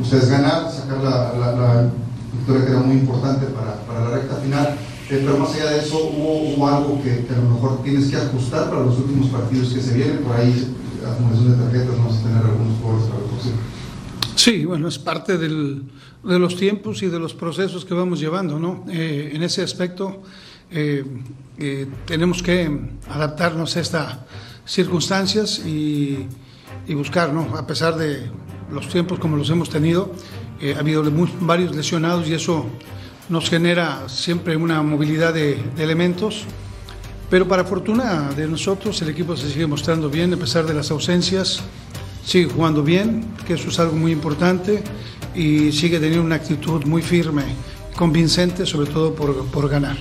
ustedes 0.02 0.30
ganar, 0.30 0.72
sacar 0.72 0.98
la, 1.04 1.34
la, 1.34 1.52
la 1.52 1.90
victoria 2.34 2.66
que 2.66 2.72
era 2.72 2.80
muy 2.82 2.98
importante 2.98 3.48
para, 3.48 3.76
para 3.86 4.00
la 4.02 4.16
recta 4.16 4.36
final. 4.38 4.78
Eh, 5.10 5.22
pero 5.24 5.38
más 5.38 5.54
allá 5.54 5.72
de 5.72 5.80
eso, 5.80 5.98
hubo, 5.98 6.56
hubo 6.56 6.68
algo 6.68 7.04
que, 7.04 7.26
que, 7.26 7.34
a 7.34 7.38
lo 7.38 7.50
mejor 7.50 7.84
tienes 7.84 8.10
que 8.10 8.16
ajustar 8.16 8.70
para 8.70 8.82
los 8.82 8.98
últimos 8.98 9.28
partidos 9.30 9.74
que 9.74 9.82
se 9.82 9.94
vienen. 9.94 10.20
Por 10.20 10.36
ahí, 10.36 10.74
acumulación 11.06 11.52
de 11.52 11.64
tarjetas, 11.64 11.98
vamos 11.98 12.18
a 12.18 12.24
tener 12.24 12.38
algunos 12.38 12.80
jugadores 12.80 13.08
para 13.10 13.20
el 13.24 13.30
próximo. 13.30 13.56
Sí, 14.36 14.66
bueno, 14.66 14.88
es 14.88 14.98
parte 14.98 15.38
del, 15.38 15.84
de 16.26 16.40
los 16.40 16.56
tiempos 16.56 17.04
y 17.04 17.08
de 17.08 17.20
los 17.20 17.34
procesos 17.34 17.86
que 17.86 17.94
vamos 17.94 18.20
llevando, 18.20 18.60
¿no? 18.60 18.84
Eh, 18.90 19.32
en 19.34 19.44
ese 19.44 19.62
aspecto 19.62 20.24
eh, 20.72 21.06
eh, 21.58 21.88
tenemos 22.06 22.42
que 22.42 22.70
adaptarnos 23.10 23.78
a 23.78 23.82
estas 23.82 24.18
circunstancias 24.66 25.60
y, 25.60 26.28
buscar, 26.90 27.34
¿no? 27.34 27.56
A 27.58 27.66
pesar 27.66 27.96
de 27.96 28.30
los 28.72 28.90
tiempos 28.90 29.20
como 29.20 29.38
los 29.38 29.50
hemos 29.50 29.70
tenido, 29.70 30.12
ha 30.76 30.80
habido 30.80 31.04
varios 31.42 31.76
lesionados 31.76 32.28
y 32.28 32.34
eso 32.34 32.66
nos 33.28 33.50
genera 33.50 34.08
siempre 34.08 34.56
una 34.56 34.82
movilidad 34.82 35.34
de, 35.34 35.58
de, 35.76 35.84
elementos. 35.84 36.46
Pero 37.30 37.48
para 37.48 37.66
fortuna 37.66 38.30
de 38.36 38.48
nosotros, 38.48 39.02
el 39.02 39.10
equipo 39.10 39.36
se 39.36 39.50
sigue 39.50 39.68
mostrando 39.68 40.10
bien 40.10 40.34
a 40.34 40.38
pesar 40.38 40.66
de 40.66 40.74
las 40.74 40.92
ausencias 40.92 41.64
sigue 42.26 42.50
jugando 42.50 42.84
bien, 42.84 43.24
que 43.46 43.54
eso 43.54 43.70
es 43.70 43.80
algo 43.80 43.96
muy 43.96 44.12
importante, 44.12 44.84
y 45.36 45.72
sigue 45.72 46.00
teniendo 46.00 46.26
una 46.26 46.36
actitud 46.36 46.84
muy 46.86 47.02
firme, 47.02 47.44
convincente, 47.96 48.66
sobre 48.66 48.90
todo 48.90 49.14
por, 49.14 49.46
por 49.48 49.70
ganar. 49.70 49.98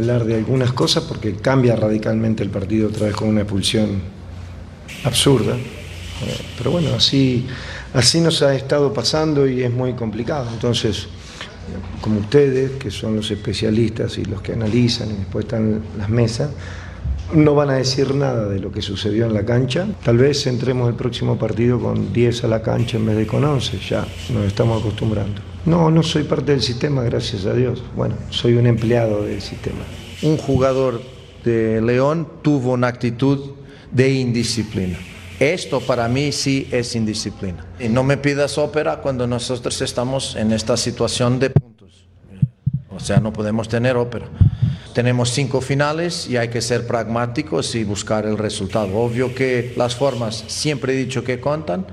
Hablar 0.00 0.24
de 0.24 0.34
algunas 0.36 0.72
cosas 0.72 1.04
porque 1.04 1.34
cambia 1.36 1.76
radicalmente 1.76 2.42
el 2.42 2.50
partido 2.50 2.88
otra 2.88 3.06
vez 3.06 3.16
con 3.16 3.28
una 3.28 3.42
expulsión 3.42 4.00
absurda. 5.04 5.54
Eh, 5.56 6.38
pero 6.58 6.72
bueno, 6.72 6.90
así, 6.94 7.46
así 7.94 8.20
nos 8.20 8.42
ha 8.42 8.54
estado 8.54 8.92
pasando 8.92 9.48
y 9.48 9.62
es 9.62 9.70
muy 9.70 9.94
complicado. 9.94 10.48
Entonces, 10.52 11.06
como 12.00 12.20
ustedes, 12.20 12.72
que 12.72 12.90
son 12.90 13.16
los 13.16 13.30
especialistas 13.30 14.18
y 14.18 14.24
los 14.24 14.42
que 14.42 14.52
analizan 14.52 15.10
y 15.10 15.14
después 15.14 15.44
están 15.44 15.82
las 15.98 16.08
mesas, 16.08 16.50
no 17.32 17.54
van 17.54 17.70
a 17.70 17.74
decir 17.74 18.14
nada 18.14 18.48
de 18.48 18.58
lo 18.58 18.72
que 18.72 18.82
sucedió 18.82 19.26
en 19.26 19.34
la 19.34 19.44
cancha. 19.44 19.86
Tal 20.04 20.18
vez 20.18 20.46
entremos 20.46 20.88
el 20.88 20.94
próximo 20.94 21.38
partido 21.38 21.80
con 21.80 22.12
10 22.12 22.44
a 22.44 22.48
la 22.48 22.62
cancha 22.62 22.96
en 22.96 23.06
vez 23.06 23.16
de 23.16 23.26
con 23.26 23.44
11, 23.44 23.78
ya 23.78 24.06
nos 24.32 24.44
estamos 24.44 24.80
acostumbrando. 24.80 25.40
No, 25.66 25.90
no 25.90 26.02
soy 26.02 26.24
parte 26.24 26.52
del 26.52 26.62
sistema, 26.62 27.02
gracias 27.02 27.44
a 27.46 27.52
Dios. 27.52 27.82
Bueno, 27.94 28.14
soy 28.30 28.54
un 28.54 28.66
empleado 28.66 29.24
del 29.24 29.42
sistema. 29.42 29.80
Un 30.22 30.36
jugador 30.36 31.02
de 31.44 31.80
León 31.80 32.26
tuvo 32.42 32.72
una 32.72 32.88
actitud 32.88 33.52
de 33.90 34.10
indisciplina. 34.12 34.98
Esto 35.38 35.80
para 35.80 36.06
mí 36.08 36.32
sí 36.32 36.68
es 36.70 36.94
indisciplina. 36.94 37.64
Y 37.78 37.88
no 37.88 38.04
me 38.04 38.16
pidas 38.16 38.58
ópera 38.58 39.00
cuando 39.00 39.26
nosotros 39.26 39.80
estamos 39.80 40.36
en 40.36 40.52
esta 40.52 40.76
situación 40.76 41.38
de 41.38 41.50
puntos. 41.50 42.04
O 42.90 43.00
sea, 43.00 43.20
no 43.20 43.32
podemos 43.32 43.68
tener 43.68 43.96
ópera. 43.96 44.28
Tenemos 44.94 45.30
cinco 45.30 45.60
finales 45.60 46.28
y 46.28 46.36
hay 46.36 46.48
que 46.48 46.60
ser 46.60 46.86
pragmáticos 46.86 47.74
y 47.76 47.84
buscar 47.84 48.26
el 48.26 48.36
resultado. 48.36 48.96
Obvio 48.96 49.34
que 49.34 49.72
las 49.76 49.94
formas 49.94 50.44
siempre 50.48 50.94
he 50.94 50.96
dicho 50.96 51.22
que 51.22 51.40
cuentan, 51.40 51.86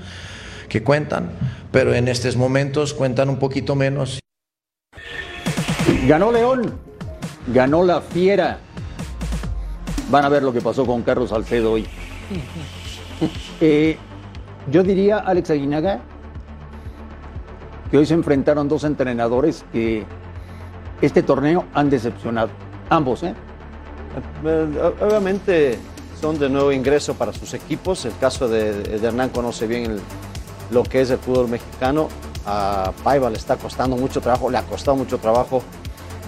que 0.68 0.82
cuentan, 0.82 1.32
pero 1.72 1.94
en 1.94 2.08
estos 2.08 2.36
momentos 2.36 2.94
cuentan 2.94 3.30
un 3.30 3.38
poquito 3.38 3.76
menos. 3.76 4.20
Ganó 6.08 6.32
León, 6.32 6.74
ganó 7.54 7.84
la 7.84 8.02
Fiera. 8.02 8.60
Van 10.10 10.26
a 10.26 10.30
ver 10.30 10.42
lo 10.42 10.52
que 10.52 10.62
pasó 10.62 10.86
con 10.86 11.04
Carlos 11.04 11.30
Salcedo 11.30 11.74
hoy. 11.74 11.88
Eh, 13.60 13.98
yo 14.70 14.84
diría, 14.84 15.18
Alex 15.18 15.50
Aguinaga, 15.50 16.02
que 17.90 17.98
hoy 17.98 18.06
se 18.06 18.14
enfrentaron 18.14 18.68
dos 18.68 18.84
entrenadores 18.84 19.66
que 19.74 20.06
este 21.02 21.24
torneo 21.24 21.66
han 21.74 21.90
decepcionado. 21.90 22.50
Ambos, 22.90 23.24
¿eh? 23.24 23.34
Obviamente 25.02 25.78
son 26.20 26.40
de 26.40 26.50
nuevo 26.50 26.72
ingreso 26.72 27.14
para 27.14 27.34
sus 27.34 27.54
equipos. 27.54 28.06
El 28.06 28.18
caso 28.18 28.48
de, 28.48 29.00
Hernán 29.02 29.30
conoce 29.30 29.68
bien 29.68 30.00
lo 30.72 30.84
que 30.84 31.02
es 31.02 31.10
el 31.10 31.18
fútbol 31.18 31.48
mexicano. 31.48 32.08
A 32.46 32.94
Paiva 33.04 33.30
le 33.30 33.38
está 33.38 33.58
costando 33.58 33.98
mucho 33.98 34.22
trabajo, 34.22 34.50
le 34.50 34.58
ha 34.58 34.64
costado 34.64 34.96
mucho 34.96 35.18
trabajo 35.18 35.62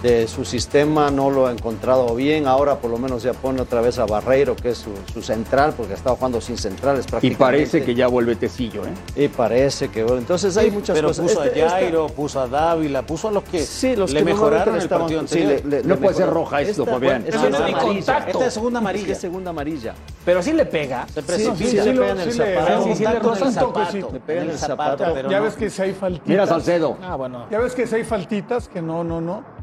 de 0.02 0.26
su 0.28 0.44
sistema, 0.44 1.10
no 1.10 1.30
lo 1.30 1.46
ha 1.46 1.52
encontrado 1.52 2.14
bien. 2.14 2.46
Ahora 2.46 2.76
por 2.76 2.90
lo 2.90 2.98
menos 2.98 3.22
ya 3.22 3.32
pone 3.32 3.60
otra 3.60 3.80
vez 3.80 3.98
a 3.98 4.06
Barreiro, 4.06 4.56
que 4.56 4.70
es 4.70 4.78
su, 4.78 4.90
su 5.12 5.22
central, 5.22 5.74
porque 5.76 5.92
ha 5.92 5.96
estado 5.96 6.16
jugando 6.16 6.40
sin 6.40 6.56
centrales 6.56 7.04
Y 7.06 7.10
prácticamente. 7.10 7.38
parece 7.44 7.84
que 7.84 7.94
ya 7.94 8.06
vuelve 8.08 8.36
Tecillo, 8.36 8.82
¿eh? 8.84 9.24
Y 9.24 9.28
parece 9.28 9.88
que 9.88 10.02
vuelve. 10.02 10.20
Entonces 10.20 10.56
hay 10.56 10.70
Sí, 10.70 10.76
muchas 10.76 10.96
pero 10.96 11.08
cosas. 11.08 11.26
puso 11.26 11.44
Este- 11.44 11.62
a 11.62 11.66
esta- 11.66 11.76
Jairo, 11.78 12.06
puso 12.08 12.40
a 12.40 12.48
Dávila, 12.48 13.02
puso 13.02 13.28
a 13.28 13.32
los 13.32 13.44
que 13.44 13.60
Sí, 13.64 13.94
los 13.96 14.12
le 14.12 14.20
que 14.20 14.24
mejoraron 14.24 14.74
el 14.76 14.82
estaban- 14.82 15.02
partido 15.06 15.26
sí, 15.26 15.40
le- 15.40 15.62
le- 15.64 15.82
No 15.82 15.94
le 15.94 16.00
puede 16.00 16.14
ser 16.14 16.30
roja 16.30 16.60
esto, 16.62 16.82
Esta- 16.82 16.92
Fabián. 16.94 17.24
esta 17.26 17.36
Eso 17.36 17.48
es 17.48 17.54
amarilla. 17.54 17.78
contacto. 17.80 18.30
Esta 18.30 18.46
es 18.46 18.54
segunda 18.54 18.78
Es 18.78 18.82
que 18.82 18.88
amarilla. 18.90 19.12
es 19.12 19.20
segunda 19.20 19.50
amarilla. 19.50 19.94
Pero 20.24 20.42
sí 20.42 20.52
le 20.52 20.66
pega. 20.66 21.06
Se 21.08 21.20
Sí, 21.20 21.26
precipita, 21.26 21.56
sí, 21.56 21.64
se 21.70 21.82
sí, 21.82 21.90
pega 21.90 22.10
en 22.10 22.16
sí 22.18 22.22
el 22.30 22.38
le- 22.38 22.54
zapato. 22.54 22.84
sí, 22.84 22.94
sí, 22.94 22.98
le 22.98 23.04
Contacto 23.04 23.28
roza 23.28 23.40
en 23.40 23.46
un 23.46 23.52
el 23.54 23.60
toquecito. 23.60 23.98
zapato. 24.00 24.12
Le 24.14 24.20
pega 24.20 24.42
en 24.42 24.50
el 24.50 24.58
zapato, 24.58 25.04
pero 25.14 25.30
ya 25.30 25.40
ves 25.40 25.54
que 25.54 25.70
si 25.70 25.82
hay 25.82 25.92
faltitas. 25.92 26.28
Mira 26.28 26.46
Salcedo. 26.46 26.96
Ah, 27.02 27.16
bueno. 27.16 27.46
Ya 27.50 27.58
ves 27.58 27.74
que 27.74 27.86
si 27.86 27.94
hay 27.96 28.04
faltitas 28.04 28.68
que 28.68 28.80
no, 28.82 29.02
no, 29.04 29.20
no. 29.20 29.59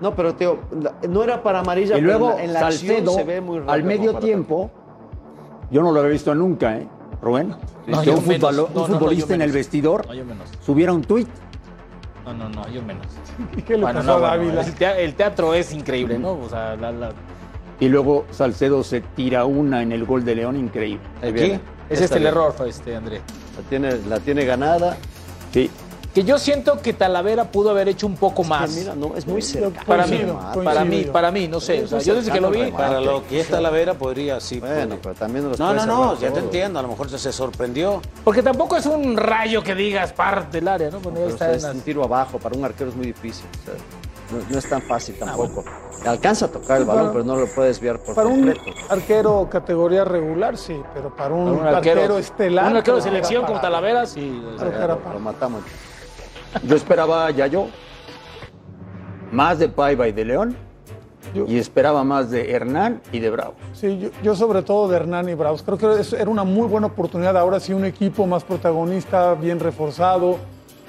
No, 0.00 0.14
pero 0.14 0.34
tío, 0.34 0.58
no 1.08 1.22
era 1.22 1.42
para 1.42 1.60
amarilla. 1.60 1.96
Y 1.96 2.00
luego 2.00 2.30
pero 2.32 2.38
en 2.40 2.52
la, 2.52 2.58
en 2.60 2.64
la 2.66 2.72
Salcedo, 2.72 3.12
se 3.12 3.24
ve 3.24 3.40
muy 3.40 3.62
al 3.66 3.82
medio 3.84 4.14
tiempo, 4.16 4.70
yo 5.70 5.82
no 5.82 5.92
lo 5.92 6.00
había 6.00 6.12
visto 6.12 6.34
nunca, 6.34 6.76
¿eh? 6.78 6.88
Rubén, 7.22 7.54
No, 7.86 8.00
que 8.00 8.06
yo 8.06 8.18
un, 8.18 8.26
menos. 8.26 8.50
futbolo- 8.50 8.68
No, 8.74 8.82
un 8.82 8.88
no, 8.88 8.88
no, 8.88 8.98
futbolista 8.98 9.28
yo 9.30 9.34
en 9.36 9.42
el 9.42 9.52
vestidor 9.52 10.06
No, 10.06 10.14
yo 10.14 10.24
menos. 10.24 10.48
subiera 10.64 10.92
un 10.92 11.02
tuit. 11.02 11.28
No, 12.26 12.34
no, 12.34 12.48
no, 12.50 12.68
yo 12.68 12.82
menos. 12.82 13.06
¿Y 13.56 13.62
qué 13.62 13.74
le 13.76 13.82
Bueno, 13.84 14.00
pasó 14.00 14.18
no, 14.18 14.26
a 14.26 14.36
bueno, 14.36 14.44
Dávila? 14.56 14.60
el, 14.62 14.74
tea- 14.74 14.98
el 14.98 15.14
teatro 15.14 15.54
es 15.54 15.72
increíble, 15.72 16.18
¿no? 16.18 16.32
O 16.32 16.48
sea, 16.50 16.76
la, 16.76 16.90
la- 16.92 17.12
Y 17.80 17.88
luego 17.88 18.26
Salcedo 18.30 18.82
se 18.82 19.00
tira 19.00 19.44
una 19.46 19.80
en 19.82 19.92
el 19.92 20.04
gol 20.04 20.24
de 20.24 20.34
León, 20.34 20.56
increíble. 20.56 21.00
Aquí 21.22 21.32
viene. 21.32 21.60
es 21.88 22.00
este 22.00 22.18
el 22.18 22.26
error, 22.26 22.54
este 22.66 22.94
André. 22.96 23.20
La 23.56 23.68
tiene, 23.68 23.96
la 24.08 24.20
tiene 24.20 24.44
ganada. 24.44 24.96
Sí. 25.52 25.70
Que 26.14 26.22
yo 26.22 26.38
siento 26.38 26.80
que 26.80 26.92
Talavera 26.92 27.44
pudo 27.50 27.70
haber 27.70 27.88
hecho 27.88 28.06
un 28.06 28.14
poco 28.16 28.42
Que 28.42 28.48
más. 28.48 28.70
mira, 28.70 28.94
no, 28.94 29.16
es 29.16 29.26
muy 29.26 29.42
cercano. 29.42 29.84
para 29.84 30.06
mí, 30.06 30.18
Coincido, 30.18 30.62
para 30.64 30.84
mí, 30.84 31.04
para 31.12 31.30
mí, 31.32 31.48
no 31.48 31.58
sé. 31.58 31.82
O 31.82 31.88
sea, 31.88 31.98
yo 31.98 32.14
desde 32.14 32.30
que 32.30 32.40
lo 32.40 32.50
vi, 32.50 32.70
Para 32.70 33.00
lo 33.00 33.26
que 33.26 33.40
es 33.40 33.48
Talavera 33.48 33.94
podría, 33.94 34.38
sí. 34.38 34.60
Bueno, 34.60 34.74
puede. 34.90 35.00
pero 35.02 35.14
también 35.16 35.48
los 35.48 35.58
No, 35.58 35.74
no, 35.74 35.84
no, 35.84 36.20
ya 36.20 36.32
te 36.32 36.38
entiendo. 36.38 36.78
A 36.78 36.82
lo 36.82 36.88
mejor 36.88 37.10
se, 37.10 37.18
se 37.18 37.32
sorprendió. 37.32 38.00
porque 38.22 38.42
tampoco 38.44 38.76
es 38.76 38.86
un 38.86 39.16
rayo 39.16 39.62
que 39.64 39.74
digas 39.74 40.12
parte 40.12 40.58
del 40.58 40.68
área, 40.68 40.88
¿no? 40.90 41.00
Pero 41.00 41.26
está 41.28 41.52
es 41.52 41.64
las- 41.64 41.74
un 41.74 41.80
tiro 41.80 42.04
abajo, 42.04 42.38
para 42.38 42.56
un 42.56 42.64
arquero 42.64 42.90
es 42.90 42.96
muy 42.96 43.06
difícil. 43.06 43.46
o 43.62 43.64
sea, 43.64 43.74
no, 44.38 44.44
no 44.50 44.58
es 44.58 44.68
tan 44.68 44.82
fácil 44.82 45.16
tampoco. 45.18 45.64
Alcanza 46.06 46.46
a 46.46 46.48
tocar 46.48 46.78
el 46.78 46.84
balón, 46.84 47.02
Para- 47.06 47.12
pero 47.12 47.24
no 47.24 47.36
lo 47.36 47.46
puede 47.48 47.68
desviar 47.68 47.98
por 47.98 48.14
Para 48.14 48.28
un 48.28 48.52
completo. 48.52 48.78
arquero 48.88 49.48
categoría 49.50 50.04
regular, 50.04 50.56
sí, 50.56 50.80
pero 50.94 51.14
para 51.14 51.34
un, 51.34 51.56
Para 51.58 51.70
un 51.70 51.74
arquero, 51.76 52.18
estelar. 52.18 52.70
Un 52.70 52.76
arquero 52.76 52.96
de 52.98 53.02
selección 53.02 53.44
como 53.44 53.60
Talavera, 53.60 54.06
sí. 54.06 54.40
lo 55.12 55.18
matamos. 55.20 55.62
Yo 56.62 56.76
esperaba 56.76 57.30
ya 57.30 57.46
yo 57.46 57.66
más 59.32 59.58
de 59.58 59.68
Paiva 59.68 60.06
y 60.08 60.12
de 60.12 60.24
León 60.24 60.56
Yo- 61.34 61.46
y 61.48 61.58
esperaba 61.58 62.04
más 62.04 62.30
de 62.30 62.52
Hernán 62.52 63.00
y 63.10 63.18
de 63.18 63.30
Bravo. 63.30 63.54
Sí, 63.72 63.98
yo, 63.98 64.08
yo 64.22 64.36
sobre 64.36 64.62
todo 64.62 64.86
de 64.88 64.96
Hernán 64.96 65.28
y 65.28 65.34
Bravos. 65.34 65.62
Creo 65.64 65.78
que 65.78 65.86
era 66.16 66.30
una 66.30 66.44
muy 66.44 66.68
buena 66.68 66.86
oportunidad. 66.86 67.36
Ahora 67.36 67.58
sí, 67.58 67.72
un 67.72 67.84
equipo 67.84 68.26
más 68.26 68.44
protagonista, 68.44 69.34
bien 69.34 69.58
reforzado, 69.58 70.36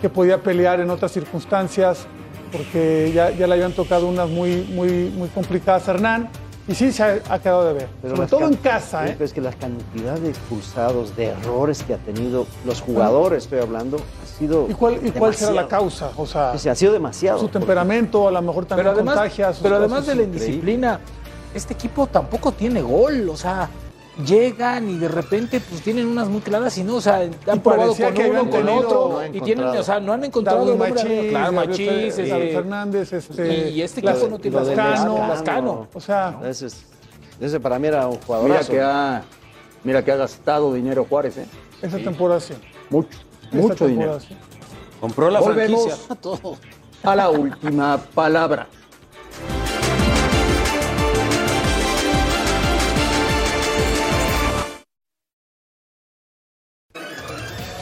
que 0.01 0.09
podía 0.09 0.37
pelear 0.43 0.81
en 0.81 0.89
otras 0.91 1.11
circunstancias, 1.13 2.05
porque 2.51 3.11
ya, 3.15 3.31
ya 3.31 3.47
le 3.47 3.53
habían 3.53 3.71
tocado 3.71 4.07
unas 4.07 4.29
muy, 4.29 4.61
muy, 4.73 5.09
muy 5.15 5.29
complicadas 5.29 5.87
a 5.87 5.93
Hernán. 5.93 6.29
Y 6.67 6.75
sí, 6.75 6.91
se 6.91 7.01
ha, 7.03 7.19
ha 7.29 7.39
quedado 7.39 7.65
de 7.65 7.73
ver. 7.73 7.87
Pero 8.01 8.15
sobre 8.15 8.27
todo 8.27 8.45
en 8.47 8.55
casa, 8.55 9.07
¿eh? 9.07 9.11
pero 9.13 9.25
Es 9.25 9.33
que 9.33 9.41
la 9.41 9.53
cantidad 9.53 10.15
de 10.19 10.29
expulsados, 10.29 11.15
de 11.15 11.27
errores 11.27 11.81
que 11.83 11.93
ha 11.93 11.97
tenido 11.97 12.45
los 12.65 12.81
jugadores, 12.81 13.43
estoy 13.43 13.59
hablando, 13.59 13.97
ha 13.97 14.24
sido. 14.37 14.67
¿Y 14.69 14.73
cuál, 14.73 14.99
y 15.05 15.11
cuál 15.11 15.33
será 15.35 15.51
la 15.53 15.67
causa? 15.67 16.11
O 16.17 16.25
sea, 16.25 16.57
sí, 16.57 16.69
ha 16.69 16.75
sido 16.75 16.93
demasiado. 16.93 17.39
su 17.39 17.47
temperamento, 17.47 18.27
a 18.27 18.31
lo 18.31 18.41
mejor 18.41 18.65
también 18.65 18.85
Pero 18.85 18.95
además, 18.95 19.15
contagia. 19.15 19.53
sus 19.53 19.63
pero 19.63 19.75
además 19.77 20.05
de 20.07 20.15
la 20.15 20.23
indisciplina, 20.23 20.99
este 21.53 21.73
equipo 21.73 22.07
tampoco 22.07 22.51
tiene 22.51 22.81
gol. 22.81 23.29
O 23.29 23.37
sea, 23.37 23.69
llegan 24.25 24.89
y 24.89 24.97
de 24.97 25.07
repente 25.09 25.59
pues 25.59 25.81
tienen 25.81 26.07
unas 26.07 26.27
muy 26.29 26.39
claras 26.41 26.77
y 26.77 26.83
no, 26.83 26.95
o 26.95 27.01
sea, 27.01 27.27
han 27.47 27.59
probado 27.59 27.93
con 27.93 28.13
que 28.13 28.29
uno, 28.29 28.49
con 28.49 28.69
otro 28.69 29.21
No 29.21 29.25
y 29.37 29.41
tienen, 29.41 29.65
o 29.65 29.83
sea, 29.83 29.99
no 29.99 30.13
han 30.13 30.23
encontrado 30.23 30.63
claro, 30.77 30.95
Fer- 30.95 32.07
este, 32.07 32.53
Fernández, 32.53 33.11
este, 33.11 33.69
y 33.71 33.81
este 33.81 33.99
equipo 33.99 34.27
no 34.29 34.39
tiene 34.39 34.55
Lascano, 34.57 35.17
Lascano. 35.27 35.87
O 35.93 35.99
sea, 35.99 36.39
Ese, 36.45 36.67
es- 36.67 36.85
ese 37.41 37.59
para 37.59 37.77
mí 37.77 37.87
era 37.87 38.05
un 38.07 38.11
Mira 38.13 38.25
jugadorazo. 38.25 38.71
que, 38.71 38.81
ha, 38.81 39.21
mira 39.83 40.01
que 40.05 40.11
ha 40.13 40.15
gastado 40.15 40.73
dinero 40.73 41.05
Juárez, 41.09 41.37
¿eh? 41.37 41.45
esa 41.81 41.97
temporada 41.97 42.39
sí. 42.39 42.53
Mucho, 42.89 43.09
mucho 43.51 43.87
dinero. 43.87 44.19
Compró 44.99 45.29
la 45.29 45.39
Volvemos 45.39 45.83
franquicia. 45.83 46.15
Todo. 46.21 46.57
a 47.03 47.15
la 47.15 47.29
última 47.29 47.97
palabra. 48.13 48.67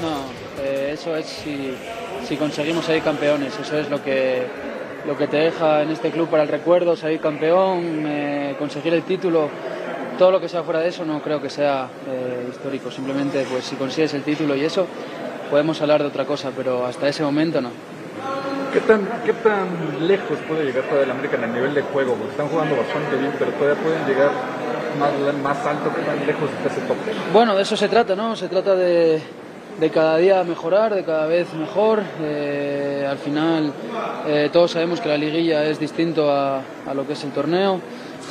No, 0.01 0.25
eh, 0.61 0.91
eso 0.93 1.15
es 1.15 1.25
si, 1.25 1.73
si 2.27 2.35
conseguimos 2.35 2.85
salir 2.85 3.03
campeones, 3.03 3.57
eso 3.57 3.77
es 3.77 3.89
lo 3.89 4.03
que, 4.03 4.45
lo 5.05 5.17
que 5.17 5.27
te 5.27 5.37
deja 5.37 5.81
en 5.81 5.91
este 5.91 6.11
club 6.11 6.27
para 6.27 6.43
el 6.43 6.49
recuerdo, 6.49 6.97
salir 6.97 7.21
campeón, 7.21 8.03
eh, 8.05 8.55
conseguir 8.59 8.93
el 8.93 9.03
título, 9.03 9.49
todo 10.17 10.31
lo 10.31 10.41
que 10.41 10.49
sea 10.49 10.63
fuera 10.63 10.79
de 10.79 10.89
eso 10.89 11.05
no 11.05 11.21
creo 11.21 11.41
que 11.41 11.49
sea 11.49 11.89
eh, 12.07 12.47
histórico, 12.51 12.91
simplemente 12.91 13.45
pues 13.49 13.65
si 13.65 13.75
consigues 13.75 14.13
el 14.13 14.23
título 14.23 14.55
y 14.55 14.65
eso 14.65 14.87
podemos 15.49 15.81
hablar 15.81 16.01
de 16.01 16.07
otra 16.07 16.25
cosa, 16.25 16.51
pero 16.55 16.85
hasta 16.85 17.07
ese 17.07 17.23
momento 17.23 17.61
no. 17.61 17.69
¿Qué 18.73 18.79
tan, 18.79 19.07
¿Qué 19.23 19.33
tan 19.33 20.07
lejos 20.07 20.39
puede 20.47 20.65
llegar 20.65 20.83
todavía 20.85 21.05
el 21.05 21.11
América 21.11 21.37
en 21.37 21.43
el 21.43 21.53
nivel 21.53 21.73
de 21.75 21.81
juego? 21.83 22.15
Porque 22.15 22.31
están 22.31 22.47
jugando 22.47 22.75
bastante 22.75 23.15
bien, 23.17 23.31
pero 23.37 23.51
todavía 23.51 23.83
pueden 23.83 24.05
llegar 24.07 24.31
más, 24.99 25.11
más 25.43 25.65
alto. 25.67 25.91
¿Qué 25.95 26.01
tan 26.01 26.25
lejos 26.25 26.49
está 26.57 26.69
ese 26.69 26.81
tope? 26.87 27.11
Bueno, 27.31 27.55
de 27.55 27.61
eso 27.61 27.77
se 27.77 27.87
trata, 27.87 28.15
¿no? 28.15 28.35
Se 28.35 28.47
trata 28.47 28.75
de, 28.75 29.21
de 29.79 29.89
cada 29.91 30.17
día 30.17 30.43
mejorar, 30.43 30.95
de 30.95 31.03
cada 31.03 31.27
vez 31.27 31.53
mejor. 31.53 32.01
Eh, 32.21 33.07
al 33.07 33.19
final, 33.19 33.71
eh, 34.27 34.49
todos 34.51 34.71
sabemos 34.71 34.99
que 35.01 35.09
la 35.09 35.17
liguilla 35.17 35.65
es 35.65 35.79
distinto 35.79 36.31
a, 36.31 36.61
a 36.87 36.93
lo 36.95 37.05
que 37.05 37.13
es 37.13 37.23
el 37.23 37.31
torneo. 37.31 37.79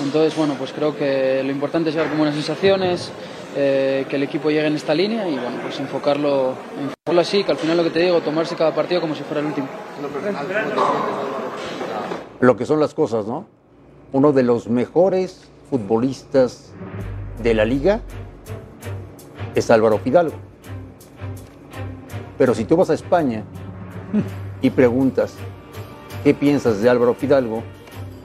Entonces, 0.02 0.34
bueno, 0.34 0.54
pues 0.58 0.72
creo 0.72 0.96
que 0.96 1.40
lo 1.44 1.52
importante 1.52 1.90
es 1.90 1.94
llegar 1.94 2.08
con 2.08 2.18
buenas 2.18 2.34
sensaciones, 2.34 3.12
eh, 3.55 4.07
que 4.09 4.16
el 4.16 4.22
equipo 4.22 4.50
llegue 4.50 4.66
en 4.66 4.76
esta 4.76 4.94
línea 4.94 5.28
y, 5.28 5.34
bueno, 5.34 5.59
pues 5.62 5.78
enfocarlo, 5.78 6.55
enfocarlo 6.80 7.20
así, 7.20 7.44
que 7.44 7.53
al 7.53 7.59
final 7.59 7.76
lo 7.76 7.84
que 7.84 7.90
te 7.90 8.00
digo, 8.00 8.20
tomarse 8.20 8.57
cada 8.57 8.74
partido 8.74 9.00
como 9.00 9.14
si 9.14 9.22
fuera 9.22 9.40
el 9.40 9.46
último. 9.46 9.68
Lo 12.40 12.57
que 12.57 12.64
son 12.64 12.80
las 12.80 12.94
cosas, 12.94 13.26
¿no? 13.26 13.46
Uno 14.12 14.32
de 14.32 14.42
los 14.42 14.68
mejores 14.68 15.48
futbolistas 15.70 16.72
de 17.42 17.55
la 17.55 17.64
liga 17.64 18.00
es 19.55 19.70
Álvaro 19.70 19.98
Fidalgo. 19.98 20.34
Pero 22.38 22.55
si 22.55 22.64
tú 22.64 22.76
vas 22.76 22.90
a 22.90 22.94
España 22.94 23.44
y 24.61 24.70
preguntas 24.70 25.34
qué 26.24 26.34
piensas 26.34 26.80
de 26.80 26.90
Álvaro 26.90 27.14
Fidalgo, 27.14 27.62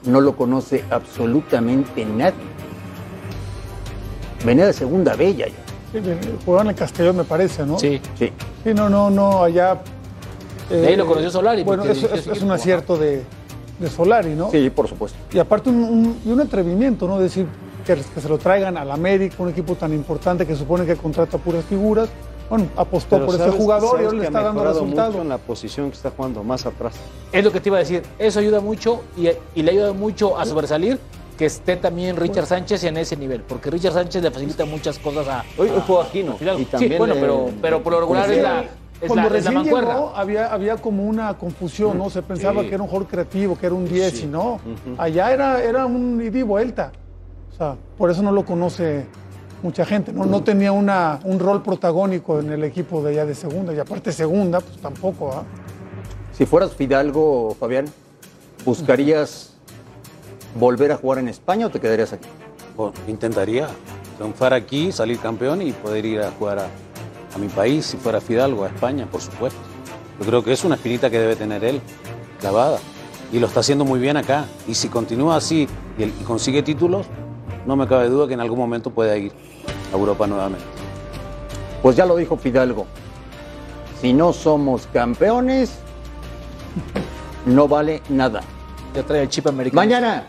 no 0.04 0.20
lo 0.20 0.36
conoce 0.36 0.84
absolutamente 0.90 2.04
nadie. 2.04 2.47
Venía 4.44 4.66
de 4.66 4.72
segunda 4.72 5.14
bella 5.14 5.46
ya. 5.46 5.54
Sí, 5.92 6.00
bien, 6.00 6.18
jugaba 6.44 6.62
en 6.64 6.68
el 6.70 6.74
Castellón, 6.74 7.16
me 7.16 7.24
parece, 7.24 7.64
¿no? 7.64 7.78
Sí. 7.78 8.00
Sí. 8.18 8.30
Sí, 8.64 8.74
no, 8.74 8.88
no, 8.88 9.10
no, 9.10 9.42
allá. 9.44 9.78
eh, 10.70 10.74
De 10.76 10.86
ahí 10.88 10.96
lo 10.96 11.06
conoció 11.06 11.30
Solari, 11.30 11.62
Bueno, 11.64 11.84
es, 11.84 12.02
es- 12.02 12.42
un 12.42 12.50
acierto 12.50 12.96
de, 12.96 13.22
de 13.78 13.88
Solari, 13.90 14.34
¿no? 14.34 14.50
Sí, 14.50 14.68
por 14.70 14.86
supuesto. 14.86 15.18
Y 15.32 15.38
aparte 15.38 15.70
un, 15.70 15.82
un- 15.82 16.20
y 16.24 16.30
un 16.30 16.40
atrevimiento, 16.40 17.08
¿no? 17.08 17.18
Decir 17.18 17.46
que, 17.86 17.94
que 17.96 18.20
se 18.20 18.28
lo 18.28 18.36
traigan 18.38 18.76
al 18.76 18.90
América, 18.90 19.36
un 19.38 19.48
equipo 19.48 19.74
tan 19.76 19.92
importante 19.94 20.46
que 20.46 20.54
supone 20.54 20.84
que 20.84 20.94
contrata 20.96 21.38
puras 21.38 21.64
figuras. 21.64 22.08
Bueno, 22.50 22.66
apostó 22.76 23.16
Pero 23.16 23.26
por 23.26 23.34
ese 23.34 23.50
jugador 23.50 24.00
y 24.00 24.04
ahora 24.06 24.18
le 24.18 24.24
está 24.24 24.40
dando 24.42 24.64
resultados. 24.64 25.16
en 25.16 25.28
la 25.28 25.36
posición 25.38 25.90
que 25.90 25.96
está 25.96 26.10
jugando 26.10 26.42
más 26.42 26.64
atrás. 26.64 26.94
Es 27.30 27.44
lo 27.44 27.52
que 27.52 27.60
te 27.60 27.68
iba 27.68 27.76
a 27.76 27.80
decir. 27.80 28.02
Eso 28.18 28.40
ayuda 28.40 28.60
mucho 28.60 29.02
y, 29.18 29.28
y 29.54 29.62
le 29.62 29.70
ayuda 29.72 29.92
mucho 29.92 30.38
a 30.38 30.46
sobresalir 30.46 30.98
que 31.38 31.46
esté 31.46 31.76
también 31.76 32.16
Richard 32.16 32.46
Sánchez 32.46 32.82
en 32.84 32.96
ese 32.98 33.16
nivel, 33.16 33.42
porque 33.42 33.70
Richard 33.70 33.92
Sánchez 33.94 34.22
le 34.22 34.30
facilita 34.32 34.64
muchas 34.64 34.98
cosas 34.98 35.26
a. 35.28 35.44
Hoy. 35.56 35.68
Y 35.68 36.58
sí, 36.58 36.64
también 36.66 36.98
bueno, 36.98 37.14
pero, 37.18 37.50
pero 37.62 37.82
por 37.82 37.92
lo 37.92 38.00
regular 38.00 38.30
es 38.30 38.42
la, 38.42 38.62
es 39.00 39.06
Cuando 39.06 39.14
la, 39.16 39.22
es 39.38 39.44
la 39.44 39.50
recién 39.50 39.54
mancuerna. 39.54 39.94
llegó, 39.94 40.12
había, 40.16 40.52
había 40.52 40.76
como 40.76 41.04
una 41.04 41.38
confusión, 41.38 41.96
¿no? 41.96 42.10
Se 42.10 42.22
pensaba 42.22 42.62
Sí. 42.62 42.68
que 42.68 42.74
era 42.74 42.82
un 42.82 42.88
jugador 42.88 43.08
creativo, 43.08 43.56
que 43.56 43.66
era 43.66 43.74
un 43.76 43.88
10 43.88 44.12
Sí. 44.12 44.24
y 44.24 44.26
no. 44.26 44.58
Allá 44.98 45.30
era, 45.32 45.62
era 45.62 45.86
un 45.86 46.20
ida 46.20 46.38
y 46.38 46.42
vuelta. 46.42 46.90
O 47.52 47.56
sea, 47.56 47.76
por 47.96 48.10
eso 48.10 48.20
no 48.22 48.32
lo 48.32 48.44
conoce 48.44 49.06
mucha 49.62 49.84
gente, 49.84 50.12
¿no? 50.12 50.24
No 50.26 50.42
tenía 50.42 50.72
una, 50.72 51.20
un 51.22 51.38
rol 51.38 51.62
protagónico 51.62 52.40
en 52.40 52.50
el 52.52 52.64
equipo 52.64 53.00
de 53.02 53.10
allá 53.12 53.26
de 53.26 53.36
segunda. 53.36 53.72
Y 53.72 53.78
aparte 53.78 54.10
segunda, 54.10 54.58
pues 54.60 54.76
tampoco, 54.78 55.32
¿ah? 55.32 55.44
Si 56.32 56.46
fueras 56.46 56.74
Fidalgo, 56.74 57.56
Fabián, 57.60 57.86
¿buscarías 58.64 59.54
volver 60.58 60.92
a 60.92 60.96
jugar 60.96 61.18
en 61.20 61.28
España 61.28 61.66
o 61.66 61.70
te 61.70 61.80
quedarías 61.80 62.12
aquí? 62.12 62.28
Bueno, 62.76 62.92
intentaría 63.06 63.68
triunfar 64.16 64.52
aquí, 64.54 64.92
salir 64.92 65.18
campeón 65.18 65.62
y 65.62 65.72
poder 65.72 66.04
ir 66.04 66.20
a 66.20 66.30
jugar 66.32 66.58
a, 66.60 66.66
a 67.34 67.38
mi 67.38 67.48
país, 67.48 67.86
si 67.86 67.96
fuera 67.96 68.20
Fidalgo, 68.20 68.64
a 68.64 68.68
España, 68.68 69.06
por 69.10 69.20
supuesto. 69.20 69.58
Yo 70.20 70.26
creo 70.26 70.42
que 70.44 70.52
es 70.52 70.64
una 70.64 70.74
espinita 70.74 71.10
que 71.10 71.18
debe 71.18 71.36
tener 71.36 71.64
él, 71.64 71.80
clavada. 72.40 72.78
Y 73.32 73.38
lo 73.38 73.46
está 73.46 73.60
haciendo 73.60 73.84
muy 73.84 74.00
bien 74.00 74.16
acá. 74.16 74.46
Y 74.66 74.74
si 74.74 74.88
continúa 74.88 75.36
así 75.36 75.68
y, 75.98 76.02
él- 76.02 76.14
y 76.20 76.24
consigue 76.24 76.62
títulos, 76.62 77.06
no 77.66 77.76
me 77.76 77.86
cabe 77.86 78.08
duda 78.08 78.26
que 78.26 78.34
en 78.34 78.40
algún 78.40 78.58
momento 78.58 78.90
pueda 78.90 79.16
ir 79.16 79.32
a 79.92 79.96
Europa 79.96 80.26
nuevamente. 80.26 80.64
Pues 81.82 81.94
ya 81.94 82.06
lo 82.06 82.16
dijo 82.16 82.36
Fidalgo. 82.36 82.86
Si 84.00 84.12
no 84.12 84.32
somos 84.32 84.88
campeones, 84.92 85.78
no 87.46 87.68
vale 87.68 88.02
nada. 88.08 88.40
Ya 88.94 89.02
trae 89.02 89.22
el 89.22 89.28
chip 89.28 89.46
americano. 89.46 89.80
Mañana, 89.80 90.26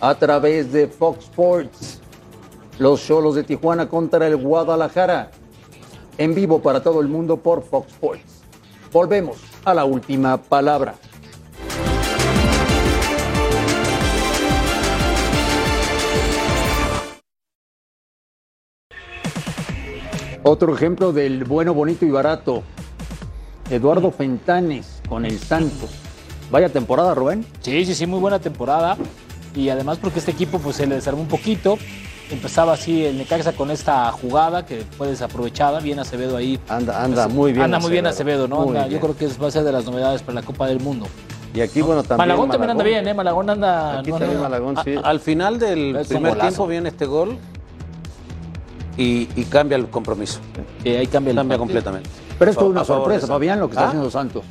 a 0.00 0.14
través 0.14 0.72
de 0.72 0.88
Fox 0.88 1.24
Sports, 1.24 2.00
los 2.78 3.04
Cholos 3.06 3.34
de 3.34 3.44
Tijuana 3.44 3.88
contra 3.88 4.26
el 4.26 4.36
Guadalajara. 4.36 5.30
En 6.16 6.34
vivo 6.34 6.60
para 6.60 6.82
todo 6.82 7.00
el 7.00 7.08
mundo 7.08 7.36
por 7.36 7.62
Fox 7.62 7.92
Sports. 7.92 8.42
Volvemos 8.92 9.38
a 9.64 9.74
la 9.74 9.84
última 9.84 10.36
palabra. 10.38 10.94
Otro 20.42 20.74
ejemplo 20.74 21.12
del 21.12 21.44
bueno, 21.44 21.74
bonito 21.74 22.06
y 22.06 22.10
barato. 22.10 22.62
Eduardo 23.70 24.10
Fentanes 24.10 25.02
con 25.08 25.26
el 25.26 25.38
Santos. 25.38 25.90
Vaya 26.50 26.70
temporada, 26.70 27.14
Rubén. 27.14 27.44
Sí, 27.60 27.84
sí, 27.84 27.94
sí, 27.94 28.06
muy 28.06 28.18
buena 28.18 28.38
temporada. 28.38 28.96
Y 29.54 29.68
además 29.68 29.98
porque 30.00 30.18
este 30.20 30.30
equipo 30.30 30.58
pues 30.58 30.76
se 30.76 30.86
le 30.86 30.94
desarmó 30.96 31.22
un 31.22 31.28
poquito. 31.28 31.76
Empezaba 32.30 32.74
así 32.74 33.04
el 33.04 33.18
Necaxa 33.18 33.52
con 33.52 33.72
esta 33.72 34.10
jugada 34.12 34.64
que 34.64 34.84
fue 34.96 35.08
desaprovechada. 35.08 35.80
Bien 35.80 35.98
Acevedo 35.98 36.36
ahí. 36.36 36.60
Anda, 36.68 37.02
anda 37.02 37.26
muy 37.26 37.52
bien. 37.52 37.64
Anda 37.64 37.80
muy 37.80 37.90
bien 37.90 38.06
Acevedo, 38.06 38.46
¿no? 38.46 38.60
Muy 38.60 38.68
Anda- 38.68 38.80
bien. 38.86 38.92
yo 38.92 39.00
creo 39.00 39.16
que 39.16 39.24
es- 39.24 39.42
va 39.42 39.48
a 39.48 39.50
ser 39.50 39.64
de 39.64 39.72
las 39.72 39.84
novedades 39.84 40.22
para 40.22 40.34
la 40.36 40.42
Copa 40.42 40.68
del 40.68 40.78
Mundo. 40.78 41.06
Y 41.52 41.60
aquí, 41.60 41.80
bueno, 41.82 42.02
también. 42.04 42.18
Malagón 42.28 42.48
también 42.50 42.70
anda 42.70 42.84
bien, 42.84 43.08
¿eh? 43.08 43.12
Malagón 43.14 43.50
anda... 43.50 43.98
Aquí 43.98 44.12
no 44.12 44.18
también 44.20 44.40
Malagón, 44.40 44.76
sí. 44.84 44.94
A- 44.94 45.00
al 45.00 45.18
final 45.18 45.58
del 45.58 45.96
Es 45.96 46.06
primer 46.06 46.30
golazo. 46.34 46.48
tiempo 46.48 46.66
viene 46.68 46.88
este 46.90 47.06
gol 47.06 47.36
y, 48.96 49.28
y 49.34 49.44
cambia 49.46 49.76
el 49.76 49.88
compromiso. 49.88 50.38
ahí 50.84 51.06
cambia, 51.08 51.34
cambia 51.34 51.34
partido. 51.34 51.58
completamente. 51.58 52.10
Pero 52.38 52.50
es 52.52 52.56
toda 52.56 52.68
A- 52.68 52.70
una 52.70 52.80
a 52.82 52.84
sorpresa, 52.84 53.26
Fabián, 53.26 53.58
lo 53.58 53.66
que 53.68 53.72
está 53.72 53.84
¿Ah? 53.84 53.88
haciendo 53.88 54.10
Santos. 54.10 54.44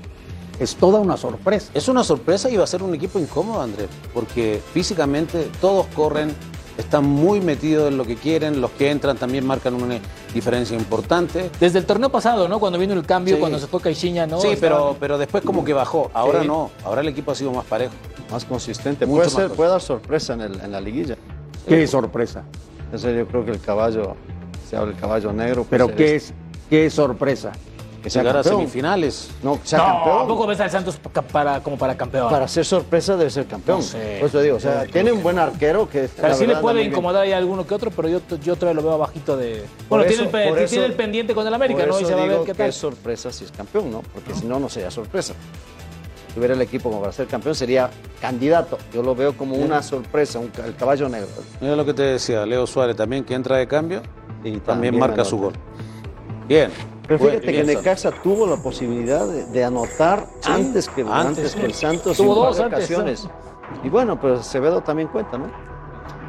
Es 0.60 0.76
toda 0.76 1.00
una 1.00 1.16
sorpresa. 1.18 1.72
Es 1.74 1.88
una 1.88 2.04
sorpresa 2.04 2.50
y 2.50 2.58
va 2.58 2.66
a 2.66 2.68
ser 2.68 2.84
un 2.84 2.94
equipo 2.94 3.18
incómodo, 3.20 3.62
Andrés, 3.62 3.88
porque 4.14 4.62
físicamente 4.74 5.50
todos 5.62 5.86
corren, 5.96 6.34
están 6.78 7.06
muy 7.06 7.40
metidos 7.42 7.90
en 7.90 7.98
lo 7.98 8.06
que 8.06 8.16
quieren, 8.16 8.60
los 8.62 8.72
que 8.72 8.90
entran 8.92 9.18
también 9.18 9.46
marcan 9.46 9.74
una 9.74 10.00
diferencia 10.34 10.78
importante. 10.78 11.50
Desde 11.60 11.80
el 11.80 11.86
torneo 11.86 12.10
pasado, 12.10 12.48
¿no? 12.48 12.60
Cuando 12.60 12.78
vino 12.80 12.94
el 12.94 13.06
cambio, 13.06 13.36
Sí. 13.36 13.40
cuando 13.40 13.60
se 13.60 13.68
fue 13.68 13.82
Caixinha, 13.82 14.28
¿no? 14.28 14.40
sí, 14.40 14.50
pero, 14.60 14.76
Estaban- 14.78 14.96
pero 15.00 15.18
después 15.18 15.44
como 15.44 15.64
que 15.66 15.74
bajó. 15.74 16.10
Ahora 16.14 16.42
Sí. 16.42 16.48
no, 16.48 16.72
ahora 16.84 17.02
el 17.02 17.08
equipo 17.08 17.32
ha 17.32 17.36
sido 17.36 17.52
más 17.52 17.66
parejo. 17.66 17.94
Más 18.32 18.46
consistente. 18.46 19.06
Mucho 19.06 19.16
Puede, 19.18 19.26
más 19.26 19.32
ser, 19.34 19.42
consistente. 19.42 19.56
puede 19.58 19.70
dar 19.72 19.82
sorpresa 19.82 20.34
en, 20.34 20.42
el- 20.42 20.62
en 20.62 20.72
la 20.72 20.82
liguilla. 20.82 21.18
Qué 21.68 21.88
sorpresa. 21.88 22.44
Eso 22.94 23.10
yo 23.12 23.26
creo 23.28 23.46
que 23.46 23.52
el 23.52 23.60
caballo, 23.62 24.16
se 24.70 24.76
habla 24.78 24.92
el 24.94 25.00
caballo 25.00 25.32
negro. 25.34 25.66
Pero 25.70 25.86
pues, 25.86 25.98
qué 25.98 26.16
es- 26.16 26.24
es, 26.26 26.34
qué 26.70 26.90
sorpresa. 26.90 27.52
Que 28.02 28.10
sea 28.10 28.22
Llegar 28.24 28.38
a 28.38 28.44
semifinales. 28.44 29.30
No, 29.44 29.60
que 29.62 29.68
sea 29.68 29.80
no, 29.80 29.86
campeón. 29.86 30.18
¿a 30.22 30.28
poco 30.28 30.48
ves 30.48 30.60
al 30.62 30.72
Santos 30.72 30.98
pa- 30.98 31.22
para, 31.22 31.62
como 31.62 31.78
para 31.78 31.98
campeón? 31.98 32.30
Para 32.30 32.48
ser 32.48 32.64
sorpresa 32.66 33.18
debe 33.18 33.30
ser 33.30 33.46
campeón. 33.46 33.80
No 33.80 33.84
sé. 33.84 34.18
Por 34.20 34.30
eso 34.30 34.42
digo, 34.42 34.56
o 34.56 34.60
sea, 34.60 34.86
tiene 34.86 35.12
un 35.12 35.22
buen 35.22 35.38
arquero 35.38 35.90
que. 35.90 36.06
O 36.06 36.08
sea, 36.08 36.34
sí 36.34 36.46
le 36.48 36.56
puede 36.58 36.84
incomodar 36.84 37.24
ahí 37.24 37.34
a 37.34 37.38
alguno 37.38 37.68
que 37.68 37.74
otro, 37.76 37.92
pero 37.92 38.08
yo, 38.08 38.22
yo 38.44 38.56
todavía 38.56 38.82
lo 38.82 38.88
veo 38.88 38.94
abajito 38.96 39.36
de... 39.36 39.66
Por 39.90 40.00
Bueno, 40.00 40.04
eso- 40.14 40.28
tiene, 40.30 40.48
el, 40.50 40.58
eso- 40.60 40.70
tiene 40.70 40.86
el 40.86 40.94
pendiente 40.94 41.34
con 41.36 41.46
el 41.46 41.54
América, 41.54 41.80
Por 41.82 41.90
¿no? 41.90 42.00
Y 42.00 42.06
se 42.06 42.14
va 42.16 42.22
a 42.22 42.24
ver 42.24 42.32
digo 42.32 42.46
qué 42.46 42.52
que 42.54 42.58
tal. 42.58 42.70
es 42.70 42.76
sorpresa 42.76 43.32
si 43.34 43.44
es 43.46 43.52
campeón, 43.52 43.92
¿no? 43.92 44.02
Porque 44.14 44.34
si 44.34 44.46
no, 44.46 44.60
no 44.60 44.70
sería 44.70 44.92
sorpresa. 44.92 45.34
tuviera 46.34 46.54
el 46.54 46.62
equipo 46.62 46.90
como 46.90 47.02
para 47.02 47.12
ser 47.12 47.28
campeón, 47.28 47.54
sería 47.56 47.90
candidato. 48.22 48.78
Yo 48.94 49.04
lo 49.04 49.14
veo 49.16 49.36
como 49.36 49.56
una 49.56 49.84
sorpresa, 49.84 50.40
un, 50.40 50.52
el 50.66 50.76
caballo 50.76 51.10
negro. 51.10 51.28
Mira 51.60 51.76
lo 51.76 51.84
que 51.86 51.94
te 51.94 52.04
decía, 52.04 52.46
Leo 52.46 52.66
Suárez 52.66 52.96
también 52.96 53.26
que 53.26 53.34
entra 53.34 53.58
de 53.58 53.68
cambio 53.68 54.02
y 54.44 54.52
también, 54.52 54.62
también 54.62 55.00
marca 55.00 55.26
su 55.26 55.38
gol. 55.38 55.54
Bien. 56.48 56.72
Pero 57.10 57.26
fíjate 57.26 57.52
que 57.52 57.64
Necaxa 57.64 58.12
tuvo 58.12 58.46
la 58.46 58.58
posibilidad 58.58 59.28
de, 59.28 59.46
de 59.48 59.64
anotar 59.64 60.28
Sí, 60.42 60.52
antes, 60.52 60.88
que, 60.88 61.02
antes, 61.02 61.16
antes 61.16 61.56
que 61.56 61.66
el. 61.66 61.74
Santos 61.74 62.18
Tuvo 62.18 62.36
en 62.36 62.36
dos 62.36 62.60
antes, 62.60 62.78
ocasiones. 62.78 63.28
Y 63.84 63.90
bueno, 63.90 64.22
pero 64.22 64.36
Acevedo 64.36 64.82
también 64.82 65.08
cuenta, 65.08 65.40
¿no? 65.40 65.48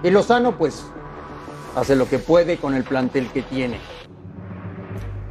Y 0.03 0.09
Lozano, 0.11 0.57
pues, 0.57 0.83
hace 1.77 1.95
lo 1.97 2.09
que 2.09 2.19
puede 2.19 2.57
con 2.57 2.75
el 2.75 2.85
plantel 2.85 3.29
que 3.29 3.43
tiene. 3.43 3.79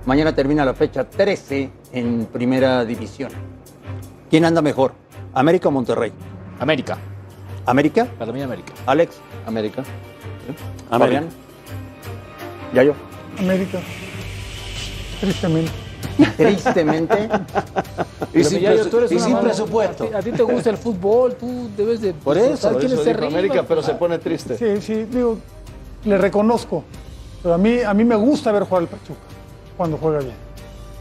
Mañana 0.06 0.36
termina 0.36 0.64
la 0.64 0.76
fecha 0.76 1.10
13 1.10 1.72
en 1.94 2.28
Primera 2.28 2.86
División. 2.86 3.32
¿Quién 4.30 4.46
anda 4.46 4.62
mejor? 4.62 4.94
¿América 5.34 5.70
o 5.70 5.72
Monterrey? 5.72 6.14
América. 6.60 6.96
¿América? 7.66 8.08
Para 8.20 8.32
mí, 8.32 8.44
América. 8.44 8.72
Alex. 8.86 9.18
América. 9.48 9.84
Fabián. 10.92 11.28
Ya 12.72 12.84
yo. 12.84 12.94
América. 13.40 13.80
Tristemente. 15.20 15.72
Tristemente. 16.38 17.30
Y 18.34 18.44
sin, 18.44 18.62
presu- 18.62 18.90
tú 18.90 18.98
eres 19.00 19.12
y 19.12 19.20
sin 19.20 19.38
presupuesto. 19.38 20.04
A 20.06 20.08
ti, 20.08 20.14
a 20.16 20.20
ti 20.22 20.32
te 20.32 20.44
gusta 20.44 20.70
el 20.70 20.78
fútbol, 20.78 21.36
tú 21.36 21.70
debes 21.76 22.02
de 22.02 22.14
Por 22.14 22.38
eso. 22.38 22.70
América, 23.28 23.64
pero 23.68 23.82
se 23.82 23.94
pone 23.96 24.20
triste. 24.20 24.58
Sí, 24.58 24.82
sí, 24.82 25.04
digo, 25.06 25.38
le 26.06 26.18
reconozco. 26.18 26.84
Pero 27.42 27.56
a 27.56 27.58
mí, 27.58 27.80
a 27.82 27.94
mí 27.94 28.04
me 28.04 28.16
gusta 28.16 28.52
ver 28.52 28.64
jugar 28.64 28.84
al 28.84 28.88
Pachuca 28.90 29.20
cuando 29.78 29.98
juega 29.98 30.20
bien. 30.20 30.36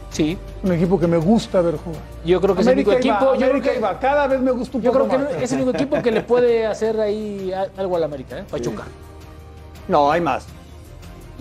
Sí. 0.09 0.37
Un 0.63 0.71
equipo 0.71 0.99
que 0.99 1.05
me 1.07 1.17
gusta 1.17 1.61
ver 1.61 1.75
jugar. 1.77 2.01
Yo 2.25 2.41
creo 2.41 2.55
que 2.55 2.61
es 2.61 2.67
el 2.67 2.73
único 2.73 2.91
iba, 2.91 2.99
equipo. 2.99 3.35
Yo 3.35 3.49
creo 3.49 3.61
que, 3.61 3.77
iba. 3.77 3.99
Cada 3.99 4.25
vez 4.27 4.39
me 4.41 4.51
gusta 4.51 4.77
un 4.77 4.83
yo 4.83 4.91
poco 4.91 5.05
creo 5.07 5.17
que 5.19 5.25
más. 5.25 5.33
no- 5.35 5.43
es 5.43 5.51
el 5.51 5.57
único 5.61 5.77
equipo 5.77 6.01
que 6.01 6.11
le 6.11 6.21
puede 6.21 6.65
hacer 6.65 6.99
ahí 6.99 7.51
a- 7.51 7.67
algo 7.77 7.95
al 7.95 8.03
América, 8.05 8.39
¿eh? 8.39 8.43
Pachuca. 8.49 8.83
No, 9.87 10.11
hay 10.11 10.21
más. 10.21 10.45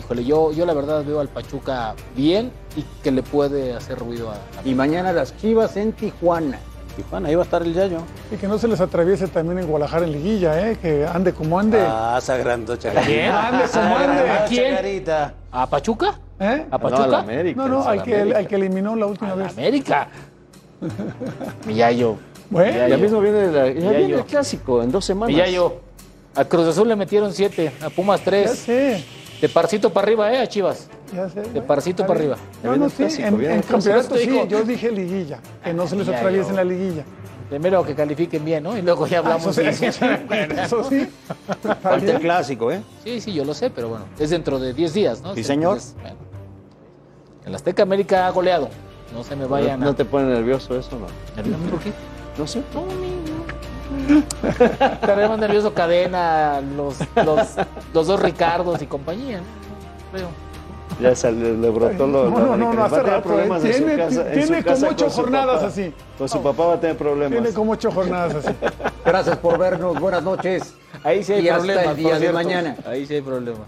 Híjole, 0.08 0.24
yo, 0.24 0.52
yo 0.52 0.64
la 0.64 0.72
verdad 0.72 1.04
veo 1.04 1.20
al 1.20 1.28
Pachuca 1.28 1.94
bien 2.16 2.50
y 2.76 2.82
que 3.02 3.10
le 3.10 3.22
puede 3.22 3.74
hacer 3.74 3.98
ruido 3.98 4.30
a. 4.30 4.36
Y 4.64 4.74
mañana 4.74 5.12
las 5.12 5.36
Chivas 5.36 5.76
en 5.76 5.92
Tijuana. 5.92 6.58
Tijuana, 6.96 7.28
ahí 7.28 7.34
va 7.34 7.42
a 7.42 7.44
estar 7.44 7.62
el 7.62 7.74
Yayo. 7.74 7.98
Y 8.32 8.36
que 8.36 8.48
no 8.48 8.56
se 8.58 8.68
les 8.68 8.80
atraviese 8.80 9.28
también 9.28 9.58
en 9.58 9.66
Guadalajara 9.66 10.06
en 10.06 10.12
liguilla, 10.12 10.66
¿eh? 10.70 10.78
que 10.80 11.06
ande 11.06 11.34
como 11.34 11.58
ande. 11.60 11.78
Ah, 11.86 12.16
esa 12.18 12.38
grandocha. 12.38 12.90
quién? 13.04 13.30
Ande 13.30 13.64
como 13.70 13.96
ande. 13.98 14.30
¿A 14.30 14.44
quién? 14.46 15.04
¿A 15.52 15.66
Pachuca? 15.68 16.18
¿Eh? 16.40 16.66
¿A 16.70 16.78
Pachuca? 16.78 17.24
No, 17.54 17.68
no, 17.68 17.82
al 17.86 18.02
que, 18.02 18.16
al 18.34 18.46
que 18.48 18.54
eliminó 18.56 18.96
la 18.96 19.04
última 19.04 19.34
vez. 19.34 19.52
América. 19.52 20.08
Mi 21.66 21.74
Yayo. 21.74 22.16
Bueno, 22.48 22.88
Ya 22.88 22.96
mismo 22.96 23.20
viene, 23.20 23.48
la- 23.48 23.68
ya 23.68 23.78
Ya 23.78 23.90
viene 23.90 24.14
el 24.14 24.24
clásico 24.24 24.82
en 24.82 24.90
dos 24.90 25.04
semanas. 25.04 25.28
Mi 25.36 25.38
Yayo. 25.38 25.80
A 26.34 26.44
Cruz 26.46 26.66
Azul 26.68 26.88
le 26.88 26.96
metieron 26.96 27.32
siete, 27.34 27.72
a 27.84 27.90
Pumas 27.90 28.20
ya 28.20 28.24
tres. 28.24 28.50
sé, 28.60 29.04
De 29.40 29.48
parcito 29.48 29.90
para 29.92 30.06
arriba, 30.06 30.32
¿eh? 30.32 30.40
A 30.40 30.46
Chivas. 30.48 30.88
ya 31.14 31.28
sé. 31.28 31.42
De 31.42 31.62
parcito 31.62 32.06
para 32.06 32.18
arriba. 32.18 32.36
No, 32.62 32.76
no, 32.76 32.88
sí, 32.88 32.96
clásico, 32.96 33.28
en, 33.28 33.44
en 33.50 33.62
campeonato 33.62 34.16
sí, 34.16 34.26
Dijo- 34.28 34.46
yo 34.48 34.62
dije 34.64 34.90
liguilla, 34.90 35.38
que 35.62 35.72
no 35.72 35.86
se 35.86 35.96
les 35.96 36.06
Ya, 36.08 36.16
atraviese 36.16 36.44
yo. 36.44 36.50
en 36.50 36.56
la 36.56 36.64
liguilla. 36.64 37.04
Primero 37.48 37.82
que 37.84 37.94
califiquen 37.94 38.44
bien, 38.44 38.62
¿no? 38.64 38.76
Y 38.76 38.82
luego 38.82 39.06
ya 39.06 39.18
hablamos 39.20 39.56
Eso 39.56 39.72
sí, 39.72 39.80
de 39.80 39.88
eso 39.88 40.84
sí, 40.84 40.96
eso 41.60 41.74
Falta 41.80 42.10
el 42.12 42.20
clásico, 42.20 42.70
¿eh? 42.70 42.82
Sí, 43.04 43.20
sí, 43.20 43.32
yo 43.32 43.44
lo 43.44 43.54
sé, 43.54 43.70
pero 43.70 43.88
bueno, 43.88 44.04
es 44.18 44.30
dentro 44.30 44.58
de 44.58 44.74
10 44.74 44.92
días, 44.92 45.22
¿no? 45.22 45.34
Sí, 45.34 45.42
señor. 45.44 45.74
Entonces, 45.78 45.94
bueno. 46.02 46.16
El 47.46 47.54
Azteca 47.54 47.82
América 47.84 48.26
ha 48.26 48.30
goleado. 48.30 48.68
No 49.14 49.24
se 49.24 49.34
me 49.36 49.46
vayan 49.46 49.80
¿No 49.80 49.90
a... 49.90 49.94
te 49.94 50.04
pone 50.04 50.26
nervioso 50.26 50.78
eso 50.78 50.98
no? 50.98 51.06
¿Por 51.70 51.80
qué? 51.80 51.92
No 52.36 52.46
sé. 52.46 52.60
Más 55.28 55.38
nervioso 55.38 55.74
Cadena, 55.74 56.60
los, 56.76 56.96
los, 57.24 57.48
los 57.94 58.06
dos 58.06 58.20
Ricardos 58.22 58.80
y 58.82 58.86
compañía, 58.86 59.38
¿no? 59.38 59.44
Creo. 60.12 60.28
Ya 61.00 61.14
sale, 61.14 61.56
le 61.56 61.70
brotó 61.70 62.06
lo. 62.08 62.28
No, 62.28 62.38
no, 62.40 62.56
no, 62.56 62.72
no, 62.74 62.84
hace 62.84 63.00
rato, 63.02 63.28
problemas 63.28 63.64
¿eh? 63.64 63.70
Tiene- 63.70 63.96
casa. 63.96 64.32
en 64.32 64.46
tiene 64.48 64.64
como 64.64 64.88
ocho 64.88 65.10
jornadas 65.10 65.56
papá. 65.56 65.66
así. 65.68 65.94
Con 66.16 66.28
su 66.28 66.42
papá 66.42 66.64
va 66.66 66.74
a 66.74 66.80
tener 66.80 66.96
problemas. 66.96 67.30
Tiene 67.38 67.52
como 67.54 67.72
ocho 67.72 67.90
jornadas 67.92 68.34
así. 68.34 68.54
Gracias 69.04 69.36
por 69.36 69.58
vernos. 69.58 70.00
Buenas 70.00 70.24
noches. 70.24 70.74
Ahí 71.04 71.22
sí 71.22 71.34
hay 71.34 71.44
Y 71.44 71.48
hasta 71.50 71.58
problemas. 71.58 71.86
el 71.86 71.96
día 71.96 72.18
de 72.18 72.32
mañana. 72.32 72.76
Ahí 72.84 73.06
sí 73.06 73.14
hay 73.14 73.20
problemas. 73.20 73.60